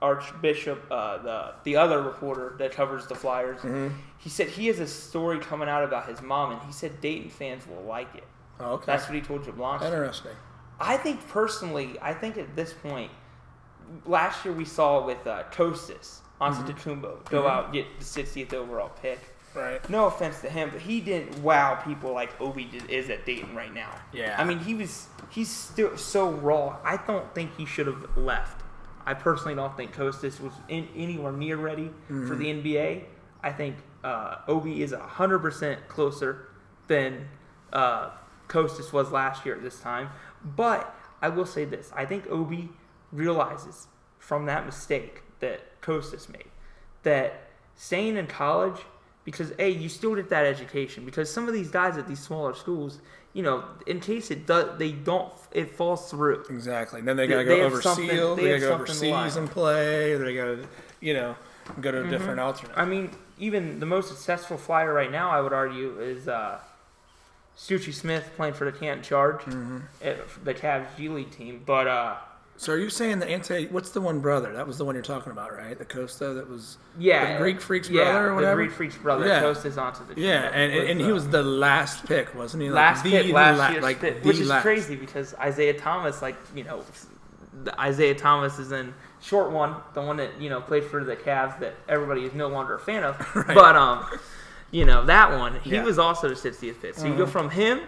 Archbishop, 0.00 0.86
uh, 0.90 1.18
the 1.18 1.54
the 1.64 1.76
other 1.76 2.00
reporter 2.02 2.56
that 2.58 2.72
covers 2.72 3.06
the 3.06 3.14
Flyers, 3.14 3.60
Mm-hmm. 3.60 3.88
he 4.18 4.30
said 4.30 4.48
he 4.48 4.68
has 4.68 4.80
a 4.80 4.86
story 4.86 5.38
coming 5.38 5.68
out 5.68 5.84
about 5.84 6.08
his 6.08 6.22
mom, 6.22 6.52
and 6.52 6.62
he 6.62 6.72
said 6.72 7.00
Dayton 7.02 7.28
fans 7.30 7.66
will 7.66 7.82
like 7.84 8.14
it. 8.14 8.24
oh, 8.60 8.72
okay, 8.74 8.84
That's 8.86 9.04
what 9.06 9.14
he 9.14 9.20
told 9.20 9.44
Jablonski. 9.44 9.84
interesting. 9.84 10.32
I 10.80 10.96
think 10.96 11.26
personally, 11.28 11.96
I 12.00 12.14
think 12.14 12.36
at 12.38 12.56
this 12.56 12.72
point, 12.72 13.10
last 14.06 14.44
year 14.46 14.54
we 14.54 14.64
saw 14.64 15.04
with 15.04 15.26
uh, 15.26 15.44
Kostas 15.52 16.20
Antetokounmpo 16.40 17.28
go 17.30 17.46
out 17.46 17.72
get 17.72 17.86
the 17.98 18.04
60th 18.04 18.52
overall 18.52 18.90
pick. 19.00 19.20
Right. 19.54 19.88
No 19.88 20.06
offense 20.06 20.40
to 20.40 20.50
him, 20.50 20.70
but 20.72 20.80
he 20.80 21.00
didn't 21.00 21.38
wow 21.40 21.76
people 21.76 22.12
like 22.12 22.40
Obi 22.40 22.68
is 22.88 23.08
at 23.08 23.24
Dayton 23.24 23.54
right 23.54 23.72
now. 23.72 23.90
Yeah. 24.12 24.34
I 24.36 24.44
mean, 24.44 24.58
he 24.58 24.74
was 24.74 25.06
he's 25.30 25.48
still 25.48 25.96
so 25.96 26.30
raw. 26.30 26.76
I 26.84 26.96
don't 26.96 27.32
think 27.34 27.56
he 27.56 27.64
should 27.64 27.86
have 27.86 28.16
left. 28.16 28.62
I 29.06 29.14
personally 29.14 29.54
don't 29.54 29.76
think 29.76 29.94
Kostas 29.94 30.40
was 30.40 30.52
in, 30.68 30.88
anywhere 30.96 31.32
near 31.32 31.56
ready 31.56 31.90
for 32.08 32.34
the 32.34 32.46
NBA. 32.46 33.04
I 33.42 33.52
think 33.52 33.76
uh, 34.02 34.36
Obi 34.48 34.82
is 34.82 34.92
hundred 34.92 35.40
percent 35.40 35.86
closer 35.88 36.48
than 36.88 37.28
uh, 37.72 38.10
Kostas 38.48 38.92
was 38.92 39.12
last 39.12 39.44
year 39.46 39.54
at 39.54 39.62
this 39.62 39.78
time. 39.78 40.08
But 40.42 40.94
I 41.22 41.28
will 41.28 41.46
say 41.46 41.64
this: 41.64 41.92
I 41.94 42.06
think 42.06 42.26
Obi 42.28 42.70
realizes 43.12 43.86
from 44.18 44.46
that 44.46 44.64
mistake 44.66 45.23
that 45.40 45.60
Kostas 45.82 46.28
made 46.30 46.44
that 47.02 47.42
staying 47.76 48.16
in 48.16 48.26
college 48.26 48.80
because 49.24 49.52
a 49.58 49.68
you 49.70 49.88
still 49.88 50.14
get 50.14 50.28
that 50.30 50.44
education 50.46 51.04
because 51.04 51.30
some 51.32 51.46
of 51.48 51.54
these 51.54 51.70
guys 51.70 51.96
at 51.96 52.06
these 52.08 52.20
smaller 52.20 52.54
schools 52.54 52.98
you 53.32 53.42
know 53.42 53.64
in 53.86 54.00
case 54.00 54.30
it 54.30 54.46
does 54.46 54.78
they 54.78 54.92
don't 54.92 55.32
it 55.52 55.76
falls 55.76 56.10
through 56.10 56.44
Exactly. 56.50 57.00
Then 57.00 57.16
they 57.16 57.26
They- 57.26 57.34
got 57.34 57.42
to 57.42 57.48
they 57.48 57.56
go 57.56 57.62
have 57.64 57.72
over 57.72 57.82
something- 57.82 58.08
seal. 58.08 58.36
they 58.36 58.42
They, 58.44 58.48
got 58.50 58.54
to 58.54 58.60
go 58.70 58.74
overseas 58.74 59.36
and 59.36 59.48
play. 59.50 60.16
They 60.16 60.34
got 60.34 60.44
to, 60.46 60.66
you 61.00 61.14
know, 61.14 61.36
go 61.80 61.90
to 61.92 62.04
a 62.06 62.10
different 62.10 62.40
alternate. 62.40 62.76
i 62.76 62.84
mean 62.84 63.10
even 63.38 63.80
the 63.80 63.86
most 63.86 64.08
successful 64.08 64.56
flyer 64.56 64.92
right 64.92 65.10
now 65.10 65.30
i 65.30 65.40
would 65.40 65.52
argue 65.52 65.98
is 66.00 66.28
uh 66.28 66.58
Scoochie 67.56 67.94
Smith 67.94 68.30
playing 68.36 68.54
for 68.54 68.64
the 68.64 68.72
Canton 68.76 69.04
Charge, 69.04 69.42
Mm-hmm. 69.42 69.78
eh, 70.02 70.14
the 70.42 70.54
Cavs 70.54 70.86
G 70.96 71.08
League 71.08 71.30
team. 71.30 71.62
But 71.64 71.86
uh, 71.86 72.16
So 72.56 72.72
are 72.72 72.78
you 72.78 72.88
saying 72.88 73.18
the 73.18 73.26
anti? 73.28 73.66
What's 73.66 73.90
the 73.90 74.00
one 74.00 74.20
brother? 74.20 74.52
That 74.52 74.66
was 74.66 74.78
the 74.78 74.84
one 74.84 74.94
you're 74.94 75.02
talking 75.02 75.32
about, 75.32 75.56
right? 75.56 75.76
The 75.76 75.84
Costa 75.84 76.34
that 76.34 76.48
was. 76.48 76.78
yeah, 76.98 77.32
The 77.32 77.38
Greek 77.38 77.60
Freak's 77.60 77.90
yeah, 77.90 78.04
brother 78.04 78.28
or 78.28 78.34
whatever? 78.36 78.60
the 78.62 78.66
Greek 78.68 78.76
Freak's 78.76 78.96
brother. 78.96 79.26
Yeah. 79.26 79.40
Toasted 79.40 79.76
onto 79.76 80.06
the 80.14 80.20
Yeah, 80.20 80.50
and, 80.52 80.72
and, 80.72 80.88
and 80.90 81.00
he 81.00 81.10
was 81.12 81.28
the 81.28 81.42
last 81.42 82.06
pick, 82.06 82.32
wasn't 82.34 82.62
he? 82.62 82.70
Like 82.70 82.76
last 82.76 83.04
the, 83.04 83.10
pick 83.10 83.32
last 83.32 83.58
la- 83.58 83.68
year's 83.70 83.82
like 83.82 84.00
pick, 84.00 84.24
which 84.24 84.38
is 84.38 84.48
last. 84.48 84.62
crazy 84.62 84.94
because 84.94 85.34
Isaiah 85.34 85.74
Thomas, 85.78 86.22
like 86.22 86.36
you 86.54 86.62
know, 86.62 86.84
Isaiah 87.78 88.14
Thomas 88.14 88.58
is 88.58 88.72
in 88.72 88.94
short 89.20 89.50
one, 89.50 89.74
the 89.94 90.02
one 90.02 90.16
that 90.18 90.40
you 90.40 90.48
know 90.48 90.60
played 90.60 90.84
for 90.84 91.02
the 91.04 91.16
Cavs 91.16 91.58
that 91.60 91.74
everybody 91.88 92.24
is 92.24 92.34
no 92.34 92.46
longer 92.48 92.74
a 92.74 92.80
fan 92.80 93.02
of. 93.02 93.16
But 93.48 93.74
um, 93.76 94.06
you 94.70 94.84
know 94.84 95.04
that 95.06 95.36
one, 95.38 95.58
he 95.60 95.70
Yeah. 95.70 95.82
Was 95.84 95.98
also 95.98 96.28
the 96.28 96.34
60th 96.34 96.80
pick. 96.80 96.94
So 96.94 97.06
you 97.06 97.16
go 97.16 97.26
from 97.26 97.50
him, 97.50 97.80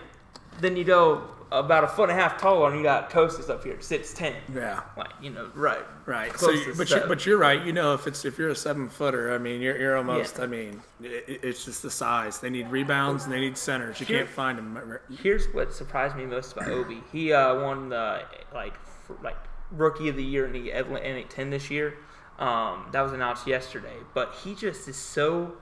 then 0.61 0.77
you 0.77 0.83
go 0.85 1.23
about 1.53 1.85
a 1.85 1.89
foot 1.89 2.11
and 2.11 2.19
a 2.19 2.23
half 2.23 2.41
taller, 2.41 2.69
and 2.69 2.77
you 2.77 2.83
got 2.83 3.11
Kostas 3.11 3.49
up 3.49 3.63
here, 3.65 3.81
six 3.81 4.13
ten. 4.13 4.35
Yeah, 4.55 4.81
Like 4.97 5.11
you 5.23 5.31
know, 5.31 5.51
right, 5.55 5.85
right. 6.07 6.31
So, 6.39 6.49
Close 6.49 6.77
but 6.77 6.89
you, 6.91 6.97
seven. 6.97 7.09
but 7.09 7.25
you're 7.27 7.39
right. 7.39 7.65
You 7.65 7.73
know, 7.73 7.95
if 7.95 8.07
it's 8.07 8.25
if 8.25 8.39
you're 8.39 8.49
a 8.51 8.57
seven 8.57 8.89
footer, 8.89 9.33
I 9.35 9.39
mean, 9.39 9.61
you're 9.61 9.79
you're 9.79 9.97
almost. 9.97 10.39
Yeah. 10.39 10.45
I 10.45 10.47
mean, 10.47 10.83
it, 11.03 11.41
it's 11.43 11.65
just 11.65 11.83
the 11.83 11.91
size. 11.91 12.41
They 12.41 12.51
need 12.51 12.69
rebounds 12.71 13.25
and 13.25 13.33
they 13.33 13.41
need 13.41 13.57
centers. 13.57 14.01
You 14.01 14.07
Here- 14.07 14.19
can't 14.19 14.31
find 14.31 14.59
them. 14.59 14.99
Here's 15.23 15.47
what 15.55 15.73
surprised 15.73 16.17
me 16.17 16.27
most 16.27 16.53
about 16.53 16.69
Obi. 16.69 17.03
He 17.13 17.33
uh, 17.33 17.55
won 17.61 17.89
the 17.89 18.23
like 18.53 18.75
like 19.23 19.37
rookie 19.71 20.09
of 20.09 20.17
the 20.17 20.25
year 20.25 20.47
in 20.47 20.53
the 20.53 20.71
Atlantic 20.71 21.29
10 21.29 21.51
this 21.51 21.71
year. 21.71 21.95
Um, 22.39 22.87
that 22.93 23.01
was 23.01 23.13
announced 23.13 23.47
yesterday, 23.47 23.97
but 24.15 24.35
he 24.45 24.55
just 24.55 24.89
is 24.89 24.97
so. 24.97 25.55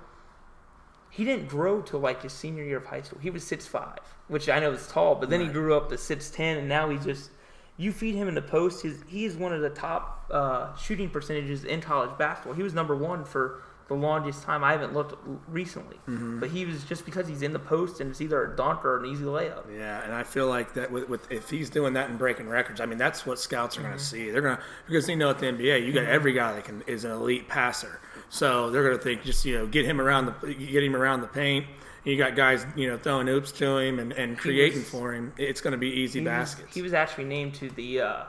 He 1.17 1.25
didn't 1.25 1.49
grow 1.49 1.81
till 1.81 2.01
like 2.01 2.23
his 2.23 2.33
senior 2.33 2.65
year 2.65 2.79
of 2.79 2.87
high 2.87 3.03
school. 3.03 3.21
He 3.21 3.31
was 3.31 3.47
six 3.47 3.67
five, 3.67 3.99
which 4.27 4.49
I 4.49 4.59
know 4.59 4.73
is 4.73 4.89
tall, 4.89 5.15
but 5.15 5.31
then 5.31 5.41
he 5.41 5.47
grew 5.47 5.77
up 5.77 5.89
to 5.91 5.99
six 5.99 6.29
ten, 6.29 6.59
and 6.59 6.69
now 6.69 6.91
he 6.91 6.99
just 6.99 7.31
you 7.77 7.93
feed 7.93 8.17
him 8.17 8.27
in 8.27 8.35
the 8.35 8.43
post. 8.43 8.83
His 8.83 9.05
he 9.07 9.25
is 9.25 9.37
one 9.37 9.53
of 9.53 9.61
the 9.61 9.71
top 9.71 10.27
uh, 10.31 10.75
shooting 10.77 11.09
percentages 11.11 11.65
in 11.65 11.81
college 11.81 12.11
basketball. 12.19 12.55
He 12.55 12.65
was 12.65 12.75
number 12.75 12.97
one 12.97 13.25
for 13.25 13.63
the 13.89 13.95
longest 13.95 14.43
time. 14.43 14.65
I 14.65 14.73
haven't 14.73 14.95
looked 14.95 15.15
recently, 15.49 15.97
Mm-hmm. 16.09 16.41
but 16.41 16.49
he 16.51 16.65
was 16.65 16.85
just 16.85 17.05
because 17.05 17.29
he's 17.29 17.43
in 17.43 17.53
the 17.53 17.59
post 17.59 18.01
and 18.01 18.11
it's 18.11 18.21
either 18.23 18.43
a 18.53 18.57
dunk 18.57 18.85
or 18.85 18.99
an 18.99 19.07
easy 19.11 19.25
layup. 19.25 19.65
Yeah, 19.71 20.03
and 20.03 20.13
I 20.15 20.23
feel 20.23 20.49
like 20.49 20.73
that 20.75 20.91
with, 20.91 21.09
with 21.09 21.31
if 21.31 21.51
he's 21.51 21.69
doing 21.69 21.93
that 21.95 22.09
and 22.09 22.19
breaking 22.19 22.49
records, 22.49 22.81
I 22.81 22.87
mean 22.87 22.97
that's 22.99 23.27
what 23.27 23.39
scouts 23.39 23.77
are 23.77 23.83
going 23.83 23.93
to 23.93 24.03
see. 24.03 24.31
They're 24.31 24.41
going 24.41 24.57
to 24.57 24.63
because 24.87 25.07
they 25.07 25.15
know 25.15 25.29
at 25.31 25.39
the 25.39 25.47
NBA 25.47 25.85
you 25.87 25.93
got 25.93 26.05
every 26.05 26.33
guy 26.33 26.53
that 26.55 26.65
can 26.65 26.83
is 26.87 27.05
an 27.05 27.11
elite 27.11 27.47
passer, 27.49 28.01
so 28.31 28.71
they're 28.71 28.85
going 28.85 28.97
to 28.97 29.03
think 29.03 29.23
just 29.23 29.45
you 29.45 29.59
know 29.59 29.67
get 29.67 29.85
him 29.85 30.01
around 30.01 30.27
the 30.27 30.55
get 30.55 30.83
him 30.83 30.97
around 30.97 31.21
the 31.21 31.27
paint. 31.29 31.67
You 32.05 32.17
got 32.19 32.37
guys 32.37 32.67
you 32.77 32.89
know 32.89 32.97
throwing 32.99 33.29
oops 33.29 33.51
to 33.53 33.79
him 33.79 33.99
and, 33.99 34.13
and 34.13 34.37
creating 34.39 34.81
was- 34.81 34.89
for 34.91 35.13
him. 35.13 35.33
It's 35.39 35.61
going 35.61 35.73
to 35.73 35.79
be 35.79 35.89
easy 35.91 36.21
He 36.21 36.25
was, 36.25 36.31
baskets. 36.31 36.75
he 36.75 36.81
was 36.83 36.93
actually 36.95 37.25
named 37.25 37.55
to 37.57 37.69
the 37.71 38.01
uh, 38.01 38.25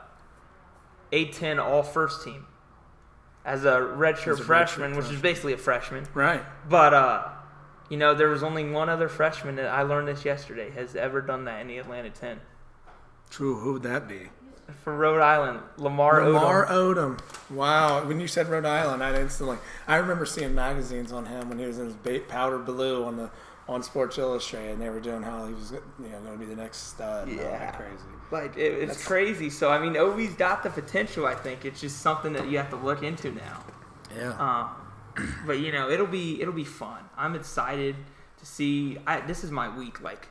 A10 1.12 1.64
All 1.64 1.84
First 1.84 2.24
Team 2.24 2.46
as 3.46 3.64
a 3.64 3.74
redshirt 3.80 4.34
As 4.34 4.40
a 4.40 4.44
redshirt 4.44 4.46
freshman, 4.46 4.96
which 4.98 5.10
is 5.12 5.22
basically 5.22 5.54
a 5.54 5.58
freshman. 5.58 6.06
right. 6.14 6.44
But 6.68 6.94
uh, 6.94 7.30
you 7.90 7.98
know, 7.98 8.14
there 8.16 8.30
was 8.30 8.44
only 8.44 8.70
one 8.70 8.90
other 8.90 9.08
freshman 9.08 9.56
that 9.58 9.68
I 9.68 9.84
learned 9.84 10.08
this 10.08 10.26
yesterday 10.26 10.72
has 10.72 10.96
ever 10.96 11.22
done 11.22 11.46
that 11.46 11.62
in 11.62 11.68
the 11.68 11.78
Atlantic 11.78 12.16
10 12.16 12.40
True. 13.30 13.56
Who 13.56 13.74
would 13.74 13.84
that 13.84 14.08
be? 14.08 14.30
for 14.84 14.96
Rhode 14.96 15.22
Island. 15.22 15.60
Lamar, 15.78 16.22
Odom. 16.22 16.34
Lamar 16.34 16.66
Odom. 16.66 17.18
Odom. 17.20 17.56
Wow. 17.56 18.04
When 18.06 18.20
you 18.20 18.28
said 18.28 18.48
Rhode 18.48 18.66
Island, 18.66 19.04
I 19.04 19.16
instantly 19.20 19.58
I 19.88 19.98
remember 19.98 20.26
seeing 20.26 20.56
magazines 20.56 21.12
on 21.12 21.28
him 21.28 21.50
when 21.50 21.60
he 21.60 21.66
was 21.66 21.78
in 21.78 21.86
his 21.86 22.22
powder 22.28 22.58
blue 22.58 23.06
on 23.06 23.16
the 23.18 23.30
on 23.68 23.82
Sports 23.82 24.18
Illustrated, 24.18 24.74
and 24.74 24.82
they 24.82 24.90
were 24.90 25.00
doing 25.00 25.24
how 25.24 25.46
he 25.48 25.54
was 25.54 25.72
you 25.72 26.08
know 26.10 26.20
going 26.20 26.34
to 26.34 26.38
be 26.38 26.46
the 26.46 26.56
next 26.56 26.90
stud. 26.94 27.28
and 27.28 27.38
Yeah. 27.38 27.72
crazy. 27.72 27.94
Like 28.32 28.58
it, 28.58 28.74
it's 28.74 28.80
That's- 28.94 29.08
crazy. 29.08 29.50
So 29.50 29.72
I 29.72 29.80
mean, 29.80 29.96
Obi's 29.98 30.34
got 30.36 30.64
the 30.64 30.70
potential. 30.70 31.26
I 31.26 31.36
think 31.36 31.66
it's 31.66 31.82
just 31.82 32.00
something 32.02 32.34
that 32.34 32.48
you 32.48 32.58
have 32.58 32.70
to 32.70 32.76
look 32.76 33.02
into 33.04 33.32
now. 33.32 33.64
Yeah. 34.16 34.32
Um, 35.18 35.34
but 35.48 35.60
you 35.60 35.72
know, 35.72 35.90
it'll 35.90 36.06
be 36.08 36.42
it'll 36.42 36.54
be 36.54 36.64
fun. 36.64 37.00
I'm 37.18 37.36
excited 37.36 37.96
to 38.38 38.46
see. 38.46 38.98
I, 39.08 39.22
this 39.22 39.44
is 39.44 39.50
my 39.52 39.76
week. 39.76 40.02
Like, 40.02 40.28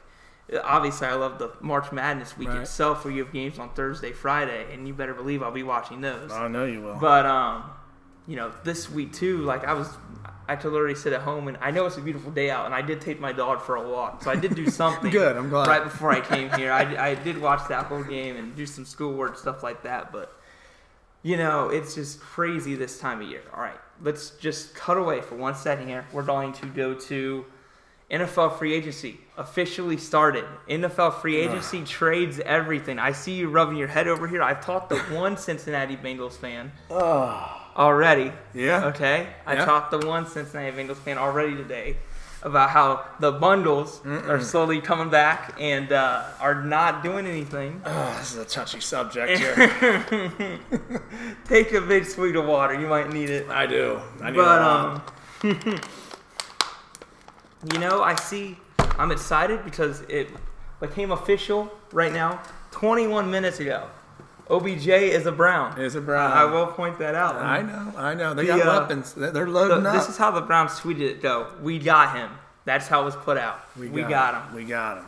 obviously, 0.62 1.06
I 1.08 1.14
love 1.14 1.38
the 1.38 1.50
March 1.60 1.90
Madness 1.90 2.36
week 2.36 2.48
Right. 2.48 2.58
itself, 2.60 3.04
where 3.04 3.12
you 3.14 3.24
have 3.24 3.32
games 3.32 3.58
on 3.58 3.70
Thursday, 3.74 4.12
Friday, 4.12 4.66
and 4.72 4.86
you 4.86 4.92
better 4.94 5.14
believe 5.14 5.42
I'll 5.42 5.50
be 5.50 5.62
watching 5.62 6.00
those. 6.02 6.30
I 6.30 6.46
know 6.48 6.66
you 6.66 6.82
will. 6.82 6.96
But 6.96 7.24
um, 7.26 7.64
you 8.28 8.36
know, 8.36 8.52
this 8.64 8.90
week 8.90 9.12
too, 9.12 9.38
like 9.38 9.64
I 9.64 9.72
was, 9.72 9.88
I 10.48 10.56
could 10.56 10.72
literally 10.72 10.94
sit 10.94 11.12
at 11.12 11.22
home, 11.22 11.48
and 11.48 11.56
I 11.60 11.70
know 11.70 11.86
it's 11.86 11.96
a 11.96 12.00
beautiful 12.00 12.30
day 12.30 12.50
out, 12.50 12.66
and 12.66 12.74
I 12.74 12.82
did 12.82 13.00
take 13.00 13.20
my 13.20 13.32
dog 13.32 13.62
for 13.62 13.76
a 13.76 13.88
walk, 13.88 14.22
so 14.22 14.30
I 14.30 14.36
did 14.36 14.54
do 14.54 14.68
something. 14.70 15.10
Good, 15.10 15.36
I'm 15.36 15.48
glad. 15.48 15.68
Right 15.68 15.84
before 15.84 16.10
I 16.10 16.20
came 16.20 16.50
here, 16.52 16.72
I, 16.72 17.10
I 17.10 17.14
did 17.14 17.40
watch 17.40 17.68
that 17.68 17.86
whole 17.86 18.04
game 18.04 18.36
and 18.36 18.54
do 18.54 18.66
some 18.66 18.84
schoolwork 18.84 19.36
stuff 19.38 19.62
like 19.62 19.82
that, 19.82 20.12
but. 20.12 20.36
You 21.26 21.38
know, 21.38 21.70
it's 21.70 21.94
just 21.94 22.20
crazy 22.20 22.74
this 22.74 22.98
time 22.98 23.22
of 23.22 23.28
year. 23.30 23.40
All 23.54 23.62
right, 23.62 23.78
let's 24.02 24.32
just 24.32 24.74
cut 24.74 24.98
away 24.98 25.22
for 25.22 25.36
one 25.36 25.54
second 25.54 25.88
here. 25.88 26.04
We're 26.12 26.22
going 26.22 26.52
to 26.52 26.66
go 26.66 26.92
to 26.92 27.46
NFL 28.10 28.58
free 28.58 28.74
agency 28.74 29.18
officially 29.36 29.96
started. 29.96 30.44
NFL 30.68 31.20
free 31.20 31.36
agency 31.36 31.82
trades 31.82 32.38
everything. 32.40 32.98
I 32.98 33.12
see 33.12 33.32
you 33.32 33.48
rubbing 33.48 33.76
your 33.76 33.88
head 33.88 34.06
over 34.06 34.28
here. 34.28 34.42
I've 34.42 34.64
talked 34.64 34.90
to 34.90 34.98
one 35.14 35.36
Cincinnati 35.36 35.96
Bengals 35.96 36.34
fan 36.36 36.70
already. 37.76 38.32
Yeah. 38.54 38.86
Okay. 38.86 39.28
I 39.46 39.54
Yeah. 39.54 39.64
talked 39.64 39.90
to 39.92 40.06
one 40.06 40.26
Cincinnati 40.26 40.76
Bengals 40.76 40.96
fan 40.96 41.18
already 41.18 41.54
today 41.56 41.96
about 42.42 42.68
how 42.70 43.02
the 43.20 43.32
bundles 43.32 44.02
are 44.04 44.38
slowly 44.40 44.78
coming 44.80 45.08
back 45.08 45.54
and 45.58 45.90
uh, 45.92 46.24
are 46.40 46.62
not 46.62 47.02
doing 47.02 47.26
anything. 47.26 47.80
Oh, 47.86 48.14
this 48.18 48.32
is 48.32 48.38
a 48.38 48.44
touchy 48.44 48.80
subject 48.80 49.38
here. 49.38 49.54
Take 51.46 51.72
a 51.72 51.80
big 51.80 52.04
sweet 52.04 52.36
of 52.36 52.44
water. 52.44 52.78
You 52.78 52.86
might 52.86 53.10
need 53.10 53.30
it. 53.30 53.48
I 53.48 53.64
do. 53.66 53.98
I 54.20 54.30
need 54.30 54.36
But 54.36 54.60
um, 54.60 55.02
you 57.72 57.78
know, 57.78 58.02
I 58.02 58.14
see. 58.14 58.58
I'm 58.98 59.10
excited 59.10 59.64
because 59.64 60.02
it 60.02 60.28
became 60.80 61.12
official 61.12 61.72
right 61.92 62.12
now, 62.12 62.40
21 62.72 63.30
minutes 63.30 63.58
ago. 63.60 63.88
OBJ 64.50 64.86
is 64.88 65.26
a 65.26 65.32
Brown. 65.32 65.80
Is 65.80 65.94
a 65.94 66.00
Brown. 66.00 66.32
I 66.32 66.44
will 66.44 66.66
point 66.66 66.98
that 66.98 67.14
out. 67.14 67.36
I 67.36 67.62
know. 67.62 67.92
I 67.96 68.14
know. 68.14 68.34
They 68.34 68.42
The, 68.42 68.48
got 68.58 68.66
uh, 68.66 68.80
weapons. 68.80 69.12
They're 69.14 69.30
they're 69.30 69.44
The- 69.46 69.50
loading 69.50 69.86
up. 69.86 69.94
this 69.94 70.08
is 70.08 70.16
how 70.16 70.30
the 70.30 70.42
Browns 70.42 70.72
tweeted 70.72 71.00
it 71.00 71.22
though. 71.22 71.48
We 71.62 71.78
got 71.78 72.16
him. 72.16 72.30
That's 72.66 72.86
how 72.88 73.02
it 73.02 73.04
was 73.04 73.16
put 73.16 73.36
out. 73.36 73.60
We, 73.78 73.88
got, 73.88 74.34
him. 74.48 74.54
We 74.54 74.64
got 74.64 74.98
him. 74.98 75.04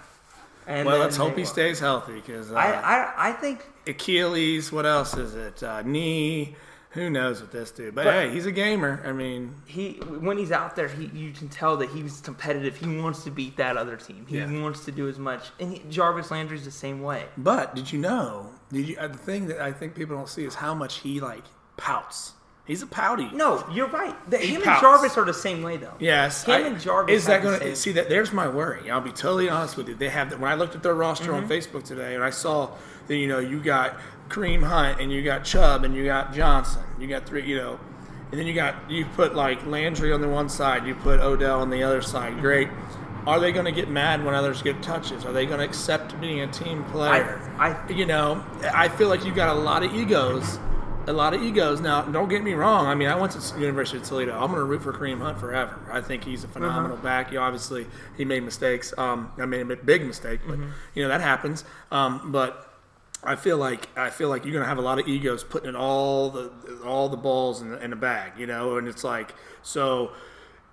And 0.66 0.86
well, 0.86 0.98
let's 0.98 1.16
hope 1.16 1.36
he 1.38 1.44
stays 1.46 1.78
healthy 1.78 2.14
because 2.14 2.50
uh, 2.52 2.56
I, 2.56 2.72
I, 2.72 3.28
I 3.28 3.32
think 3.32 3.64
Achilles. 3.86 4.72
What 4.72 4.84
else 4.86 5.16
is 5.16 5.34
it? 5.34 5.62
Uh, 5.62 5.82
knee. 5.82 6.54
Who 6.90 7.10
knows 7.10 7.42
with 7.42 7.52
this 7.52 7.70
dude? 7.72 7.94
But, 7.94 8.04
But- 8.04 8.14
hey, 8.14 8.30
he's 8.30 8.46
a 8.46 8.52
gamer. 8.52 9.02
I 9.04 9.12
mean, 9.12 9.54
he 9.66 9.92
when 10.20 10.38
he's 10.38 10.50
out 10.50 10.76
there, 10.76 10.88
he 10.88 11.06
you 11.14 11.30
can 11.32 11.48
tell 11.48 11.76
that 11.78 11.90
he's 11.90 12.20
competitive. 12.22 12.76
He 12.76 12.98
wants 12.98 13.22
to 13.24 13.30
beat 13.30 13.58
that 13.58 13.76
other 13.76 13.96
team. 13.96 14.24
He 14.26 14.38
Yeah. 14.38 14.62
wants 14.62 14.84
to 14.86 14.92
do 14.92 15.06
as 15.08 15.18
much. 15.18 15.42
And 15.60 15.74
he, 15.74 15.82
Jarvis 15.90 16.30
Landry's 16.30 16.64
the 16.64 16.70
same 16.70 17.02
way. 17.02 17.24
but 17.36 17.74
did 17.74 17.92
you 17.92 17.98
know? 17.98 18.50
Did 18.72 18.88
you? 18.88 18.96
Uh, 18.98 19.08
the 19.08 19.18
thing 19.18 19.46
that 19.46 19.60
I 19.60 19.72
think 19.72 19.94
people 19.94 20.16
don't 20.16 20.28
see 20.28 20.44
is 20.44 20.54
how 20.56 20.74
much 20.74 20.98
he 21.00 21.20
like 21.20 21.44
pouts. 21.76 22.32
He's 22.64 22.82
a 22.82 22.86
pouty. 22.88 23.30
No, 23.32 23.64
you're 23.72 23.86
right. 23.86 24.14
The, 24.28 24.38
He 24.38 24.54
him 24.56 24.62
pouts. 24.62 24.82
and 24.82 24.92
Jarvis 24.92 25.16
are 25.16 25.24
the 25.24 25.32
same 25.32 25.62
way 25.62 25.76
though. 25.76 25.94
Yes, 26.00 26.42
Him 26.42 26.54
I- 26.54 26.66
and 26.66 26.80
Jarvis 26.80 27.14
Is 27.14 27.26
that 27.26 27.40
going 27.42 27.60
to 27.60 27.76
see 27.76 27.92
that? 27.92 28.08
There's 28.08 28.32
my 28.32 28.48
worry. 28.48 28.90
I'll 28.90 29.00
be 29.00 29.12
totally 29.12 29.48
honest 29.48 29.76
with 29.76 29.88
you. 29.88 29.94
They 29.94 30.08
have 30.08 30.32
when 30.40 30.50
I 30.50 30.56
looked 30.56 30.74
at 30.74 30.82
their 30.82 30.94
roster 30.94 31.30
Mm-hmm. 31.30 31.44
on 31.44 31.48
Facebook 31.48 31.84
today, 31.84 32.16
and 32.16 32.24
I 32.24 32.30
saw 32.30 32.70
that 33.06 33.14
you 33.16 33.28
know 33.28 33.38
you 33.38 33.60
got 33.62 33.96
Kareem 34.28 34.64
Hunt 34.64 35.00
and 35.00 35.12
you 35.12 35.22
got 35.22 35.44
Chubb 35.44 35.84
and 35.84 35.94
you 35.94 36.04
got 36.04 36.34
Johnson. 36.34 36.82
You 36.98 37.06
got 37.06 37.24
three, 37.24 37.46
you 37.46 37.56
know, 37.56 37.78
and 38.32 38.40
then 38.40 38.48
you 38.48 38.54
got 38.54 38.90
you 38.90 39.04
put 39.14 39.36
like 39.36 39.64
Landry 39.64 40.12
on 40.12 40.20
the 40.20 40.28
one 40.28 40.48
side, 40.48 40.84
you 40.88 40.96
put 40.96 41.20
Odell 41.20 41.60
on 41.60 41.70
the 41.70 41.84
other 41.84 42.02
side. 42.02 42.40
Great. 42.40 42.68
Are 43.26 43.40
they 43.40 43.50
going 43.52 43.64
to 43.66 43.72
get 43.72 43.88
mad 43.88 44.24
when 44.24 44.34
others 44.34 44.62
get 44.62 44.82
touches? 44.82 45.24
Are 45.24 45.32
they 45.32 45.46
going 45.46 45.58
to 45.58 45.64
accept 45.64 46.18
being 46.20 46.40
a 46.40 46.46
team 46.46 46.84
player? 46.84 47.40
I- 47.58 47.88
you 47.92 48.06
know, 48.06 48.44
I 48.72 48.88
feel 48.88 49.08
like 49.08 49.24
you've 49.24 49.34
got 49.34 49.56
a 49.56 49.58
lot 49.58 49.82
of 49.82 49.94
egos. 49.94 50.58
A 51.08 51.12
lot 51.12 51.34
of 51.34 51.42
egos. 51.42 51.80
Now, 51.80 52.02
don't 52.02 52.28
get 52.28 52.42
me 52.42 52.54
wrong. 52.54 52.86
I 52.86 52.94
mean, 52.96 53.06
I 53.08 53.14
went 53.14 53.32
to 53.32 53.60
University 53.60 53.98
of 53.98 54.04
Toledo. 54.04 54.32
I'm 54.32 54.48
going 54.48 54.54
to 54.60 54.64
root 54.64 54.82
for 54.82 54.92
Kareem 54.92 55.20
Hunt 55.20 55.38
forever. 55.38 55.78
I 55.90 56.00
think 56.00 56.24
he's 56.24 56.42
a 56.42 56.48
phenomenal 56.48 56.96
back. 56.96 57.30
You 57.30 57.38
obviously 57.38 57.86
he 58.16 58.24
made 58.24 58.42
mistakes. 58.42 58.92
Um, 58.98 59.30
I 59.38 59.44
made 59.46 59.70
a 59.70 59.76
big 59.76 60.04
mistake, 60.04 60.40
but 60.46 60.58
you 60.94 61.02
know 61.04 61.08
that 61.08 61.20
happens. 61.20 61.64
Um, 61.92 62.32
but 62.32 62.72
I 63.22 63.36
feel 63.36 63.56
like 63.56 63.88
I 63.96 64.10
feel 64.10 64.28
like 64.28 64.44
you're 64.44 64.52
going 64.52 64.64
to 64.64 64.68
have 64.68 64.78
a 64.78 64.82
lot 64.82 64.98
of 64.98 65.06
egos 65.06 65.44
putting 65.44 65.68
in 65.68 65.76
all 65.76 66.30
the 66.30 66.50
all 66.84 67.08
the 67.08 67.16
balls 67.16 67.62
in 67.62 67.70
the, 67.70 67.82
in 67.84 67.90
the 67.90 67.96
bag. 67.96 68.32
You 68.36 68.48
know, 68.48 68.76
and 68.76 68.88
it's 68.88 69.04
like 69.04 69.32
so. 69.62 70.10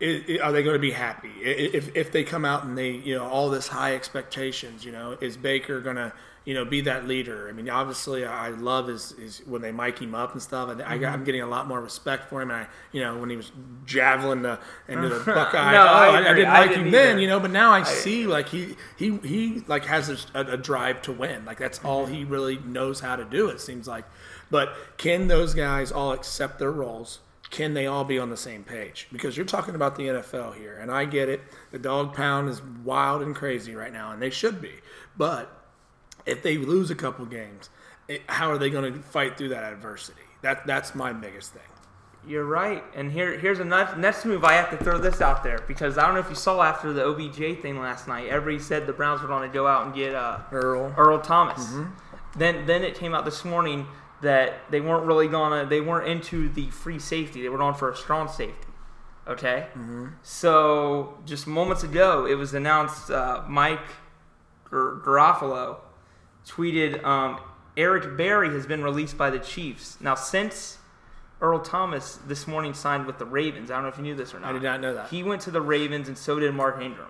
I 0.04 0.24
i 0.36 0.40
are 0.44 0.52
they 0.52 0.64
going 0.64 0.76
to 0.76 0.80
be 0.80 0.92
happy 0.92 1.32
I- 1.44 1.50
i- 1.50 1.72
if 1.80 1.96
if 1.96 2.12
they 2.12 2.24
come 2.24 2.46
out 2.46 2.64
and 2.66 2.78
they 2.78 2.92
you 2.92 3.16
know 3.16 3.26
all 3.26 3.50
this 3.50 3.68
high 3.70 3.96
expectations? 3.96 4.84
You 4.86 4.92
know, 4.92 5.18
is 5.22 5.38
Baker 5.38 5.80
going 5.82 5.96
to 5.96 6.12
you 6.46 6.54
know 6.54 6.66
be 6.66 6.82
that 6.82 7.08
leader? 7.08 7.48
I 7.50 7.54
mean, 7.54 7.70
obviously, 7.70 8.26
I 8.26 8.50
love 8.50 8.88
his, 8.88 9.12
his 9.12 9.40
when 9.46 9.62
they 9.62 9.72
mic 9.72 10.00
him 10.00 10.14
up 10.14 10.34
and 10.34 10.42
stuff. 10.42 10.70
And 10.70 10.82
I 10.82 10.98
got, 10.98 11.14
I'm 11.14 11.24
getting 11.24 11.42
a 11.42 11.48
lot 11.48 11.68
more 11.68 11.80
respect 11.80 12.30
for 12.30 12.42
him. 12.42 12.52
And 12.52 12.62
I 12.62 12.68
you 12.92 13.02
know 13.02 13.18
when 13.18 13.30
he 13.30 13.38
was 13.38 13.52
javelin 13.86 14.42
the 14.42 14.60
into 14.90 15.08
the 15.10 15.20
Buckeye, 15.26 15.72
No, 15.72 15.82
oh, 15.84 15.86
I 15.86 16.06
I, 16.08 16.30
I 16.32 16.34
didn't 16.34 16.50
I 16.50 16.60
like 16.60 16.70
didn't 16.72 16.86
him 16.88 16.92
then. 16.92 17.20
You 17.20 17.28
know, 17.28 17.40
but 17.40 17.52
now 17.52 17.72
I 17.72 17.84
see 17.84 18.28
like 18.28 18.50
he 18.50 18.76
he 18.98 19.18
he 19.20 19.64
like 19.68 19.86
has 19.86 20.10
a, 20.36 20.40
a 20.40 20.58
drive 20.58 21.02
to 21.04 21.12
win. 21.14 21.46
Like 21.46 21.60
that's 21.60 21.80
all 21.86 22.06
Mm-hmm. 22.06 22.14
he 22.16 22.24
really 22.26 22.58
knows 22.60 23.00
how 23.00 23.16
to 23.16 23.24
do. 23.24 23.48
It 23.50 23.62
seems 23.62 23.88
like. 23.88 24.06
But 24.52 24.76
can 24.98 25.28
those 25.30 25.54
guys 25.56 25.92
all 25.92 26.12
accept 26.12 26.60
their 26.60 26.72
roles? 26.72 27.20
Can 27.54 27.76
they 27.76 27.86
all 27.86 28.04
be 28.04 28.18
on 28.18 28.32
the 28.32 28.36
same 28.36 28.64
page? 28.64 29.08
Because 29.12 29.38
you're 29.38 29.46
talking 29.46 29.76
about 29.76 29.96
the 29.96 30.08
NFL 30.08 30.56
here, 30.56 30.80
and 30.80 30.90
I 30.90 31.06
get 31.06 31.30
it. 31.30 31.40
The 31.72 31.78
dog 31.78 32.16
pound 32.16 32.50
is 32.50 32.64
wild 32.84 33.22
and 33.22 33.36
crazy 33.36 33.76
right 33.76 33.94
now, 33.94 34.12
and 34.12 34.20
they 34.20 34.32
should 34.32 34.60
be. 34.60 34.72
But 35.16 35.56
if 36.26 36.42
they 36.42 36.58
lose 36.58 36.90
a 36.90 36.96
couple 36.96 37.28
games, 37.28 37.70
it, 38.08 38.24
how 38.26 38.50
are 38.50 38.58
they 38.58 38.72
going 38.72 38.92
to 38.92 39.00
fight 39.04 39.38
through 39.38 39.50
that 39.50 39.72
adversity? 39.72 40.24
That 40.42 40.66
that's 40.66 40.96
my 40.96 41.14
biggest 41.14 41.54
thing. 41.54 41.62
You're 42.28 42.44
right. 42.44 42.84
And 42.96 43.12
here, 43.12 43.38
here's 43.38 43.60
a 43.60 43.66
next, 43.66 44.26
move. 44.26 44.44
I 44.44 44.54
have 44.54 44.72
to 44.72 44.84
throw 44.84 44.98
this 44.98 45.22
out 45.22 45.44
there 45.44 45.60
because 45.68 46.00
I 46.00 46.08
don't 46.08 46.16
know 46.16 46.22
if 46.22 46.30
you 46.30 46.36
saw 46.36 46.60
after 46.64 46.92
the 46.92 47.06
OBJ 47.06 47.62
thing 47.62 47.80
last 47.80 48.08
night. 48.08 48.30
Everybody 48.30 48.64
said 48.64 48.88
the 48.88 48.94
Browns 48.94 49.22
were 49.22 49.28
going 49.28 49.48
to 49.48 49.54
go 49.54 49.68
out 49.68 49.86
and 49.86 49.94
get 49.94 50.16
uh, 50.16 50.40
Earl. 50.52 50.92
Earl 50.98 51.20
Thomas. 51.20 51.72
Then, 52.36 52.66
then 52.66 52.84
it 52.84 52.96
came 52.96 53.14
out 53.14 53.26
this 53.26 53.46
morning 53.46 53.86
that 54.24 54.70
they 54.72 54.82
weren't 54.82 55.06
really 55.06 55.28
gonna. 55.28 55.66
They 55.66 55.80
weren't 55.82 56.08
into 56.08 56.50
the 56.50 56.70
free 56.72 57.00
safety. 57.00 57.42
They 57.42 57.50
were 57.50 57.58
going 57.58 57.76
for 57.76 57.90
a 57.92 57.96
strong 57.96 58.28
safety. 58.28 58.68
Okay. 59.28 59.68
So 60.22 61.18
just 61.26 61.48
moments 61.48 61.84
ago, 61.84 62.26
it 62.26 62.36
was 62.36 62.54
announced. 62.54 63.10
Uh, 63.12 63.44
Mike 63.48 63.80
Gar- 64.70 65.00
Garafolo 65.06 65.78
tweeted, 66.48 67.04
um, 67.04 67.40
"Eric 67.78 68.18
Berry 68.18 68.50
has 68.54 68.66
been 68.66 68.84
released 68.84 69.18
by 69.18 69.30
the 69.30 69.40
Chiefs." 69.40 69.98
Now, 70.02 70.16
since 70.16 70.80
Earl 71.42 71.60
Thomas 71.60 72.20
this 72.28 72.48
morning 72.48 72.74
signed 72.74 73.06
with 73.06 73.18
the 73.18 73.26
Ravens. 73.26 73.70
I 73.70 73.76
don't 73.76 73.84
know 73.84 73.90
if 73.90 73.98
you 73.98 74.04
knew 74.04 74.16
this 74.16 74.34
or 74.34 74.40
not. 74.40 74.50
I 74.50 74.54
did 74.54 74.64
not 74.64 74.80
know 74.80 74.94
that. 74.94 75.10
He 75.10 75.24
went 75.24 75.42
to 75.42 75.52
the 75.52 75.62
Ravens, 75.62 76.08
and 76.08 76.18
so 76.18 76.40
did 76.40 76.54
Mark 76.56 76.82
Ingram. 76.82 77.08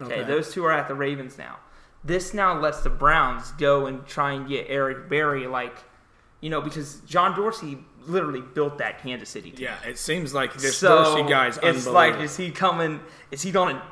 Okay, 0.00 0.20
Okay. 0.20 0.24
those 0.24 0.52
two 0.52 0.64
are 0.64 0.70
at 0.72 0.86
the 0.86 0.94
Ravens 0.94 1.36
now. 1.38 1.56
This 2.04 2.32
now 2.34 2.56
lets 2.58 2.82
the 2.82 2.90
Browns 2.90 3.50
go 3.52 3.86
and 3.86 4.06
try 4.06 4.32
and 4.32 4.46
get 4.48 4.66
Eric 4.68 5.08
Berry, 5.08 5.46
like, 5.48 5.74
you 6.44 6.50
know, 6.50 6.60
because 6.60 7.00
John 7.06 7.34
Dorsey 7.34 7.78
literally 8.06 8.42
built 8.42 8.76
that 8.76 9.02
Kansas 9.02 9.30
City 9.30 9.50
team. 9.50 9.64
Yeah, 9.64 9.88
it 9.88 9.96
seems 9.96 10.34
like 10.34 10.52
this 10.52 10.76
so 10.76 11.02
Dorsey 11.02 11.26
guy's 11.26 11.58
it's 11.62 11.86
like, 11.86 12.20
is 12.20 12.36
he 12.36 12.50
coming? 12.50 13.00
Is 13.30 13.40
he 13.40 13.50
going 13.50 13.76
to? 13.76 13.82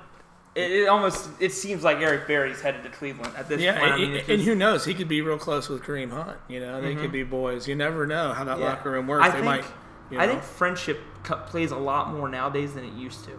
It, 0.55 0.71
it 0.71 0.89
almost 0.89 1.31
it 1.41 1.53
seems 1.53 1.83
like 1.83 2.01
Eric 2.01 2.29
Berry's 2.29 2.61
headed 2.61 2.83
to 2.83 2.91
Cleveland 2.91 3.33
at 3.39 3.49
this 3.49 3.59
Yeah, 3.59 3.79
point. 3.79 3.93
I 3.93 3.95
and, 3.95 4.03
mean, 4.03 4.21
and- 4.21 4.29
and 4.29 4.43
who 4.43 4.55
knows? 4.55 4.85
He 4.85 4.93
could 4.93 5.09
be 5.09 5.23
real 5.23 5.39
close 5.39 5.71
with 5.71 5.83
Kareem 5.83 6.11
Hunt. 6.11 6.37
You 6.47 6.61
know, 6.61 6.83
they 6.83 6.93
could 6.93 7.05
mm-hmm. 7.05 7.13
be 7.13 7.23
boys. 7.23 7.67
You 7.67 7.75
never 7.75 8.07
know 8.07 8.35
how 8.35 8.45
that 8.45 8.59
Yeah. 8.59 8.67
locker 8.67 8.91
room 8.91 9.07
works. 9.07 9.25
I 9.25 9.29
they 9.29 9.35
think, 9.37 9.45
might. 9.47 9.65
You 10.11 10.21
I 10.21 10.27
think 10.27 10.43
friendship 10.43 11.01
plays 11.47 11.71
a 11.71 11.79
lot 11.79 12.13
more 12.13 12.29
nowadays 12.29 12.75
than 12.75 12.85
it 12.85 12.93
used 12.93 13.25
to. 13.25 13.31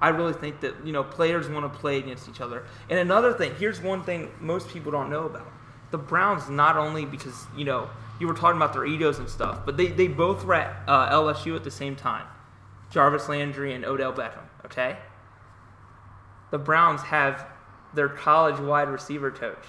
I 0.00 0.08
really 0.08 0.32
think 0.32 0.58
that 0.62 0.84
you 0.84 0.90
know 0.90 1.04
players 1.04 1.48
want 1.48 1.72
to 1.72 1.78
play 1.78 1.98
against 1.98 2.28
each 2.28 2.40
other. 2.40 2.64
And 2.90 2.98
another 2.98 3.32
thing, 3.32 3.54
here's 3.54 3.80
one 3.80 4.02
thing 4.02 4.32
most 4.40 4.68
people 4.68 4.90
don't 4.90 5.10
know 5.10 5.26
about: 5.26 5.46
the 5.92 5.98
Browns 5.98 6.50
not 6.50 6.76
only 6.76 7.04
because 7.04 7.46
you 7.56 7.64
know 7.64 7.88
you 8.20 8.26
were 8.26 8.34
talking 8.34 8.56
about 8.56 8.72
their 8.72 8.84
egos 8.86 9.18
and 9.18 9.28
stuff, 9.28 9.64
but 9.64 9.76
they 9.76 9.88
they 9.88 10.08
both 10.08 10.44
were 10.44 10.54
at 10.54 10.82
uh, 10.88 11.10
LSU 11.10 11.54
at 11.56 11.64
the 11.64 11.70
same 11.70 11.96
time, 11.96 12.26
Jarvis 12.90 13.28
Landry 13.28 13.72
and 13.74 13.84
Odell 13.84 14.12
Beckham. 14.12 14.44
Okay, 14.66 14.96
the 16.50 16.58
Browns 16.58 17.02
have 17.02 17.46
their 17.94 18.08
college 18.08 18.58
wide 18.60 18.88
receiver 18.88 19.30
coach 19.30 19.64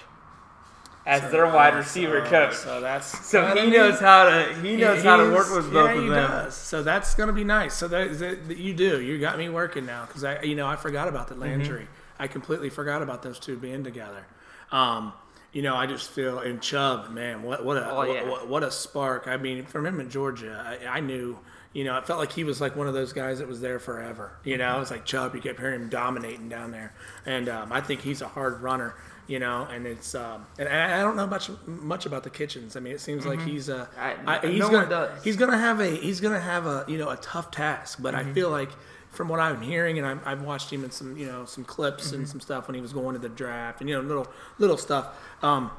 as 1.06 1.32
their 1.32 1.46
wide 1.48 1.76
receiver 1.76 2.24
so, 2.24 2.30
coach. 2.30 2.56
So 2.56 2.82
that's 2.82 3.26
So 3.26 3.44
I 3.44 3.56
he 3.56 3.62
mean, 3.62 3.72
knows 3.72 4.00
how 4.00 4.26
to 4.30 4.54
he 4.62 4.76
knows 4.76 5.04
how 5.04 5.18
to 5.18 5.32
work 5.32 5.50
with 5.54 5.72
both 5.72 5.96
yeah, 5.96 5.98
of 5.98 6.04
he 6.04 6.10
them. 6.10 6.30
Does. 6.32 6.56
So 6.56 6.84
that's 6.84 7.16
gonna 7.16 7.34
be 7.34 7.44
nice. 7.44 7.74
So 7.74 7.88
that, 7.88 8.20
that, 8.20 8.58
you 8.58 8.74
do. 8.74 9.02
You 9.02 9.18
got 9.20 9.38
me 9.38 9.50
working 9.50 9.86
now 9.86 10.06
because 10.06 10.24
I, 10.24 10.42
you 10.42 10.56
know, 10.56 10.68
I 10.68 10.76
forgot 10.76 11.08
about 11.08 11.28
the 11.28 11.36
Mm-hmm. 11.46 11.62
Landry. 11.62 11.88
I 12.20 12.28
completely 12.28 12.70
forgot 12.70 13.02
about 13.02 13.24
those 13.24 13.40
two 13.40 13.58
being 13.58 13.84
together. 13.84 14.26
Um, 14.72 15.14
you 15.54 15.62
know, 15.62 15.76
I 15.76 15.86
just 15.88 16.10
feel 16.12 16.40
in 16.40 16.60
Chubb, 16.60 17.10
man, 17.10 17.44
what 17.44 17.64
what 17.66 17.78
a 17.78 17.90
Oh, 17.92 18.02
yeah. 18.04 18.28
what, 18.30 18.48
what 18.48 18.64
a 18.64 18.72
spark. 18.72 19.28
I 19.28 19.38
mean, 19.38 19.66
from 19.66 19.86
him 19.86 20.00
in 20.00 20.10
Georgia, 20.10 20.80
I, 20.84 20.98
I 20.98 21.00
knew. 21.00 21.38
You 21.72 21.84
know, 21.84 21.96
it 22.00 22.08
felt 22.08 22.18
like 22.18 22.32
he 22.32 22.44
was 22.44 22.60
like 22.60 22.76
one 22.76 22.88
of 22.88 22.96
those 22.96 23.14
guys 23.14 23.38
that 23.38 23.48
was 23.48 23.62
there 23.62 23.78
forever. 23.78 24.32
You 24.44 24.58
know, 24.58 24.76
it 24.78 24.80
was 24.80 24.90
like 24.90 25.06
Chubb. 25.06 25.36
You 25.36 25.42
kept 25.42 25.60
hearing 25.60 25.82
him 25.84 25.90
dominating 25.90 26.50
down 26.50 26.72
there, 26.72 26.96
and 27.28 27.48
um, 27.48 27.72
I 27.72 27.80
think 27.80 28.02
he's 28.02 28.24
a 28.24 28.28
hard 28.28 28.62
runner. 28.62 28.96
You 29.28 29.38
know, 29.38 29.68
and 29.72 29.86
it's 29.86 30.16
um, 30.16 30.48
and 30.58 30.68
I 30.68 31.02
don't 31.02 31.16
know 31.16 31.28
much 31.28 31.52
much 31.68 32.08
about 32.08 32.24
the 32.24 32.32
Kitchens. 32.32 32.76
I 32.76 32.80
mean, 32.80 32.94
it 32.94 33.02
seems 33.02 33.24
like 33.28 33.40
he's 33.42 33.70
a 33.70 33.88
Mm-hmm. 33.96 34.30
I- 34.30 34.40
I, 34.42 34.48
he's 34.48 34.60
no 34.60 34.66
gonna, 34.72 34.78
one 34.80 34.90
does. 34.90 35.24
He's 35.24 35.36
gonna 35.36 35.60
have 35.60 35.80
a 35.80 35.86
he's 35.92 36.20
gonna 36.20 36.40
have 36.40 36.66
a 36.66 36.86
you 36.88 36.98
know 36.98 37.10
a 37.10 37.18
tough 37.18 37.52
task, 37.52 38.00
but 38.02 38.16
Mm-hmm. 38.16 38.30
I 38.32 38.34
feel 38.34 38.50
like 38.50 38.70
from 39.12 39.28
what 39.28 39.40
I'm 39.40 39.62
hearing, 39.62 39.98
and 39.98 40.06
I'm, 40.08 40.22
I've 40.26 40.42
watched 40.44 40.72
him 40.72 40.84
in 40.84 40.92
some 40.92 41.18
you 41.18 41.26
know 41.26 41.46
some 41.46 41.64
clips 41.64 42.08
Mm-hmm. 42.08 42.16
and 42.16 42.30
some 42.30 42.40
stuff 42.40 42.68
when 42.68 42.76
he 42.76 42.82
was 42.82 42.94
going 42.94 43.14
to 43.14 43.20
the 43.20 43.30
draft, 43.30 43.82
and 43.82 43.90
you 43.90 43.96
know 43.96 44.02
little 44.08 44.28
little 44.58 44.78
stuff. 44.78 45.08
Um, 45.44 45.72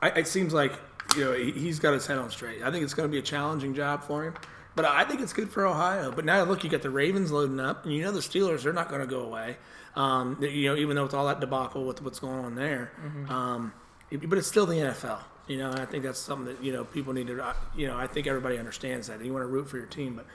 I, 0.00 0.10
it 0.10 0.26
seems 0.28 0.52
like 0.54 0.72
you 1.16 1.24
know 1.24 1.32
he, 1.32 1.50
he's 1.52 1.78
got 1.78 1.92
his 1.94 2.06
head 2.06 2.18
on 2.18 2.30
straight. 2.30 2.62
I 2.62 2.70
think 2.70 2.84
it's 2.84 2.94
going 2.94 3.08
to 3.08 3.12
be 3.12 3.18
a 3.18 3.22
challenging 3.22 3.74
job 3.74 4.04
for 4.04 4.24
him, 4.24 4.34
but 4.76 4.84
I 4.84 5.04
think 5.04 5.20
it's 5.20 5.32
good 5.32 5.50
for 5.50 5.66
Ohio. 5.66 6.10
But 6.12 6.24
now 6.24 6.42
look, 6.44 6.64
you 6.64 6.70
got 6.70 6.82
the 6.82 6.90
Ravens 6.90 7.30
loading 7.32 7.60
up, 7.60 7.84
and 7.84 7.92
you 7.94 8.02
know 8.02 8.12
the 8.12 8.20
Steelers 8.20 8.62
they're 8.62 8.72
not 8.72 8.88
going 8.88 9.00
to 9.00 9.06
go 9.06 9.20
away. 9.20 9.56
Um, 9.96 10.38
you 10.40 10.68
know 10.68 10.76
even 10.76 10.94
though 10.96 11.02
with 11.04 11.14
all 11.14 11.26
that 11.26 11.40
debacle 11.40 11.84
with 11.84 12.00
what's 12.02 12.20
going 12.20 12.44
on 12.44 12.54
there, 12.54 12.92
um, 13.28 13.72
but 14.10 14.38
it's 14.38 14.46
still 14.48 14.66
the 14.66 14.74
NFL. 14.76 15.18
You 15.48 15.56
know, 15.56 15.70
and 15.70 15.80
I 15.80 15.86
think 15.86 16.04
that's 16.04 16.18
something 16.18 16.44
that 16.54 16.62
you 16.62 16.72
know 16.72 16.84
people 16.84 17.12
need 17.14 17.26
to. 17.28 17.42
uh, 17.42 17.54
You 17.74 17.88
know, 17.88 17.96
I 17.96 18.06
think 18.06 18.26
everybody 18.26 18.58
understands 18.58 19.06
that. 19.08 19.24
You 19.24 19.32
want 19.32 19.42
to 19.44 19.46
root 19.48 19.68
for 19.68 19.78
your 19.78 19.86
team, 19.86 20.14
but 20.14 20.26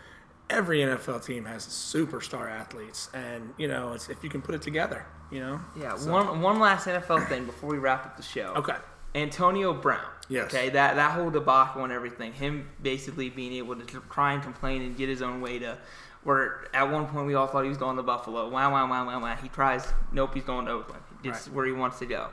every 0.49 0.79
NFL 0.79 1.25
team 1.25 1.45
has 1.45 1.65
superstar 1.65 2.49
athletes, 2.49 3.09
and 3.13 3.53
you 3.57 3.67
know, 3.67 3.93
it's, 3.93 4.09
if 4.09 4.23
you 4.23 4.29
can 4.29 4.41
put 4.41 4.55
it 4.55 4.61
together, 4.61 5.05
you 5.31 5.39
know. 5.39 5.59
Yeah, 5.75 5.95
So- 5.95 6.11
one 6.11 6.41
one 6.41 6.59
last 6.59 6.87
NFL 6.87 7.27
thing 7.27 7.45
before 7.45 7.69
we 7.69 7.77
wrap 7.77 8.05
up 8.05 8.17
the 8.17 8.23
show. 8.23 8.53
Okay. 8.57 8.75
Antonio 9.15 9.73
Brown. 9.73 10.01
Yes. 10.27 10.45
Okay, 10.53 10.69
that 10.69 10.95
that 10.95 11.11
whole 11.11 11.29
debacle 11.29 11.83
and 11.83 11.93
everything, 11.93 12.33
him 12.33 12.69
basically 12.81 13.29
being 13.29 13.53
able 13.53 13.75
to 13.75 13.83
try 14.09 14.33
and 14.33 14.41
complain 14.41 14.81
and 14.81 14.97
get 14.97 15.07
his 15.09 15.21
own 15.21 15.39
way 15.41 15.59
to 15.59 15.77
where 16.23 16.65
at 16.73 16.89
one 16.89 17.05
point 17.07 17.27
we 17.27 17.35
all 17.35 17.45
thought 17.47 17.63
he 17.63 17.69
was 17.69 17.77
going 17.77 17.97
to 17.97 18.03
Buffalo. 18.03 18.49
Wow, 18.49 18.71
wow, 18.71 18.89
wow, 18.89 19.05
wow, 19.05 19.21
wow. 19.21 19.35
He 19.35 19.49
tries. 19.49 19.85
Nope, 20.11 20.33
he's 20.33 20.43
going 20.43 20.65
to 20.65 20.71
Oakland. 20.71 21.03
It's 21.23 21.47
Right. 21.47 21.55
where 21.55 21.65
he 21.65 21.71
wants 21.73 21.99
to 21.99 22.05
go. 22.05 22.29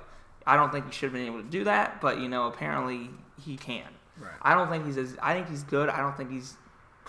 I 0.46 0.56
don't 0.56 0.72
think 0.72 0.86
he 0.86 0.92
should 0.92 1.06
have 1.08 1.12
been 1.12 1.26
able 1.26 1.42
to 1.42 1.48
do 1.48 1.64
that, 1.64 2.00
but 2.00 2.18
you 2.18 2.28
know, 2.28 2.46
apparently 2.46 3.10
he 3.44 3.56
can. 3.56 3.84
Right. 4.18 4.30
I 4.40 4.54
don't 4.54 4.70
think 4.70 4.86
he's 4.86 4.96
as. 4.96 5.16
I 5.22 5.34
think 5.34 5.48
he's 5.48 5.64
good. 5.64 5.88
I 5.88 5.98
don't 5.98 6.16
think 6.16 6.30
he's 6.30 6.54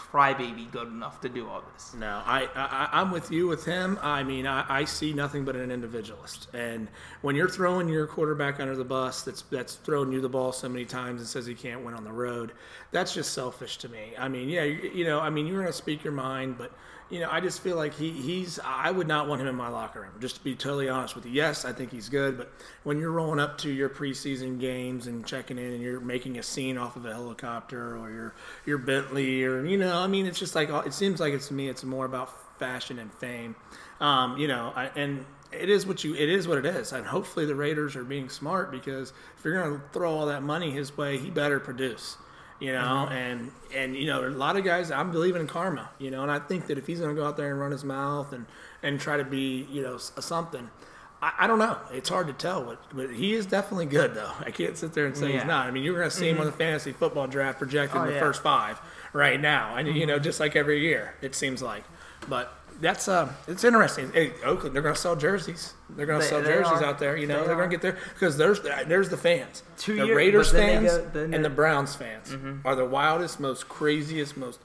crybaby 0.02 0.72
good 0.72 0.88
enough 0.88 1.22
to 1.22 1.30
do 1.30 1.48
all 1.48 1.64
this. 1.74 1.94
No, 1.94 2.22
I, 2.26 2.48
I 2.56 2.90
I'm 2.92 3.12
with 3.12 3.32
you 3.32 3.48
with 3.48 3.64
him. 3.66 4.00
I 4.02 4.24
mean, 4.24 4.48
I, 4.48 4.66
I 4.68 4.86
see 4.86 5.14
nothing 5.14 5.46
but 5.46 5.56
an 5.56 5.72
individualist. 5.72 6.48
And 6.54 6.88
when 7.22 7.36
you're 7.36 7.50
throwing 7.50 7.88
your 7.88 8.08
quarterback 8.08 8.60
under 8.60 8.76
the 8.76 8.84
bus, 8.84 9.24
that's 9.24 9.44
that's 9.44 9.76
throwing 9.76 10.12
you 10.12 10.22
the 10.22 10.30
ball 10.30 10.52
so 10.52 10.68
many 10.68 10.86
times 10.86 11.22
and 11.22 11.28
says 11.30 11.46
he 11.46 11.54
can't 11.54 11.84
win 11.86 11.94
on 11.94 12.04
the 12.04 12.12
road, 12.12 12.52
that's 12.92 13.14
just 13.14 13.34
selfish 13.34 13.78
to 13.78 13.90
me. 13.90 14.14
I 14.18 14.28
mean, 14.28 14.50
yeah, 14.50 14.64
you, 14.64 14.92
you 14.94 15.06
know, 15.06 15.20
I 15.20 15.30
mean, 15.30 15.48
you're 15.48 15.62
gonna 15.62 15.72
speak 15.72 16.04
your 16.04 16.14
mind, 16.14 16.58
but 16.58 16.72
you 17.12 17.20
know, 17.20 17.30
I 17.30 17.42
just 17.42 17.62
feel 17.62 17.76
like 17.76 17.94
he 17.94 18.10
he's. 18.10 18.60
I 18.64 18.90
would 18.90 19.08
not 19.08 19.28
want 19.28 19.42
him 19.42 19.48
in 19.48 19.56
my 19.56 19.68
locker 19.68 20.02
room. 20.02 20.12
Just 20.20 20.38
to 20.38 20.44
be 20.44 20.56
totally 20.56 20.90
honest 20.90 21.14
with 21.14 21.26
you. 21.26 21.32
Yes, 21.32 21.66
I 21.66 21.74
think 21.74 21.92
he's 21.92 22.10
good, 22.10 22.38
but 22.38 22.52
when 22.84 23.00
you're 23.00 23.12
rolling 23.12 23.40
up 23.40 23.58
to 23.60 23.70
your 23.70 23.90
preseason 23.90 24.60
games 24.60 25.08
and 25.08 25.26
checking 25.26 25.58
in, 25.58 25.74
and 25.74 25.84
you're 25.84 26.00
making 26.00 26.40
a 26.40 26.44
scene 26.44 26.78
off 26.78 26.96
of 26.96 27.06
a 27.06 27.14
helicopter 27.14 27.98
or 27.98 28.10
your 28.10 28.36
your 28.66 28.78
Bentley, 28.78 29.44
or 29.44 29.66
you 29.66 29.78
know, 29.78 29.98
I 29.98 30.08
mean, 30.08 30.26
it's 30.26 30.40
just 30.40 30.56
like 30.56 30.70
it 30.70 30.94
seems 30.94 31.20
like 31.20 31.34
it's 31.34 31.50
to 31.50 31.54
me. 31.54 31.68
It's 31.68 31.84
more 31.84 32.06
about 32.06 32.32
fashion 32.58 32.98
and 32.98 33.12
fame, 33.14 33.56
um, 34.00 34.38
you 34.38 34.48
know, 34.48 34.72
I, 34.76 34.92
and 34.96 35.26
it 35.52 35.70
is 35.70 35.86
what 35.86 36.04
you 36.04 36.16
it 36.16 36.30
is 36.30 36.48
what 36.48 36.58
it 36.58 36.66
is 36.66 36.94
and 36.94 37.06
hopefully 37.06 37.46
the 37.46 37.56
raiders 37.56 37.96
are 37.96 38.04
being 38.04 38.30
smart 38.30 38.72
because 38.72 39.12
if 39.38 39.44
you're 39.44 39.62
going 39.62 39.80
to 39.80 39.86
throw 39.92 40.14
all 40.14 40.26
that 40.28 40.42
money 40.42 40.72
his 40.72 40.96
way 40.98 41.18
he 41.18 41.30
better 41.30 41.60
produce 41.60 42.18
you 42.62 42.72
know 42.72 43.08
mm-hmm. 43.10 43.14
and 43.14 43.52
and 43.76 43.96
you 43.96 44.06
know 44.06 44.26
a 44.26 44.30
lot 44.30 44.56
of 44.56 44.64
guys 44.64 44.92
i'm 44.92 45.12
believing 45.12 45.42
in 45.42 45.48
karma 45.48 45.90
you 46.00 46.12
know 46.12 46.22
and 46.22 46.32
i 46.32 46.40
think 46.40 46.68
that 46.68 46.78
if 46.78 46.88
he's 46.88 47.00
going 47.00 47.14
to 47.14 47.20
go 47.20 47.28
out 47.28 47.36
there 47.36 47.50
and 47.52 47.60
run 47.60 47.72
his 47.72 47.84
mouth 47.84 48.32
and 48.32 48.46
and 48.84 49.00
try 49.00 49.18
to 49.18 49.26
be 49.26 49.68
you 49.72 49.82
know 49.82 49.98
something 49.98 50.70
I, 51.22 51.34
I 51.40 51.48
don't 51.48 51.60
know. 51.60 51.78
It's 51.92 52.10
hard 52.10 52.28
to 52.28 52.34
tell, 52.34 52.64
but, 52.64 52.80
but 52.94 53.12
he 53.12 53.34
is 53.34 53.46
definitely 53.46 53.86
good, 53.86 54.16
though. 54.16 54.32
I 54.40 54.52
can't 54.52 54.76
sit 54.76 54.94
there 54.94 55.06
and 55.06 55.16
say 55.16 55.28
Yeah. 55.28 55.40
he's 55.40 55.46
not. 55.46 55.68
I 55.68 55.72
mean, 55.72 55.84
you're 55.84 55.96
going 55.96 56.10
to 56.10 56.16
see 56.16 56.28
him 56.28 56.36
mm-hmm. 56.36 56.42
on 56.42 56.46
the 56.48 56.54
fantasy 56.54 56.92
football 56.92 57.28
draft 57.28 57.60
projected 57.60 57.98
Oh, 57.98 58.02
in 58.04 58.08
the 58.08 58.14
yeah. 58.16 58.20
first 58.20 58.42
five 58.42 58.82
right 59.14 59.40
now, 59.40 59.76
and 59.76 59.88
you 59.88 60.06
know, 60.06 60.16
mm-hmm. 60.16 60.24
just 60.24 60.40
like 60.40 60.56
every 60.56 60.82
year, 60.82 61.14
it 61.22 61.36
seems 61.36 61.62
like. 61.62 61.84
But 62.28 62.54
that's 62.82 63.08
uh, 63.08 63.32
it's 63.48 63.64
interesting. 63.64 64.12
Hey, 64.12 64.34
Oakland, 64.44 64.76
they're 64.76 64.82
going 64.82 64.96
to 64.96 65.00
sell 65.02 65.16
jerseys. 65.16 65.74
They're 65.90 66.06
going 66.06 66.20
to 66.20 66.26
sell 66.26 66.42
jerseys 66.44 66.82
are. 66.82 66.86
out 66.86 67.00
there. 67.00 67.16
You 67.16 67.28
know, 67.28 67.46
They 67.46 67.52
are 67.52 67.56
going 67.56 67.70
to 67.70 67.74
get 67.76 67.82
there 67.82 67.98
because 68.14 68.36
there's 68.38 68.60
there's 68.88 69.10
the 69.10 69.18
fans. 69.18 69.64
Two 69.78 69.96
the 69.96 70.06
year- 70.08 70.16
Raiders 70.18 70.52
but 70.52 70.58
then 70.58 70.84
they 70.84 70.90
fans 70.90 70.98
go- 71.14 71.20
and 71.24 71.34
Mm-hmm. 71.34 71.44
the 71.44 71.50
Browns 71.50 71.96
fans 71.96 72.36
are 72.66 72.76
the 72.76 72.86
wildest, 72.86 73.40
most 73.40 73.70
craziest, 73.70 74.36
most. 74.36 74.60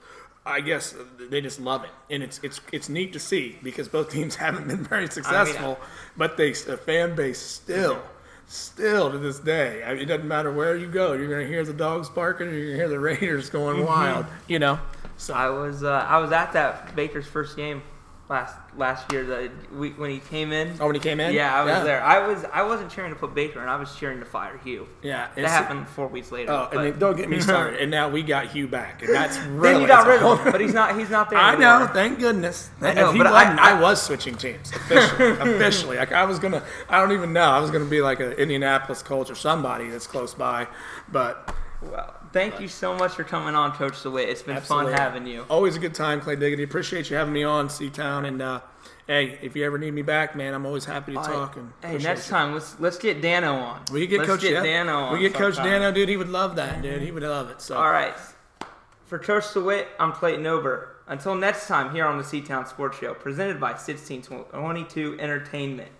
I 0.45 0.61
guess 0.61 0.95
they 1.31 1.41
just 1.41 1.59
love 1.61 1.83
it, 1.85 1.91
and 2.09 2.23
it's 2.23 2.39
it's 2.43 2.61
it's 2.73 2.89
neat 2.89 3.13
to 3.15 3.19
see 3.19 3.59
because 3.63 3.89
both 3.89 4.11
teams 4.17 4.37
haven't 4.37 4.69
been 4.69 4.85
very 4.85 5.09
successful, 5.09 5.79
but 6.17 6.37
they 6.37 6.53
the 6.53 6.77
fan 6.77 7.15
base 7.15 7.39
still. 7.41 8.01
Still 8.49 9.11
to 9.11 9.19
this 9.19 9.41
day, 9.41 9.83
I 9.85 9.95
mean, 9.95 10.03
it 10.03 10.07
doesn't 10.07 10.29
matter 10.29 10.53
where 10.53 10.77
you 10.77 10.87
go. 10.87 11.15
You're 11.15 11.27
gonna 11.29 11.49
hear 11.49 11.65
the 11.65 11.73
dogs 11.73 12.09
barking, 12.09 12.47
or 12.47 12.53
you're 12.53 12.67
gonna 12.67 12.77
hear 12.77 12.89
the 12.89 13.01
Raiders 13.01 13.51
going 13.51 13.79
Mm-hmm. 13.79 13.87
wild. 13.87 14.27
You 14.47 14.61
know, 14.61 14.79
so 15.17 15.35
I 15.35 15.51
was 15.51 15.83
uh, 15.83 16.07
I 16.09 16.19
was 16.19 16.31
at 16.31 16.53
that 16.53 16.95
Baker's 16.95 17.27
first 17.27 17.57
game 17.57 17.83
last 18.29 18.57
last 18.77 19.11
year 19.13 19.25
the 19.25 19.49
when 19.97 20.11
he 20.11 20.19
came 20.19 20.51
in. 20.53 20.77
oh, 20.81 20.87
when 20.87 20.95
he 20.97 21.01
came 21.01 21.21
in, 21.21 21.33
Yeah, 21.33 21.55
I 21.55 21.63
was 21.65 21.85
there. 21.85 22.03
I 22.03 22.27
was 22.27 22.45
I 22.53 22.63
wasn't 22.63 22.91
cheering 22.91 23.13
to 23.13 23.19
put 23.19 23.35
Baker 23.35 23.63
in. 23.63 23.69
I 23.69 23.77
was 23.77 23.95
cheering 23.97 24.19
to 24.19 24.25
fire 24.25 24.59
Hue. 24.65 24.89
Yeah, 25.03 25.29
That 25.37 25.49
happened 25.49 25.89
four 25.89 26.09
weeks 26.09 26.33
later. 26.33 26.51
Oh, 26.53 26.69
but- 26.71 26.79
and 26.85 26.93
then, 26.93 26.99
don't 26.99 27.17
get 27.17 27.29
me 27.29 27.41
started. 27.51 27.81
and 27.81 27.91
now 27.91 28.09
we 28.09 28.23
got 28.23 28.49
Hue 28.49 28.67
back, 28.67 29.03
and 29.03 29.15
that's 29.15 29.39
really 29.47 29.73
then 29.75 29.81
you 29.83 29.87
got 29.87 30.07
rid 30.07 30.23
of 30.23 30.41
him, 30.45 30.53
but 30.53 30.61
he's 30.61 30.75
not 30.75 30.99
he's 30.99 31.11
not 31.11 31.31
there. 31.31 31.39
I 31.39 31.55
anymore. 31.55 31.81
know, 31.81 31.87
thank 31.93 32.19
goodness. 32.19 32.69
I 32.81 32.95
know, 32.95 33.09
if 33.09 33.13
he 33.15 33.19
but 33.19 33.29
I- 33.29 33.55
I, 33.57 33.71
I- 33.77 33.81
was 33.81 34.03
switching 34.03 34.35
teams 34.35 34.73
officially. 34.73 35.31
officially, 35.55 35.97
like 35.97 36.13
I 36.13 36.25
was 36.25 36.39
gonna. 36.39 36.63
I 36.89 37.01
don't 37.01 37.13
even 37.13 37.33
know. 37.33 37.43
I 37.51 37.61
was 37.61 37.71
gonna 37.71 37.85
be 37.85 38.01
like 38.03 38.21
an 38.21 38.33
Indianapolis 38.33 39.03
Colts 39.03 39.31
or 39.31 39.35
somebody 39.37 39.89
that's 39.89 40.07
close 40.07 40.35
by, 40.35 40.67
but 41.13 41.55
Well, 41.83 42.15
thank 42.37 42.61
you 42.61 42.69
so 42.69 42.95
much 42.95 43.13
for 43.13 43.25
coming 43.25 43.55
on, 43.55 43.73
Coach 43.73 44.03
DeWitt. 44.03 44.29
It's 44.29 44.43
been 44.43 44.57
absolutely. 44.57 44.93
fun 44.93 45.01
having 45.01 45.27
you. 45.27 45.45
Always 45.49 45.77
a 45.77 45.79
good 45.79 45.95
time, 45.95 46.21
Clay 46.21 46.37
Diggity. 46.37 46.63
Appreciate 46.63 47.09
you 47.11 47.17
having 47.17 47.33
me 47.33 47.45
on 47.45 47.69
CTOWN, 47.69 48.27
and 48.29 48.43
uh, 48.43 48.61
hey, 49.07 49.39
if 49.43 49.57
you 49.57 49.65
ever 49.65 49.79
need 49.79 49.93
me 49.93 50.03
back, 50.03 50.37
man, 50.37 50.53
I'm 50.55 50.67
always 50.67 50.85
happy 50.85 51.13
to 51.13 51.19
talk. 51.19 51.57
And 51.57 51.73
Hey, 51.83 51.99
next 51.99 52.27
you. 52.27 52.33
time 52.33 52.53
let's 52.53 52.79
let's 52.79 52.99
get 52.99 53.23
Dano 53.23 53.55
on. 53.55 53.83
we 53.93 54.01
could 54.03 54.11
get 54.11 54.19
let's 54.21 54.31
Coach 54.31 54.41
get 54.43 54.53
yeah, 54.53 54.63
Dano 54.63 54.95
on. 54.95 55.13
We 55.15 55.21
get 55.21 55.35
Coach 55.35 55.55
sometime. 55.55 55.81
Dano, 55.81 55.93
dude. 55.93 56.09
He 56.09 56.17
would 56.17 56.29
love 56.29 56.57
that, 56.57 56.83
dude. 56.83 57.03
He 57.03 57.11
would 57.11 57.23
love 57.23 57.51
it. 57.51 57.61
So 57.63 57.77
All 57.77 57.91
right. 57.91 58.15
For 59.07 59.19
Coach 59.19 59.53
DeWitt, 59.53 59.89
I'm 59.99 60.13
Clayton 60.13 60.47
Ober. 60.47 60.97
Until 61.07 61.37
next 61.37 61.69
time, 61.69 61.95
here 61.95 62.05
on 62.05 62.19
the 62.19 62.25
CTOWN 62.25 62.67
Sports 62.67 62.99
Show, 62.99 63.15
presented 63.15 63.61
by 63.61 63.71
1622 63.71 65.21
Entertainment. 65.21 65.93